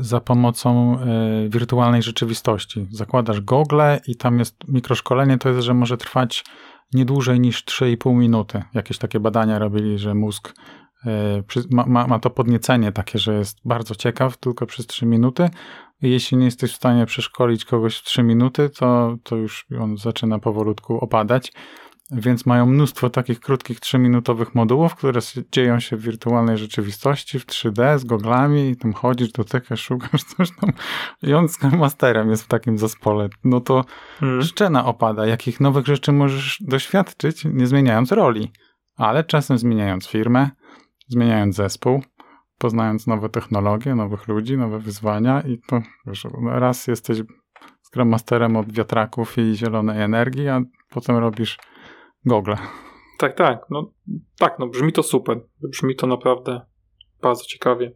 za 0.00 0.20
pomocą 0.20 0.98
y, 1.44 1.48
wirtualnej 1.48 2.02
rzeczywistości. 2.02 2.86
Zakładasz 2.90 3.40
gogle 3.40 4.00
i 4.06 4.16
tam 4.16 4.38
jest 4.38 4.68
mikroszkolenie, 4.68 5.38
to 5.38 5.48
jest, 5.48 5.60
że 5.60 5.74
może 5.74 5.96
trwać 5.96 6.44
nie 6.94 7.04
dłużej 7.04 7.40
niż 7.40 7.64
3,5 7.64 8.14
minuty. 8.14 8.62
Jakieś 8.74 8.98
takie 8.98 9.20
badania 9.20 9.58
robili, 9.58 9.98
że 9.98 10.14
mózg 10.14 10.54
ma, 11.70 11.86
ma, 11.86 12.06
ma 12.06 12.18
to 12.18 12.30
podniecenie 12.30 12.92
takie, 12.92 13.18
że 13.18 13.34
jest 13.34 13.58
bardzo 13.64 13.94
ciekaw 13.94 14.36
tylko 14.36 14.66
przez 14.66 14.86
3 14.86 15.06
minuty. 15.06 15.50
Jeśli 16.02 16.36
nie 16.36 16.44
jesteś 16.44 16.72
w 16.72 16.76
stanie 16.76 17.06
przeszkolić 17.06 17.64
kogoś 17.64 17.96
w 17.96 18.02
3 18.02 18.22
minuty, 18.22 18.70
to, 18.70 19.16
to 19.22 19.36
już 19.36 19.66
on 19.80 19.96
zaczyna 19.96 20.38
powolutku 20.38 20.98
opadać. 20.98 21.52
Więc 22.10 22.46
mają 22.46 22.66
mnóstwo 22.66 23.10
takich 23.10 23.40
krótkich 23.40 23.80
3-minutowych 23.80 24.46
modułów, 24.54 24.94
które 24.94 25.20
dzieją 25.52 25.80
się 25.80 25.96
w 25.96 26.02
wirtualnej 26.02 26.58
rzeczywistości, 26.58 27.38
w 27.38 27.46
3D, 27.46 27.98
z 27.98 28.04
goglami 28.04 28.70
i 28.70 28.76
tam 28.76 28.92
chodzisz, 28.92 29.32
dotykasz, 29.32 29.80
szukasz 29.80 30.24
coś 30.24 30.48
tam. 30.60 30.72
I 31.22 31.34
on 31.34 31.48
z 31.48 31.62
masterem 31.62 32.30
jest 32.30 32.44
w 32.44 32.48
takim 32.48 32.78
zespole. 32.78 33.28
No 33.44 33.60
to 33.60 33.84
hmm. 34.20 34.42
szczena 34.42 34.84
opada. 34.84 35.26
Jakich 35.26 35.60
nowych 35.60 35.86
rzeczy 35.86 36.12
możesz 36.12 36.58
doświadczyć, 36.60 37.44
nie 37.44 37.66
zmieniając 37.66 38.12
roli, 38.12 38.52
ale 38.96 39.24
czasem 39.24 39.58
zmieniając 39.58 40.06
firmę, 40.06 40.50
zmieniając 41.08 41.56
zespół, 41.56 42.02
poznając 42.58 43.06
nowe 43.06 43.28
technologie, 43.28 43.94
nowych 43.94 44.28
ludzi, 44.28 44.56
nowe 44.56 44.78
wyzwania 44.78 45.40
i 45.40 45.58
to, 45.58 45.80
wiesz, 46.06 46.26
raz 46.44 46.86
jesteś 46.86 47.18
Scrum 47.82 48.08
Masterem 48.08 48.56
od 48.56 48.72
wiatraków 48.72 49.38
i 49.38 49.54
zielonej 49.54 50.02
energii, 50.02 50.48
a 50.48 50.62
potem 50.90 51.16
robisz 51.16 51.58
gogle. 52.24 52.56
Tak, 53.18 53.34
tak. 53.34 53.66
No, 53.70 53.92
tak, 54.38 54.58
no 54.58 54.66
brzmi 54.66 54.92
to 54.92 55.02
super. 55.02 55.40
Brzmi 55.62 55.96
to 55.96 56.06
naprawdę 56.06 56.60
bardzo 57.22 57.44
ciekawie. 57.44 57.92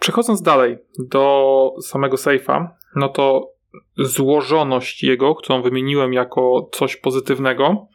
Przechodząc 0.00 0.42
dalej 0.42 0.78
do 0.98 1.70
samego 1.82 2.16
safe'a, 2.16 2.68
no 2.96 3.08
to 3.08 3.50
złożoność 3.98 5.02
jego, 5.02 5.34
którą 5.34 5.62
wymieniłem 5.62 6.12
jako 6.12 6.68
coś 6.72 6.96
pozytywnego, 6.96 7.86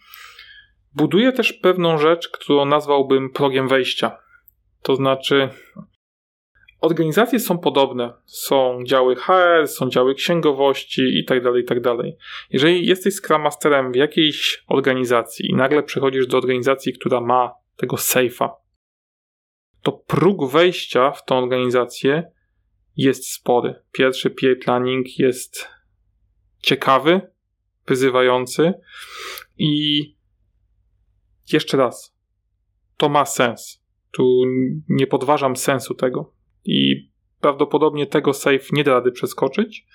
buduje 0.96 1.32
też 1.32 1.54
pewną 1.54 1.98
rzecz, 1.98 2.30
którą 2.30 2.66
nazwałbym 2.66 3.30
progiem 3.30 3.68
wejścia. 3.68 4.18
To 4.82 4.96
znaczy, 4.96 5.50
organizacje 6.82 7.40
są 7.40 7.58
podobne. 7.58 8.14
Są 8.26 8.84
działy 8.86 9.16
HR, 9.16 9.68
są 9.68 9.90
działy 9.90 10.16
księgowości 10.16 11.02
i 11.20 11.26
tak 11.26 11.44
dalej, 11.44 11.64
i 11.64 11.66
tak. 11.66 11.78
Jeżeli 12.50 12.88
jesteś 12.88 13.16
Scrum 13.16 13.42
Masterem 13.42 13.92
w 13.92 13.96
jakiejś 13.96 14.64
organizacji 14.68 15.52
i 15.52 15.56
nagle 15.56 15.84
przechodzisz 15.84 16.28
do 16.28 16.38
organizacji, 16.38 16.94
która 16.94 17.22
ma 17.22 17.54
tego 17.76 17.96
safe'a, 17.96 18.50
to 19.82 19.92
próg 19.92 20.52
wejścia 20.52 21.12
w 21.12 21.26
tą 21.26 21.38
organizację 21.38 22.32
jest 22.98 23.28
spory. 23.28 23.84
Pierwszy 23.92 24.30
PA 24.30 24.48
planning 24.64 25.20
jest 25.20 25.68
ciekawy, 26.62 27.22
wyzywający 27.88 28.74
i 29.58 30.02
jeszcze 31.54 31.78
raz, 31.78 32.16
to 32.98 33.10
ma 33.10 33.26
sens. 33.26 33.81
Tu 34.12 34.44
nie 34.90 35.08
podważam 35.08 35.56
sensu 35.56 35.94
tego 35.94 36.34
i 36.66 37.10
prawdopodobnie 37.42 38.08
tego 38.08 38.34
safe 38.34 38.66
nie 38.72 38.84
da 38.84 38.94
rady 38.94 39.12
przeskoczyć, 39.12 39.86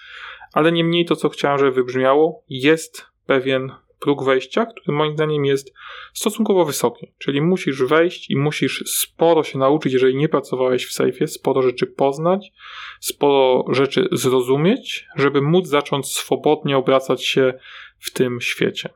ale 0.53 0.73
niemniej 0.73 1.05
to, 1.05 1.17
co 1.17 1.29
chciałem, 1.29 1.59
żeby 1.59 1.73
wybrzmiało, 1.73 2.45
jest 2.49 3.07
pewien 3.27 3.73
próg 4.01 4.25
wejścia, 4.25 4.67
który 4.67 4.97
moim 4.97 5.15
zdaniem 5.15 5.45
jest 5.45 5.73
stosunkowo 6.15 6.65
wysoki. 6.65 7.13
Czyli 7.19 7.43
musisz 7.43 7.83
wejść 7.83 8.31
i 8.31 8.37
musisz 8.37 8.85
sporo 8.87 9.43
się 9.43 9.59
nauczyć, 9.59 9.93
jeżeli 9.93 10.17
nie 10.17 10.29
pracowałeś 10.29 10.87
w 10.87 10.93
sejfie, 10.93 11.27
sporo 11.27 11.63
rzeczy 11.63 11.87
poznać, 11.87 12.53
sporo 13.01 13.65
rzeczy 13.75 14.09
zrozumieć, 14.13 15.07
żeby 15.17 15.43
móc 15.43 15.69
zacząć 15.69 16.07
swobodnie 16.07 16.77
obracać 16.77 17.25
się 17.25 17.55
w 17.99 18.11
tym 18.11 18.41
świecie. 18.41 18.89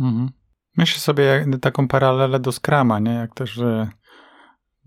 Mhm. 0.00 0.30
Myślę 0.76 1.00
sobie 1.00 1.46
taką 1.60 1.88
paralelę 1.88 2.40
do 2.40 2.52
Scrama, 2.52 2.98
nie? 2.98 3.10
Jak 3.10 3.34
też, 3.34 3.60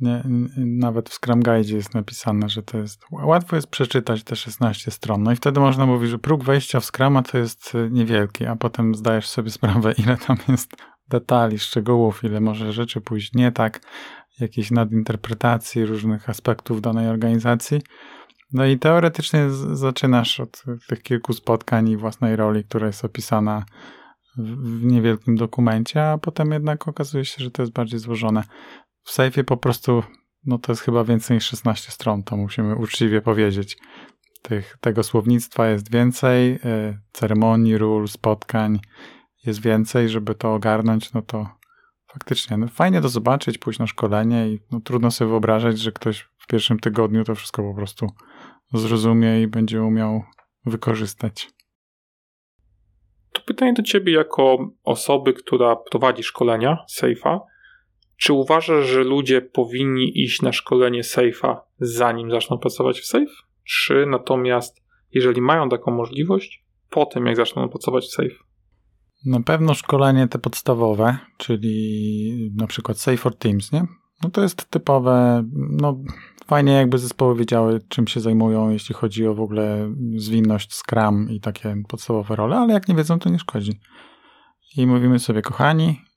nie, 0.02 0.24
nawet 0.58 1.10
w 1.10 1.14
Scrum 1.14 1.43
Guide 1.43 1.74
jest 1.74 1.93
napisane, 1.93 2.49
że 2.49 2.64
to 2.64 2.78
jest 2.78 3.02
łatwo 3.12 3.56
jest 3.56 3.68
przeczytać 3.68 4.24
te 4.24 4.36
16 4.36 4.91
stron. 4.91 5.24
No 5.24 5.32
i 5.32 5.36
wtedy 5.36 5.60
można 5.60 5.86
mówić, 5.86 6.10
że 6.10 6.20
próg 6.20 6.43
wejścia 6.43 6.80
w 6.80 6.86
Scrama 6.86 7.24
to 7.24 7.38
jest 7.38 7.76
e, 7.76 7.89
niewielki, 7.89 8.45
a 8.45 8.56
potem 8.56 8.95
zdajesz 8.95 9.28
sobie 9.28 9.49
sprawę, 9.60 9.93
ile 9.97 10.18
tam 10.18 10.38
jest 10.47 10.76
detali, 11.10 11.60
szczegółów, 11.60 12.24
ile 12.24 12.39
może 12.39 12.74
rzeczy 12.74 13.02
pójść 13.02 13.34
nie 13.34 13.52
tak, 13.52 13.80
jakiejś 14.39 14.72
nadinterpretacji 14.72 15.86
różnych 15.86 16.30
aspektów 16.30 16.82
danej 16.82 17.08
organizacji. 17.08 17.82
No 18.54 18.66
i 18.66 18.80
teoretycznie 18.80 19.49
zaczynasz 19.74 20.39
od 20.39 20.64
tych 20.88 21.02
kilku 21.02 21.34
spotkań 21.34 21.89
i 21.89 21.97
własnej 21.97 22.36
roli, 22.36 22.64
która 22.64 22.88
jest 22.88 23.06
opisana 23.06 23.66
w 24.38 24.84
niewielkim 24.84 25.36
dokumencie, 25.36 26.10
a 26.10 26.18
potem 26.18 26.52
jednak 26.52 26.88
okazuje 26.88 27.26
się, 27.26 27.43
że 27.43 27.52
to 27.52 27.62
jest 27.62 27.74
bardziej 27.74 27.99
złożone. 27.99 28.43
W 29.04 29.12
Sejfie 29.12 29.43
po 29.43 29.58
prostu, 29.58 30.04
no 30.45 30.58
to 30.58 30.72
jest 30.72 30.82
chyba 30.82 31.04
więcej 31.04 31.38
niż 31.38 31.45
16 31.45 31.91
stron, 31.91 32.24
to 32.24 32.38
musimy 32.38 32.76
uczciwie 32.76 33.22
powiedzieć. 33.22 33.78
Tych, 34.41 34.78
tego 34.82 35.04
słownictwa 35.04 35.68
jest 35.68 35.91
więcej, 35.91 36.54
y, 36.54 36.60
ceremonii, 37.12 37.78
ról, 37.78 38.08
spotkań 38.08 38.80
jest 39.45 39.62
więcej, 39.62 40.10
żeby 40.10 40.36
to 40.36 40.54
ogarnąć, 40.54 41.14
no 41.14 41.22
to 41.22 41.49
faktycznie, 42.14 42.58
no 42.58 42.68
fajnie 42.68 43.02
to 43.02 43.10
zobaczyć, 43.10 43.58
pójść 43.58 43.80
na 43.80 43.88
szkolenie 43.88 44.47
i 44.47 44.60
no, 44.72 44.80
trudno 44.80 45.12
sobie 45.12 45.30
wyobrażać, 45.30 45.80
że 45.80 45.91
ktoś 45.91 46.30
w 46.38 46.47
pierwszym 46.47 46.80
tygodniu 46.80 47.24
to 47.24 47.36
wszystko 47.36 47.64
po 47.64 47.74
prostu 47.74 48.08
zrozumie 48.74 49.41
i 49.41 49.47
będzie 49.47 49.84
umiał 49.84 50.24
wykorzystać. 50.66 51.49
To 53.34 53.41
pytanie 53.41 53.74
do 53.74 53.84
ciebie 53.84 54.14
jako 54.14 54.58
osoby, 54.84 55.34
która 55.34 55.76
prowadzi 55.76 56.24
szkolenia 56.24 56.78
Safe'a. 56.99 57.39
Czy 58.22 58.34
uważasz, 58.34 58.88
że 58.88 59.03
ludzie 59.03 59.41
powinni 59.41 60.22
iść 60.24 60.41
na 60.41 60.51
szkolenie 60.51 61.01
Safe'a 61.01 61.57
zanim 61.80 62.32
zaczną 62.32 62.57
pracować 62.57 62.99
w 62.99 63.05
Safe? 63.05 63.32
Czy 63.63 64.05
natomiast, 64.05 64.84
jeżeli 65.11 65.41
mają 65.41 65.69
taką 65.69 65.91
możliwość, 65.91 66.65
potem 66.89 67.26
jak 67.26 67.36
zaczną 67.36 67.69
pracować 67.69 68.05
w 68.05 68.11
Safe? 68.11 68.36
Na 69.26 69.41
pewno 69.41 69.74
szkolenie 69.74 70.28
te 70.28 70.39
podstawowe, 70.39 71.17
czyli 71.38 72.51
na 72.55 72.67
przykład 72.67 72.99
Safe 72.99 73.17
for 73.17 73.36
Teams, 73.36 73.72
nie? 73.72 73.86
No 74.24 74.30
to 74.30 74.41
jest 74.41 74.69
typowe, 74.69 75.43
no 75.53 76.03
fajnie 76.47 76.72
jakby 76.72 76.97
zespoły 76.97 77.36
wiedziały, 77.36 77.80
czym 77.89 78.07
się 78.07 78.19
zajmują, 78.19 78.69
jeśli 78.69 78.95
chodzi 78.95 79.28
o 79.28 79.36
w 79.36 79.41
ogóle 79.41 79.93
zwinność, 80.15 80.74
Scrum 80.74 81.30
i 81.30 81.39
takie 81.39 81.76
podstawowe 81.88 82.36
role, 82.36 82.57
ale 82.57 82.74
jak 82.74 82.88
nie 82.88 82.95
wiedzą, 82.95 83.19
to 83.19 83.30
nie 83.30 83.39
szkodzi. 83.39 83.80
I 84.78 84.88
mówimy 84.88 85.19
sobie, 85.19 85.41
kochani, 85.41 86.11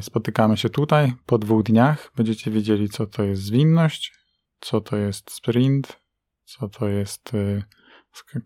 spotykamy 0.00 0.56
się 0.56 0.68
tutaj 0.68 1.12
po 1.26 1.38
dwóch 1.38 1.62
dniach, 1.62 2.12
będziecie 2.16 2.50
wiedzieli, 2.50 2.88
co 2.88 3.06
to 3.06 3.22
jest 3.22 3.42
zwinność, 3.42 4.12
co 4.60 4.80
to 4.80 4.96
jest 4.96 5.30
sprint, 5.30 6.02
co 6.44 6.68
to 6.68 6.88
jest, 6.88 7.34
e, 7.34 7.62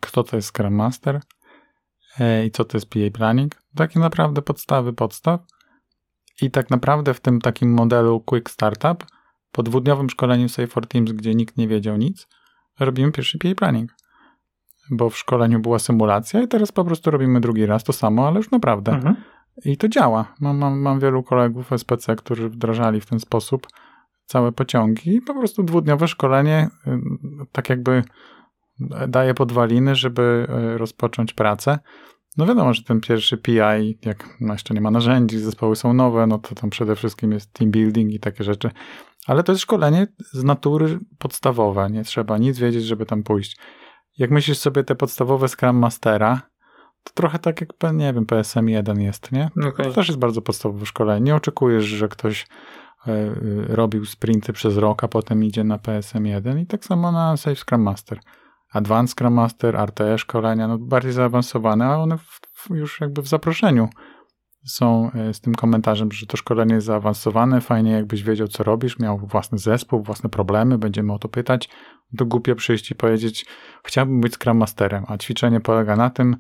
kto 0.01 0.25
to 0.25 0.37
jest 0.37 0.49
Scrum 0.49 0.75
Master 0.75 1.21
e, 2.21 2.47
i 2.47 2.51
co 2.51 2.65
to 2.65 2.77
jest 2.77 2.91
PA 2.91 3.11
Planning. 3.13 3.63
Takie 3.75 4.01
naprawdę 4.01 4.43
podstawy 4.43 4.93
podstaw. 4.93 5.41
I 6.43 6.51
tak 6.51 6.71
naprawdę 6.71 7.15
w 7.15 7.21
tym 7.21 7.41
takim 7.41 7.73
modelu 7.73 8.21
Quick 8.21 8.51
Startup 8.51 9.05
po 9.53 9.63
dwudniowym 9.63 10.11
szkoleniu 10.11 10.49
Safe 10.49 10.67
for 10.67 10.87
Teams, 10.87 11.13
gdzie 11.13 11.35
nikt 11.35 11.57
nie 11.57 11.69
wiedział 11.69 11.97
nic, 11.97 12.29
robimy 12.81 13.13
pierwszy 13.13 13.39
PA 13.39 13.55
planning. 13.55 13.95
Bo 14.91 15.11
w 15.11 15.19
szkoleniu 15.19 15.61
była 15.61 15.79
symulacja 15.79 16.43
i 16.43 16.49
teraz 16.49 16.73
po 16.73 16.85
prostu 16.85 17.11
robimy 17.11 17.41
drugi 17.41 17.67
raz 17.67 17.85
to 17.85 17.93
samo, 17.93 18.29
ale 18.29 18.37
już 18.37 18.51
naprawdę. 18.51 18.93
Mhm. 18.93 19.17
I 19.65 19.77
to 19.77 19.89
działa. 19.89 20.35
Mam, 20.41 20.59
mam, 20.59 20.81
mam 20.81 21.01
wielu 21.01 21.23
kolegów 21.23 21.71
SPC, 21.77 22.17
którzy 22.17 22.49
wdrażali 22.49 23.01
w 23.01 23.07
ten 23.07 23.21
sposób 23.21 23.67
całe 24.25 24.53
pociągi 24.53 25.17
i 25.17 25.21
po 25.21 25.35
prostu 25.35 25.63
dwudniowe 25.63 26.09
szkolenie 26.09 26.69
y, 26.87 27.01
tak 27.53 27.71
jakby 27.71 28.03
daje 29.09 29.35
podwaliny, 29.35 29.95
żeby 29.95 30.47
y, 30.75 30.79
rozpocząć 30.79 31.33
pracę. 31.33 31.79
No 32.37 32.47
wiadomo, 32.47 32.75
że 32.75 32.83
ten 32.83 33.01
pierwszy 33.01 33.39
PI, 33.39 33.99
jak 34.05 34.29
no 34.41 34.53
jeszcze 34.53 34.75
nie 34.75 34.81
ma 34.81 34.91
narzędzi, 34.91 35.39
zespoły 35.39 35.77
są 35.77 35.93
nowe, 35.93 36.27
no 36.27 36.39
to 36.39 36.55
tam 36.55 36.71
przede 36.71 36.97
wszystkim 36.97 37.33
jest 37.33 37.53
team 37.53 37.71
building 37.71 38.13
i 38.13 38.21
takie 38.21 38.45
rzeczy. 38.45 38.71
Ale 39.27 39.43
to 39.43 39.53
jest 39.53 39.63
szkolenie 39.63 40.07
z 40.33 40.45
natury 40.45 40.99
podstawowe, 41.19 41.91
nie 41.91 42.05
trzeba 42.05 42.39
nic 42.39 42.59
wiedzieć, 42.59 42.85
żeby 42.85 43.07
tam 43.07 43.23
pójść. 43.23 43.57
Jak 44.19 44.31
myślisz 44.31 44.59
sobie 44.59 44.85
te 44.85 44.95
podstawowe 44.95 45.49
Scrum 45.49 45.77
Mastera, 45.77 46.43
to 47.07 47.13
trochę 47.15 47.39
tak 47.39 47.61
jak, 47.61 47.93
nie 47.93 48.13
wiem, 48.13 48.27
PSM 48.27 48.69
1 48.69 49.01
jest, 49.01 49.33
nie? 49.33 49.51
Okay. 49.69 49.87
To 49.87 49.93
też 49.93 50.09
jest 50.09 50.19
bardzo 50.19 50.43
podstawowe 50.43 50.87
szkolenie. 50.87 51.21
Nie 51.21 51.35
oczekujesz, 51.35 51.85
że 51.85 52.09
ktoś 52.09 52.43
y, 52.43 52.47
robił 53.69 54.05
sprinty 54.05 54.53
przez 54.53 54.77
rok, 54.77 55.05
a 55.05 55.09
potem 55.09 55.45
idzie 55.45 55.65
na 55.65 55.79
PSM 55.79 56.27
1 56.27 56.59
i 56.59 56.67
tak 56.67 56.85
samo 56.85 57.13
na 57.13 57.37
Safe 57.37 57.57
Scrum 57.57 57.83
Master. 57.83 58.19
Advanced 58.73 59.17
Scrum 59.17 59.35
Master, 59.35 59.77
RTE 59.87 60.19
szkolenia, 60.19 60.69
no 60.69 60.79
bardziej 60.79 61.13
zaawansowane, 61.13 61.87
a 61.87 61.97
one 61.97 62.19
w, 62.19 62.41
w, 62.53 62.71
już 62.71 63.01
jakby 63.01 63.23
w 63.23 63.29
zaproszeniu 63.29 63.89
są 64.67 65.11
e, 65.13 65.35
z 65.35 65.41
tym 65.41 65.55
komentarzem, 65.55 66.13
że 66.13 66.27
to 66.27 66.37
szkolenie 66.37 66.75
jest 66.75 66.87
zaawansowane, 66.87 67.61
fajnie 67.61 67.91
jakbyś 67.91 68.23
wiedział, 68.23 68.49
co 68.49 68.63
robisz, 68.65 68.99
miał 68.99 69.19
własny 69.19 69.59
zespół, 69.59 70.03
własne 70.03 70.31
problemy, 70.31 70.79
będziemy 70.79 71.13
o 71.13 71.19
to 71.19 71.29
pytać. 71.29 71.69
To 72.17 72.27
głupie 72.27 72.55
przyjść 72.55 72.91
i 72.91 72.95
powiedzieć, 72.95 73.47
chciałbym 73.85 74.21
być 74.21 74.35
Scrum 74.35 74.57
Masterem, 74.57 75.05
a 75.09 75.19
ćwiczenie 75.19 75.61
polega 75.61 75.97
na 75.97 76.11
tym, 76.11 76.37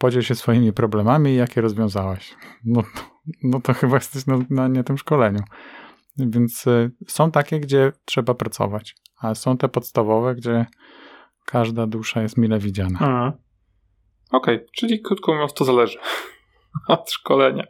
podziel 0.00 0.22
się 0.22 0.34
swoimi 0.34 0.72
problemami 0.72 1.30
i 1.30 1.36
jakie 1.36 1.60
rozwiązałeś. 1.60 2.34
No, 2.64 2.82
no 3.42 3.60
to 3.60 3.74
chyba 3.74 3.94
jesteś 3.96 4.26
na, 4.26 4.38
na 4.50 4.68
nie 4.68 4.84
tym 4.84 4.98
szkoleniu. 4.98 5.40
Więc 6.18 6.66
y, 6.66 6.90
są 7.06 7.30
takie, 7.30 7.60
gdzie 7.60 7.92
trzeba 8.04 8.34
pracować, 8.34 8.96
a 9.20 9.34
są 9.34 9.56
te 9.56 9.68
podstawowe, 9.68 10.34
gdzie 10.34 10.66
każda 11.46 11.86
dusza 11.86 12.22
jest 12.22 12.36
mile 12.36 12.58
widziana. 12.58 12.98
Mhm. 12.98 13.32
Okej, 14.30 14.56
okay, 14.56 14.66
czyli 14.76 15.00
krótko 15.00 15.32
mówiąc, 15.32 15.54
to 15.54 15.64
zależy 15.64 15.98
od 16.88 17.10
szkolenia. 17.10 17.64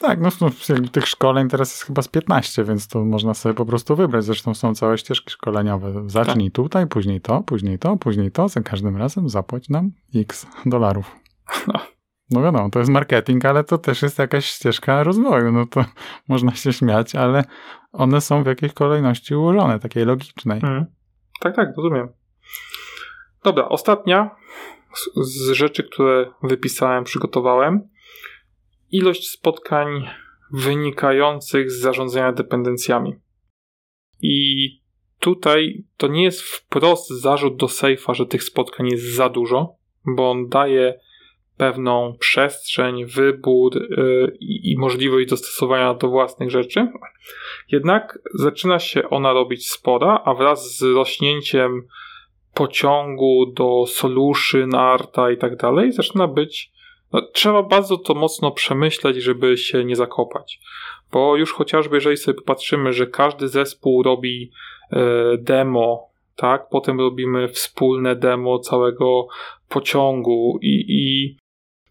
Tak, 0.00 0.20
no, 0.20 0.28
no 0.40 0.50
tych 0.92 1.08
szkoleń 1.08 1.48
teraz 1.48 1.70
jest 1.70 1.82
chyba 1.82 2.02
z 2.02 2.08
15, 2.08 2.64
więc 2.64 2.88
to 2.88 3.04
można 3.04 3.34
sobie 3.34 3.54
po 3.54 3.66
prostu 3.66 3.96
wybrać. 3.96 4.24
Zresztą 4.24 4.54
są 4.54 4.74
całe 4.74 4.98
ścieżki 4.98 5.30
szkoleniowe. 5.30 6.04
Zacznij 6.06 6.50
tak. 6.50 6.56
tutaj, 6.56 6.86
później 6.86 7.20
to, 7.20 7.42
później 7.42 7.78
to, 7.78 7.96
później 7.96 8.30
to. 8.30 8.48
Za 8.48 8.60
każdym 8.60 8.96
razem 8.96 9.28
zapłać 9.28 9.68
nam 9.68 9.90
x 10.14 10.46
dolarów. 10.66 11.23
No. 11.66 11.80
no 12.30 12.42
wiadomo, 12.42 12.70
to 12.70 12.78
jest 12.78 12.90
marketing, 12.90 13.44
ale 13.44 13.64
to 13.64 13.78
też 13.78 14.02
jest 14.02 14.18
jakaś 14.18 14.44
ścieżka 14.44 15.02
rozwoju. 15.02 15.52
No 15.52 15.66
to 15.66 15.84
można 16.28 16.54
się 16.54 16.72
śmiać, 16.72 17.14
ale 17.14 17.44
one 17.92 18.20
są 18.20 18.42
w 18.42 18.46
jakiejś 18.46 18.72
kolejności 18.72 19.34
ułożone, 19.34 19.80
takiej 19.80 20.04
logicznej. 20.04 20.60
Hmm. 20.60 20.86
Tak, 21.40 21.56
tak, 21.56 21.68
rozumiem. 21.76 22.08
Dobra, 23.44 23.68
ostatnia 23.68 24.30
z 25.16 25.50
rzeczy, 25.50 25.84
które 25.84 26.32
wypisałem, 26.42 27.04
przygotowałem. 27.04 27.88
Ilość 28.90 29.30
spotkań 29.30 30.08
wynikających 30.52 31.70
z 31.70 31.80
zarządzania 31.80 32.32
dependencjami. 32.32 33.14
I 34.20 34.68
tutaj 35.18 35.84
to 35.96 36.08
nie 36.08 36.22
jest 36.22 36.42
wprost 36.42 37.10
zarzut 37.10 37.56
do 37.56 37.66
Safe'a, 37.66 38.14
że 38.14 38.26
tych 38.26 38.42
spotkań 38.42 38.86
jest 38.88 39.14
za 39.14 39.28
dużo, 39.28 39.76
bo 40.06 40.30
on 40.30 40.48
daje 40.48 41.00
pewną 41.56 42.16
przestrzeń, 42.20 43.04
wybór 43.04 43.74
yy, 43.74 44.36
i 44.40 44.76
możliwość 44.78 45.28
dostosowania 45.28 45.94
do 45.94 46.08
własnych 46.08 46.50
rzeczy. 46.50 46.88
Jednak 47.72 48.18
zaczyna 48.34 48.78
się 48.78 49.08
ona 49.08 49.32
robić 49.32 49.70
spora, 49.70 50.22
a 50.24 50.34
wraz 50.34 50.76
z 50.76 50.82
rośnięciem 50.82 51.82
pociągu 52.54 53.46
do 53.46 53.84
solution, 53.86 54.74
arta 54.74 55.30
i 55.30 55.36
tak 55.36 55.56
dalej, 55.56 55.92
zaczyna 55.92 56.28
być. 56.28 56.72
No, 57.12 57.22
trzeba 57.22 57.62
bardzo 57.62 57.98
to 57.98 58.14
mocno 58.14 58.50
przemyśleć, 58.50 59.16
żeby 59.16 59.56
się 59.56 59.84
nie 59.84 59.96
zakopać. 59.96 60.60
Bo 61.12 61.36
już 61.36 61.52
chociażby, 61.52 61.96
jeżeli 61.96 62.16
sobie 62.16 62.38
popatrzymy, 62.38 62.92
że 62.92 63.06
każdy 63.06 63.48
zespół 63.48 64.02
robi 64.02 64.50
e, 64.92 65.00
demo, 65.38 66.10
tak, 66.36 66.68
potem 66.70 67.00
robimy 67.00 67.48
wspólne 67.48 68.16
demo 68.16 68.58
całego 68.58 69.26
pociągu 69.68 70.58
i, 70.62 70.84
i 70.88 71.36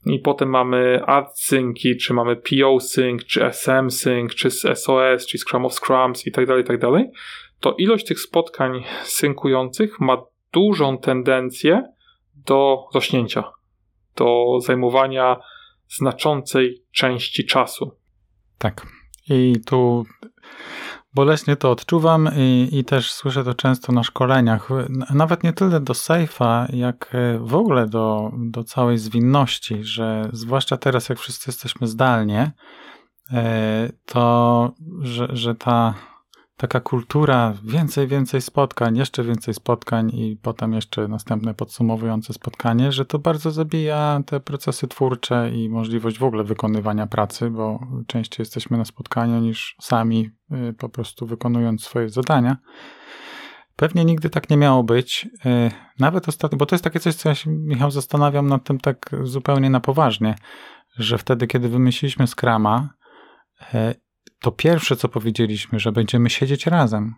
i 0.06 0.20
potem 0.20 0.50
mamy 0.50 1.06
art 1.06 1.38
synki, 1.38 1.98
czy 1.98 2.14
mamy 2.14 2.36
PO 2.36 2.80
sync, 2.80 3.26
czy 3.26 3.46
SM 3.46 3.90
sync, 3.90 4.36
czy 4.36 4.52
SOS, 4.52 5.28
czy 5.28 5.38
Scrum 5.38 5.66
of 5.66 5.74
Scrums 5.74 6.28
i 6.28 6.32
tak 6.32 6.46
dalej, 6.46 6.64
i 6.64 6.68
tak 6.68 6.80
dalej, 6.80 7.06
to 7.60 7.76
ilość 7.78 8.06
tych 8.06 8.20
spotkań 8.20 8.84
synkujących 9.04 10.00
ma 10.00 10.18
dużą 10.54 10.98
tendencję 10.98 11.84
do 12.36 12.86
rośnięcia, 12.94 13.44
do 14.16 14.60
zajmowania 14.60 15.40
znaczącej 15.90 16.84
części 16.92 17.46
czasu. 17.46 17.98
Tak. 18.58 18.88
I 19.30 19.54
tu 19.66 20.04
boleśnie 21.14 21.56
to 21.56 21.72
odczuwam 21.72 22.30
i, 22.36 22.70
i 22.72 22.84
też 22.84 23.12
słyszę 23.12 23.44
to 23.44 23.54
często 23.54 23.92
na 23.92 24.04
szkoleniach. 24.04 24.70
Nawet 25.14 25.44
nie 25.44 25.54
tyle 25.54 25.80
do 25.80 25.94
sejfa, 25.94 26.68
jak 26.74 27.16
e, 27.16 27.40
w 27.40 27.56
ogóle 27.56 27.88
do, 27.88 28.32
do 28.38 28.64
całej 28.64 28.98
zwinności, 28.98 29.84
że 29.84 30.30
zwłaszcza 30.34 30.78
teraz, 30.78 31.10
jak 31.10 31.20
wszyscy 31.20 31.44
jesteśmy 31.50 31.88
zdalnie, 31.88 32.52
e, 33.32 33.90
to 34.06 34.72
że, 35.02 35.28
że 35.34 35.56
ta 35.56 35.94
taka 36.58 36.80
kultura, 36.80 37.54
więcej, 37.64 38.08
więcej 38.08 38.42
spotkań, 38.42 38.98
jeszcze 38.98 39.24
więcej 39.24 39.54
spotkań 39.54 40.10
i 40.10 40.38
potem 40.42 40.74
jeszcze 40.74 41.08
następne 41.08 41.54
podsumowujące 41.54 42.34
spotkanie, 42.34 42.92
że 42.92 43.06
to 43.06 43.20
bardzo 43.20 43.52
zabija 43.52 44.22
te 44.26 44.40
procesy 44.40 44.88
twórcze 44.88 45.52
i 45.54 45.70
możliwość 45.70 46.20
w 46.20 46.24
ogóle 46.24 46.44
wykonywania 46.44 47.08
pracy, 47.08 47.50
bo 47.50 47.80
częściej 48.08 48.44
jesteśmy 48.44 48.78
na 48.78 48.86
spotkaniu 48.86 49.40
niż 49.40 49.76
sami 49.82 50.30
y, 50.70 50.74
po 50.74 50.90
prostu 50.90 51.26
wykonując 51.26 51.84
swoje 51.84 52.10
zadania. 52.10 52.58
Pewnie 53.76 54.06
nigdy 54.06 54.30
tak 54.30 54.50
nie 54.50 54.58
miało 54.58 54.84
być. 54.84 55.30
Y, 55.46 55.72
nawet 56.00 56.30
ostatnio, 56.30 56.58
bo 56.58 56.66
to 56.66 56.76
jest 56.76 56.84
takie 56.84 57.00
coś, 57.00 57.16
co 57.16 57.30
ja 57.30 57.36
się, 57.36 57.52
Michał, 57.52 57.92
zastanawiam 57.92 58.48
nad 58.48 58.64
tym 58.64 58.80
tak 58.80 59.10
zupełnie 59.24 59.70
na 59.70 59.80
poważnie, 59.80 60.36
że 60.98 61.18
wtedy, 61.18 61.48
kiedy 61.48 61.70
wymyśliliśmy 61.70 62.28
Scrama, 62.28 62.90
y, 63.74 64.03
to 64.44 64.52
pierwsze, 64.52 64.96
co 64.96 65.10
powiedzieliśmy, 65.10 65.80
że 65.80 65.92
będziemy 65.92 66.30
siedzieć 66.30 66.68
razem. 66.68 67.16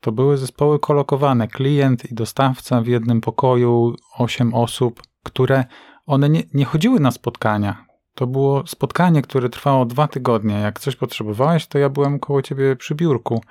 To 0.00 0.12
były 0.12 0.36
zespoły 0.36 0.78
kolokowane, 0.78 1.48
klient 1.48 2.10
i 2.10 2.14
dostawca 2.14 2.80
w 2.80 2.86
jednym 2.86 3.20
pokoju, 3.20 3.94
osiem 4.18 4.54
osób, 4.54 5.02
które 5.22 5.64
one 6.06 6.28
nie, 6.28 6.42
nie 6.54 6.64
chodziły 6.64 7.00
na 7.00 7.10
spotkania. 7.10 7.86
To 8.14 8.26
było 8.26 8.66
spotkanie, 8.66 9.22
które 9.22 9.48
trwało 9.48 9.84
dwa 9.84 10.08
tygodnie. 10.08 10.54
Jak 10.54 10.80
coś 10.80 10.96
potrzebowałeś, 10.96 11.66
to 11.66 11.78
ja 11.78 11.88
byłem 11.88 12.18
koło 12.18 12.42
ciebie 12.42 12.76
przy 12.76 12.94
biurku. 12.94 13.42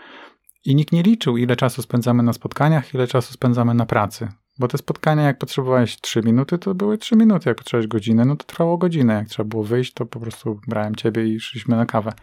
I 0.66 0.76
nikt 0.76 0.92
nie 0.92 1.04
liczył, 1.04 1.38
ile 1.38 1.56
czasu 1.56 1.82
spędzamy 1.82 2.24
na 2.24 2.34
spotkaniach, 2.34 2.94
ile 2.94 3.08
czasu 3.08 3.34
spędzamy 3.34 3.74
na 3.74 3.86
pracy. 3.86 4.28
Bo 4.60 4.68
te 4.68 4.78
spotkania, 4.78 5.24
jak 5.24 5.38
potrzebowałeś 5.38 6.02
3 6.02 6.22
minuty, 6.22 6.58
to 6.58 6.76
były 6.76 6.98
3 6.98 7.16
minuty. 7.16 7.50
Jak 7.50 7.58
potrzebowałeś 7.58 7.88
godzinę, 7.88 8.26
no 8.26 8.36
to 8.36 8.46
trwało 8.46 8.78
godzinę. 8.78 9.14
Jak 9.14 9.28
trzeba 9.28 9.50
było 9.50 9.64
wyjść, 9.64 9.94
to 9.94 10.06
po 10.06 10.20
prostu 10.20 10.60
brałem 10.68 10.96
ciebie 10.96 11.28
i 11.28 11.40
szliśmy 11.40 11.76
na 11.76 11.86
kawę. 11.86 12.14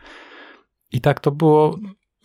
I 0.95 1.01
tak 1.01 1.21
to 1.21 1.31
było 1.31 1.79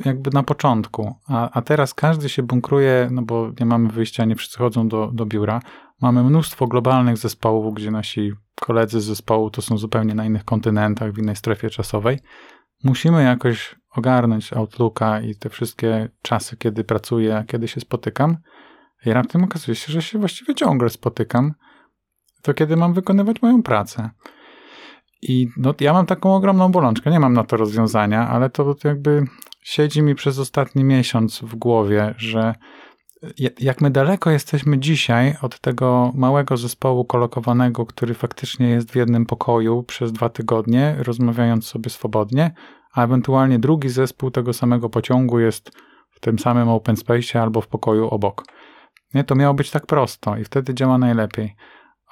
jakby 0.06 0.30
na 0.34 0.44
początku, 0.44 1.16
a, 1.28 1.50
a 1.52 1.62
teraz 1.62 1.94
każdy 1.94 2.30
się 2.30 2.44
bunkruje, 2.44 3.08
no 3.12 3.22
bo 3.22 3.52
nie 3.60 3.66
mamy 3.66 3.90
wyjścia, 3.90 4.26
nie 4.26 4.36
wszyscy 4.36 4.58
chodzą 4.58 4.88
do, 4.88 5.12
do 5.14 5.26
biura. 5.26 5.62
Mamy 6.02 6.24
mnóstwo 6.24 6.68
globalnych 6.68 7.18
zespołów, 7.18 7.76
gdzie 7.76 7.92
nasi 7.92 8.32
koledzy 8.56 9.02
z 9.02 9.06
zespołu 9.06 9.50
to 9.50 9.62
są 9.62 9.78
zupełnie 9.78 10.16
na 10.16 10.26
innych 10.26 10.46
kontynentach, 10.46 11.12
w 11.12 11.18
innej 11.18 11.36
strefie 11.36 11.70
czasowej. 11.70 12.20
Musimy 12.84 13.24
jakoś 13.24 13.76
ogarnąć 13.96 14.54
Outlooka 14.54 15.22
i 15.22 15.36
te 15.36 15.50
wszystkie 15.50 16.10
czasy, 16.22 16.58
kiedy 16.58 16.84
pracuję, 16.84 17.44
kiedy 17.48 17.68
się 17.68 17.82
spotykam. 17.82 18.38
I 19.06 19.14
raptem 19.14 19.44
okazuje 19.44 19.76
się, 19.76 19.94
że 19.94 20.02
się 20.02 20.20
właściwie 20.20 20.56
ciągle 20.56 20.90
spotykam, 20.90 21.54
to 22.42 22.54
kiedy 22.54 22.76
mam 22.76 22.94
wykonywać 22.94 23.42
moją 23.42 23.64
pracę. 23.64 24.10
I 25.22 25.48
no, 25.58 25.74
ja 25.80 25.94
mam 25.94 26.06
taką 26.06 26.36
ogromną 26.36 26.72
bolączkę, 26.72 27.12
nie 27.12 27.20
mam 27.20 27.34
na 27.34 27.44
to 27.44 27.58
rozwiązania, 27.58 28.28
ale 28.28 28.50
to 28.50 28.76
jakby 28.84 29.26
siedzi 29.64 30.02
mi 30.02 30.16
przez 30.16 30.40
ostatni 30.40 30.84
miesiąc 30.84 31.40
w 31.40 31.56
głowie, 31.56 32.14
że 32.18 32.56
jak 33.60 33.82
my 33.82 33.92
daleko 33.92 34.30
jesteśmy 34.32 34.80
dzisiaj 34.80 35.36
od 35.42 35.60
tego 35.60 36.12
małego 36.16 36.58
zespołu 36.58 37.06
kolokowanego, 37.06 37.86
który 37.86 38.14
faktycznie 38.14 38.70
jest 38.70 38.92
w 38.92 38.96
jednym 38.96 39.26
pokoju 39.26 39.84
przez 39.84 40.12
dwa 40.12 40.30
tygodnie, 40.30 40.96
rozmawiając 41.00 41.66
sobie 41.66 41.90
swobodnie, 41.90 42.52
a 42.94 43.04
ewentualnie 43.04 43.60
drugi 43.60 43.90
zespół 43.90 44.32
tego 44.32 44.54
samego 44.54 44.90
pociągu 44.90 45.40
jest 45.40 45.72
w 46.12 46.20
tym 46.20 46.40
samym 46.40 46.70
open 46.70 46.98
space 46.98 47.42
albo 47.42 47.62
w 47.62 47.68
pokoju 47.68 48.08
obok. 48.08 48.44
Nie, 49.14 49.24
to 49.24 49.36
miało 49.36 49.54
być 49.54 49.72
tak 49.72 49.86
prosto 49.86 50.38
i 50.38 50.44
wtedy 50.44 50.74
działa 50.74 50.98
najlepiej. 50.98 51.56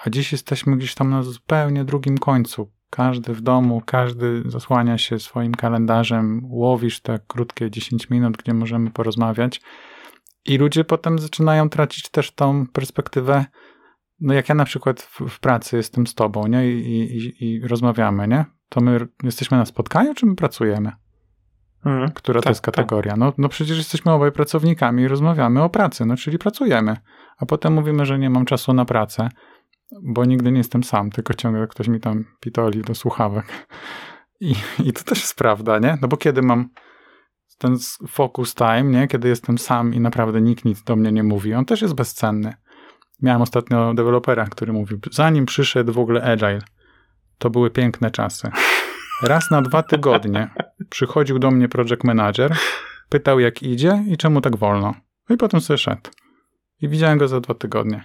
A 0.04 0.10
dziś 0.10 0.32
jesteśmy 0.32 0.78
gdzieś 0.78 0.96
tam 0.96 1.10
na 1.10 1.24
zupełnie 1.24 1.86
drugim 1.86 2.18
końcu. 2.18 2.72
Każdy 2.90 3.34
w 3.34 3.42
domu, 3.42 3.82
każdy 3.86 4.44
zasłania 4.46 4.98
się 4.98 5.20
swoim 5.20 5.56
kalendarzem, 5.56 6.42
łowisz 6.44 7.00
te 7.00 7.20
krótkie 7.28 7.72
10 7.72 8.10
minut, 8.10 8.38
gdzie 8.38 8.54
możemy 8.54 8.92
porozmawiać. 8.92 9.62
I 10.46 10.58
ludzie 10.58 10.84
potem 10.84 11.20
zaczynają 11.20 11.70
tracić 11.70 12.10
też 12.10 12.32
tą 12.32 12.68
perspektywę. 12.68 13.46
No 14.20 14.34
jak 14.34 14.50
ja 14.50 14.56
na 14.56 14.66
przykład 14.66 15.02
w, 15.02 15.22
w 15.30 15.40
pracy 15.40 15.78
jestem 15.78 16.08
z 16.08 16.16
tobą, 16.16 16.48
nie? 16.48 16.72
I, 16.72 17.18
i, 17.18 17.46
I, 17.46 17.68
rozmawiamy, 17.68 18.28
nie? 18.28 18.46
To 18.70 18.82
my 18.82 19.08
jesteśmy 19.24 19.58
na 19.58 19.66
spotkaniu, 19.66 20.14
czy 20.14 20.26
my 20.26 20.36
pracujemy? 20.36 20.92
Mhm. 21.86 22.12
Która 22.12 22.40
tak, 22.40 22.44
to 22.44 22.50
jest 22.50 22.62
tak. 22.62 22.76
kategoria? 22.76 23.12
Tak. 23.12 23.20
No, 23.20 23.34
no 23.38 23.50
przecież 23.50 23.78
jesteśmy 23.78 24.12
obaj 24.12 24.32
pracownikami 24.32 25.04
i 25.04 25.08
rozmawiamy 25.08 25.64
o 25.64 25.70
pracy, 25.70 26.06
no 26.06 26.16
czyli 26.16 26.38
pracujemy. 26.38 26.98
A 27.38 27.46
potem 27.46 27.74
mówimy, 27.74 28.06
że 28.06 28.20
nie 28.20 28.30
mam 28.30 28.46
czasu 28.46 28.74
na 28.74 28.86
pracę 28.86 29.30
bo 30.04 30.26
nigdy 30.26 30.52
nie 30.52 30.58
jestem 30.58 30.84
sam, 30.84 31.12
tylko 31.12 31.34
ciągle 31.34 31.68
ktoś 31.68 31.88
mi 31.88 32.00
tam 32.00 32.26
pitoli 32.40 32.82
do 32.82 32.96
słuchawek. 32.96 33.68
I, 34.40 34.56
I 34.84 34.94
to 34.94 35.04
też 35.04 35.20
jest 35.20 35.36
prawda, 35.36 35.80
nie? 35.80 35.98
No 36.02 36.08
bo 36.08 36.18
kiedy 36.18 36.42
mam 36.42 36.70
ten 37.58 37.78
focus 38.08 38.56
time, 38.56 38.84
nie? 38.84 39.08
Kiedy 39.08 39.28
jestem 39.28 39.58
sam 39.58 39.94
i 39.94 40.00
naprawdę 40.00 40.42
nikt 40.42 40.66
nic 40.66 40.84
do 40.84 40.96
mnie 40.96 41.12
nie 41.12 41.24
mówi, 41.24 41.54
on 41.54 41.66
też 41.66 41.82
jest 41.82 41.94
bezcenny. 41.94 42.54
Miałem 43.22 43.42
ostatnio 43.42 43.94
dewelopera, 43.94 44.46
który 44.46 44.74
mówił, 44.74 45.00
zanim 45.12 45.46
przyszedł 45.46 45.94
w 45.94 46.00
ogóle 46.00 46.24
Agile, 46.24 46.62
to 47.38 47.50
były 47.50 47.72
piękne 47.72 48.12
czasy. 48.12 48.52
Raz 49.24 49.52
na 49.52 49.62
dwa 49.62 49.84
tygodnie 49.84 50.50
przychodził 50.90 51.40
do 51.40 51.52
mnie 51.52 51.70
project 51.70 52.04
manager, 52.04 52.56
pytał 53.10 53.40
jak 53.40 53.64
idzie 53.64 54.04
i 54.08 54.18
czemu 54.18 54.42
tak 54.42 54.56
wolno. 54.56 54.94
No 55.30 55.36
i 55.36 55.38
potem 55.38 55.62
sobie 55.62 55.78
szedł. 55.78 56.12
I 56.82 56.90
widziałem 56.90 57.18
go 57.18 57.28
za 57.28 57.40
dwa 57.40 57.54
tygodnie. 57.54 58.04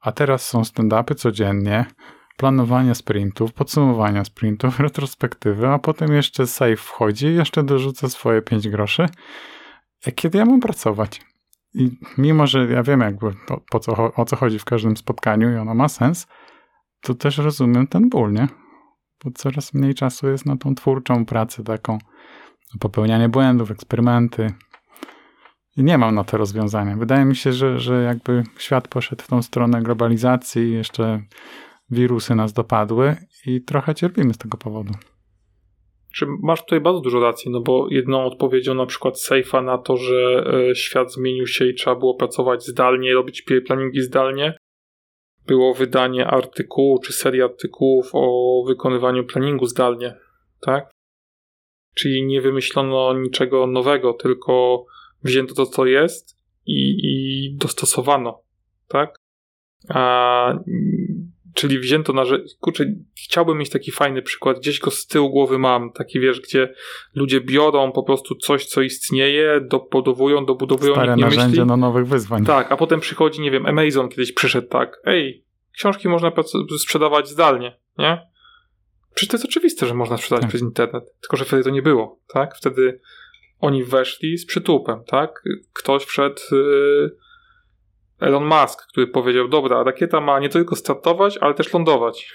A 0.00 0.12
teraz 0.12 0.48
są 0.48 0.62
stand-upy 0.62 1.14
codziennie, 1.14 1.86
planowania 2.36 2.94
sprintów, 2.94 3.52
podsumowania 3.52 4.24
sprintów, 4.24 4.80
retrospektywy, 4.86 5.68
a 5.68 5.78
potem 5.78 6.12
jeszcze 6.12 6.46
save 6.46 6.80
wchodzi 6.80 7.34
jeszcze 7.34 7.62
dorzuca 7.62 8.08
swoje 8.08 8.42
5 8.42 8.68
groszy. 8.68 9.06
Kiedy 10.14 10.38
ja 10.38 10.44
mam 10.44 10.60
pracować? 10.60 11.20
I 11.74 11.90
mimo, 12.18 12.46
że 12.46 12.66
ja 12.66 12.82
wiem 12.82 13.00
jakby 13.00 13.32
po, 13.46 13.60
po 13.70 13.80
co, 13.80 14.14
o 14.14 14.24
co 14.24 14.36
chodzi 14.36 14.58
w 14.58 14.64
każdym 14.64 14.96
spotkaniu 14.96 15.52
i 15.52 15.56
ono 15.56 15.74
ma 15.74 15.88
sens, 15.88 16.26
to 17.00 17.14
też 17.14 17.38
rozumiem 17.38 17.86
ten 17.86 18.08
ból, 18.08 18.32
nie? 18.32 18.48
Bo 19.24 19.30
coraz 19.34 19.74
mniej 19.74 19.94
czasu 19.94 20.28
jest 20.28 20.46
na 20.46 20.56
tą 20.56 20.74
twórczą 20.74 21.24
pracę 21.24 21.64
taką, 21.64 21.98
popełnianie 22.80 23.28
błędów, 23.28 23.70
eksperymenty, 23.70 24.52
i 25.80 25.84
nie 25.84 25.98
mam 25.98 26.14
na 26.14 26.24
to 26.24 26.36
rozwiązania. 26.36 26.96
Wydaje 26.96 27.24
mi 27.24 27.36
się, 27.36 27.52
że, 27.52 27.78
że 27.78 28.02
jakby 28.02 28.42
świat 28.58 28.88
poszedł 28.88 29.22
w 29.22 29.26
tą 29.26 29.42
stronę 29.42 29.82
globalizacji, 29.82 30.72
jeszcze 30.72 31.22
wirusy 31.90 32.34
nas 32.34 32.52
dopadły 32.52 33.16
i 33.46 33.62
trochę 33.62 33.94
cierpimy 33.94 34.34
z 34.34 34.38
tego 34.38 34.58
powodu. 34.58 34.92
Czy 36.14 36.26
masz 36.42 36.60
tutaj 36.60 36.80
bardzo 36.80 37.00
dużo 37.00 37.20
racji, 37.20 37.50
no 37.50 37.60
bo 37.60 37.86
jedną 37.90 38.24
odpowiedzią 38.24 38.74
na 38.74 38.86
przykład 38.86 39.14
Safe'a 39.14 39.64
na 39.64 39.78
to, 39.78 39.96
że 39.96 40.44
e, 40.70 40.74
świat 40.74 41.12
zmienił 41.12 41.46
się 41.46 41.66
i 41.66 41.74
trzeba 41.74 41.96
było 41.96 42.14
pracować 42.14 42.66
zdalnie, 42.66 43.14
robić 43.14 43.44
planningi 43.66 44.00
zdalnie, 44.00 44.56
było 45.46 45.74
wydanie 45.74 46.26
artykułu 46.26 46.98
czy 46.98 47.12
serii 47.12 47.42
artykułów 47.42 48.10
o 48.12 48.64
wykonywaniu 48.66 49.24
planningu 49.24 49.66
zdalnie, 49.66 50.14
tak? 50.60 50.90
Czyli 51.94 52.26
nie 52.26 52.40
wymyślono 52.40 53.14
niczego 53.14 53.66
nowego, 53.66 54.12
tylko 54.12 54.84
wzięto 55.22 55.54
to, 55.54 55.66
co 55.66 55.86
jest 55.86 56.36
i, 56.66 56.96
i 57.02 57.54
dostosowano, 57.56 58.42
tak? 58.88 59.18
A, 59.88 60.54
czyli 61.54 61.78
wzięto 61.78 62.12
na 62.12 62.24
rzecz, 62.24 62.42
kurczę, 62.60 62.84
chciałbym 63.24 63.58
mieć 63.58 63.70
taki 63.70 63.90
fajny 63.90 64.22
przykład, 64.22 64.58
gdzieś 64.58 64.80
go 64.80 64.90
z 64.90 65.06
tyłu 65.06 65.30
głowy 65.30 65.58
mam, 65.58 65.92
taki 65.92 66.20
wiesz, 66.20 66.40
gdzie 66.40 66.74
ludzie 67.14 67.40
biorą 67.40 67.92
po 67.92 68.02
prostu 68.02 68.34
coś, 68.34 68.66
co 68.66 68.82
istnieje, 68.82 69.60
dobudowują, 69.60 70.46
dobudowują, 70.46 70.92
Stare 70.92 71.16
nie 71.16 71.24
narzędzie 71.24 71.48
myśli. 71.48 71.66
do 71.66 71.76
nowych 71.76 72.06
wyzwań. 72.06 72.44
Tak, 72.44 72.72
a 72.72 72.76
potem 72.76 73.00
przychodzi, 73.00 73.40
nie 73.40 73.50
wiem, 73.50 73.66
Amazon 73.66 74.08
kiedyś 74.08 74.32
przyszedł 74.32 74.68
tak, 74.68 75.00
ej, 75.04 75.44
książki 75.72 76.08
można 76.08 76.32
sprzedawać 76.78 77.28
zdalnie, 77.28 77.76
nie? 77.98 78.30
Przecież 79.14 79.30
to 79.30 79.36
jest 79.36 79.44
oczywiste, 79.44 79.86
że 79.86 79.94
można 79.94 80.16
sprzedać 80.16 80.40
tak. 80.40 80.48
przez 80.48 80.62
internet, 80.62 81.04
tylko 81.20 81.36
że 81.36 81.44
wtedy 81.44 81.64
to 81.64 81.70
nie 81.70 81.82
było, 81.82 82.20
tak? 82.34 82.56
Wtedy 82.56 83.00
oni 83.60 83.84
weszli 83.84 84.38
z 84.38 84.46
przytupem, 84.46 85.04
tak? 85.06 85.42
Ktoś 85.72 86.04
wszedł 86.04 86.40
yy, 86.52 87.16
Elon 88.20 88.44
Musk, 88.44 88.86
który 88.86 89.06
powiedział, 89.06 89.48
dobra, 89.48 89.82
rakieta 89.82 90.20
ma 90.20 90.40
nie 90.40 90.48
tylko 90.48 90.76
startować, 90.76 91.38
ale 91.38 91.54
też 91.54 91.72
lądować. 91.72 92.26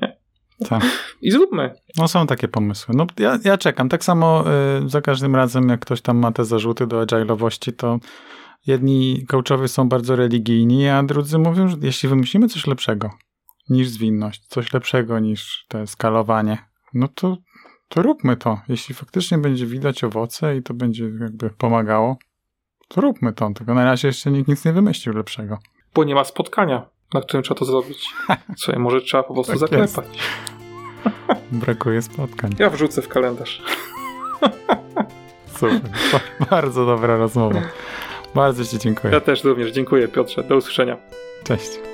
Tak. 0.68 0.82
I 1.22 1.30
zróbmy. 1.30 1.74
No 1.96 2.08
są 2.08 2.26
takie 2.26 2.48
pomysły. 2.48 2.94
No 2.96 3.06
ja, 3.18 3.38
ja 3.44 3.58
czekam. 3.58 3.88
Tak 3.88 4.04
samo 4.04 4.44
y, 4.84 4.88
za 4.88 5.00
każdym 5.00 5.36
razem, 5.36 5.68
jak 5.68 5.80
ktoś 5.80 6.00
tam 6.00 6.18
ma 6.18 6.32
te 6.32 6.44
zarzuty 6.44 6.86
do 6.86 7.02
agile'owości, 7.02 7.72
to 7.76 7.98
jedni 8.66 9.26
coachowie 9.28 9.68
są 9.68 9.88
bardzo 9.88 10.16
religijni, 10.16 10.88
a 10.88 11.02
drudzy 11.02 11.38
mówią, 11.38 11.68
że 11.68 11.76
jeśli 11.82 12.08
wymyślimy 12.08 12.48
coś 12.48 12.66
lepszego, 12.66 13.10
niż 13.68 13.88
zwinność, 13.88 14.46
coś 14.46 14.72
lepszego 14.72 15.18
niż 15.18 15.64
te 15.68 15.86
skalowanie, 15.86 16.58
no 16.94 17.08
to, 17.08 17.36
to 17.90 18.02
róbmy 18.02 18.36
to. 18.36 18.60
Jeśli 18.68 18.94
faktycznie 18.94 19.38
będzie 19.38 19.66
widać 19.66 20.04
owoce 20.04 20.56
i 20.56 20.62
to 20.62 20.74
będzie 20.74 21.04
jakby 21.20 21.50
pomagało, 21.50 22.16
to 22.88 23.00
róbmy 23.00 23.32
to. 23.32 23.50
Tylko 23.54 23.74
na 23.74 23.84
razie 23.84 24.08
jeszcze 24.08 24.30
nikt 24.30 24.48
nic 24.48 24.64
nie 24.64 24.72
wymyślił 24.72 25.16
lepszego. 25.16 25.58
Bo 25.94 26.04
nie 26.04 26.14
ma 26.14 26.24
spotkania, 26.24 26.86
na 27.14 27.20
którym 27.20 27.42
trzeba 27.42 27.58
to 27.58 27.64
zrobić. 27.64 28.08
Słuchaj, 28.58 28.80
może 28.80 29.00
trzeba 29.00 29.22
po 29.22 29.34
prostu 29.34 29.52
tak 29.52 29.60
zaklepać. 29.60 30.06
Brakuje 31.52 32.02
spotkań. 32.02 32.54
Ja 32.58 32.70
wrzucę 32.70 33.02
w 33.02 33.08
kalendarz. 33.08 33.62
Super. 35.46 35.80
Bardzo 36.50 36.86
dobra 36.86 37.16
rozmowa. 37.16 37.60
Bardzo 38.34 38.64
Ci 38.64 38.78
dziękuję. 38.78 39.12
Ja 39.12 39.20
też 39.20 39.44
również 39.44 39.72
dziękuję, 39.72 40.08
Piotrze. 40.08 40.44
Do 40.44 40.56
usłyszenia. 40.56 40.96
Cześć. 41.44 41.89